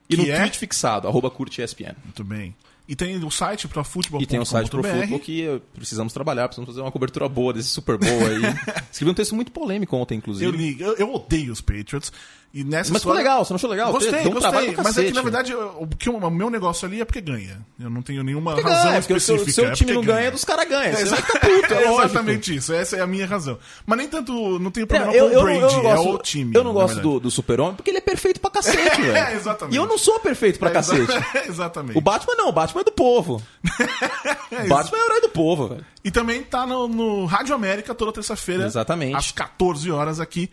[0.10, 0.38] e Que no é?
[0.40, 1.96] tweet fixado, arroba curte ESPN.
[2.04, 2.56] Muito bem.
[2.90, 4.20] E tem o site para futebol.
[4.20, 7.54] E tem o site pro futebol que eh, precisamos trabalhar, precisamos fazer uma cobertura boa
[7.54, 8.42] desse Super Bowl aí.
[8.92, 10.44] Escrevi um texto muito polêmico ontem, inclusive.
[10.46, 12.12] Eu li, eu, eu odeio os Patriots.
[12.52, 13.92] E nessa Mas ficou história- legal, você não achou legal?
[13.92, 14.76] Gostei, um gostei.
[14.76, 17.64] Mas é que, na verdade, eu- o, que o meu negócio ali é porque ganha.
[17.80, 19.62] Eu não tenho nenhuma Porque razão ganha, porque o seu, específica.
[19.68, 20.94] seu é time não ganha, dos caras ganham.
[20.98, 22.74] Você vai ficar puto, é É exatamente isso.
[22.74, 23.60] Essa é a minha razão.
[23.86, 24.58] Mas nem tanto.
[24.58, 25.60] Não tenho Não, problema eu, com eu o Brady.
[25.60, 26.52] eu não gosto, é o time.
[26.56, 27.08] eu não gosto verdade.
[27.14, 29.16] do, do super-homem porque ele é perfeito pra cacete, velho.
[29.16, 29.76] É, exatamente.
[29.76, 31.02] E eu não sou perfeito pra É, cacete.
[31.04, 32.00] exa- exatamente.
[32.00, 33.42] O Batman não, o Batman é do povo.
[34.68, 35.86] Batman é o herói do povo, velho.
[36.04, 38.66] E também tá no, no Rádio América toda terça-feira.
[38.66, 39.16] Exatamente.
[39.16, 40.50] Às 14 horas aqui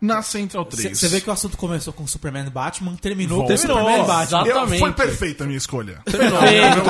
[0.00, 0.98] na Central 3.
[0.98, 3.52] Você vê que o assunto começou com Superman e Batman, terminou Volta.
[3.54, 4.22] com Superman e Terminou, Batman.
[4.24, 4.46] exato.
[4.48, 4.80] Eu- Exatamente.
[4.80, 5.98] foi perfeita a minha escolha.
[6.06, 6.82] Roteiro,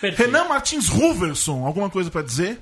[0.00, 0.16] perfeito.
[0.18, 2.60] Renan Martins Ruverson, alguma coisa pra dizer?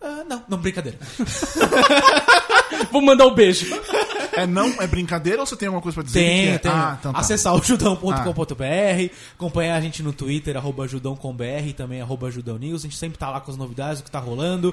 [0.00, 0.98] Ah, não, não, brincadeira.
[2.92, 3.66] Vou mandar um beijo.
[4.32, 4.68] É não?
[4.80, 6.20] É brincadeira ou você tem alguma coisa pra dizer?
[6.20, 6.70] Tem, Que é- tem.
[6.70, 7.18] Ah, então tá.
[7.18, 12.82] Acessar o judão.com.br, acompanhar a gente no Twitter, arroba judão.com.br e também arroba judão news.
[12.82, 14.72] A gente sempre tá lá com as novidades, o que tá rolando.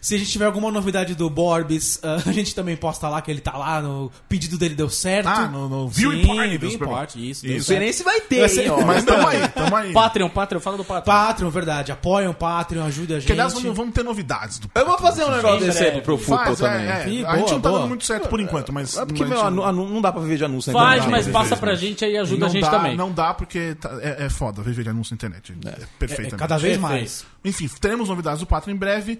[0.00, 3.30] Se a gente tiver alguma novidade do Borbis, ah, a gente também posta lá que
[3.30, 5.28] ele tá lá, no pedido dele deu certo.
[5.28, 6.70] Ah, no- no View Sim, View.
[6.70, 7.24] Report, isso.
[7.24, 7.42] Isso.
[7.46, 7.80] deu Não sei certo.
[7.84, 8.84] nem se vai ter, Vai ser- hein, ó.
[8.84, 9.92] Mas tamo aí, tamo aí.
[9.92, 11.14] Patreon, Patreon, fala do Patreon.
[11.16, 11.92] Patreon, verdade.
[11.92, 13.26] Apoiam o Patreon, ajuda a gente.
[13.26, 16.00] Que aliás, vamos, vamos ter novidades do Eu vou fazer um negócio Em desse aí
[16.00, 16.86] pro futebol Faz, também.
[16.86, 17.08] é, é.
[17.08, 17.80] Ih, a gente não tá boa.
[17.80, 18.96] dando muito certo por enquanto, mas.
[18.96, 20.78] É porque mas meu, a gente- anu- anu- não dá pra viver de anúncio na
[20.78, 21.24] Faz, internet.
[21.24, 22.96] mas passa pra gente aí e ajuda a gente dá, também.
[22.96, 25.52] Não dá porque tá- é, é foda viver de anúncio na internet.
[25.64, 26.36] É, É, perfeitamente.
[26.36, 27.24] cada vez mais.
[27.44, 29.18] Enfim, teremos novidades do Patreon em breve.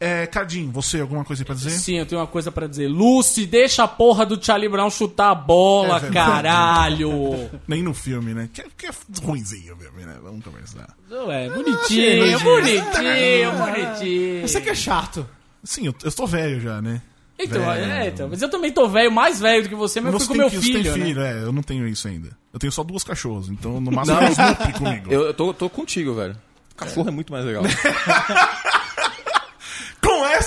[0.00, 1.70] É, Cardinho, você alguma coisa aí pra dizer?
[1.70, 2.86] Sim, eu tenho uma coisa pra dizer.
[2.88, 7.50] Lucy, deixa a porra do Charlie Brown chutar a bola, É caralho.
[7.66, 8.48] Nem no filme, né?
[8.52, 8.90] Que, que é
[9.22, 10.16] ruimzinho o filme, né?
[10.22, 10.94] Vamos conversar.
[11.10, 14.42] Não é, bonitinho, bonitinho, bonitinho.
[14.48, 15.28] Você que é chato.
[15.64, 17.02] Sim, eu, eu estou velho já, né?
[17.40, 17.84] Então, Velho.
[17.92, 20.26] é, então, mas eu também tô velho, mais velho do que você, mas eu Você
[20.26, 21.06] fui com tem meu que- você filho, tem né?
[21.08, 22.30] filho, é, eu não tenho isso ainda.
[22.52, 25.12] Eu tenho só duas cachorros, então no máximo um Snoopy comigo.
[25.12, 26.36] Eu, eu tô, tô contigo, velho.
[26.76, 27.62] Cachorro é muito mais legal.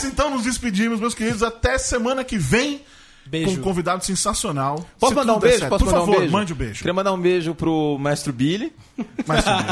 [0.02, 1.44] Essa, então, nos despedimos, meus queridos.
[1.44, 2.82] Até semana que vem.
[3.24, 3.52] Beijo.
[3.52, 4.84] Com um convidado sensacional.
[5.00, 5.70] Posso Se mandar um beijo?
[5.70, 6.34] Posso Por mandar favor, um beijo?
[6.34, 6.80] mande o beijo.
[6.80, 8.74] Queria mandar um beijo pro mestre Billy,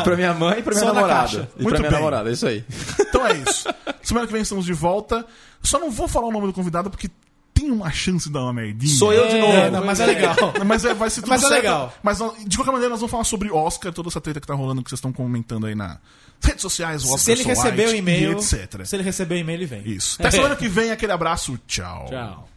[0.04, 1.50] pra minha mãe e pra minha Só na namorada.
[1.58, 2.00] E Muito pra minha bem.
[2.00, 2.64] namorada, é isso aí.
[3.02, 3.68] Então é isso.
[4.04, 5.26] Semana que vem estamos de volta.
[5.64, 7.10] Só não vou falar o nome do convidado porque
[7.52, 8.96] tem uma chance de dar uma merdinha.
[8.96, 9.52] Sou eu de novo.
[9.52, 10.36] É, não, mas é legal.
[10.66, 11.62] Mas é, vai ser tudo Mas é certo.
[11.64, 11.94] legal.
[12.04, 14.84] Mas de qualquer maneira, nós vamos falar sobre Oscar, toda essa treta que tá rolando,
[14.84, 15.98] que vocês estão comentando aí nas
[16.42, 17.44] redes sociais, Oscar Se ele
[17.88, 18.86] o e-mail, e etc.
[18.86, 19.82] se ele receber o e-mail, ele vem.
[19.86, 20.18] Isso.
[20.20, 21.60] Até semana que vem, aquele abraço.
[21.68, 22.08] Tchau.
[22.10, 22.49] Tchau.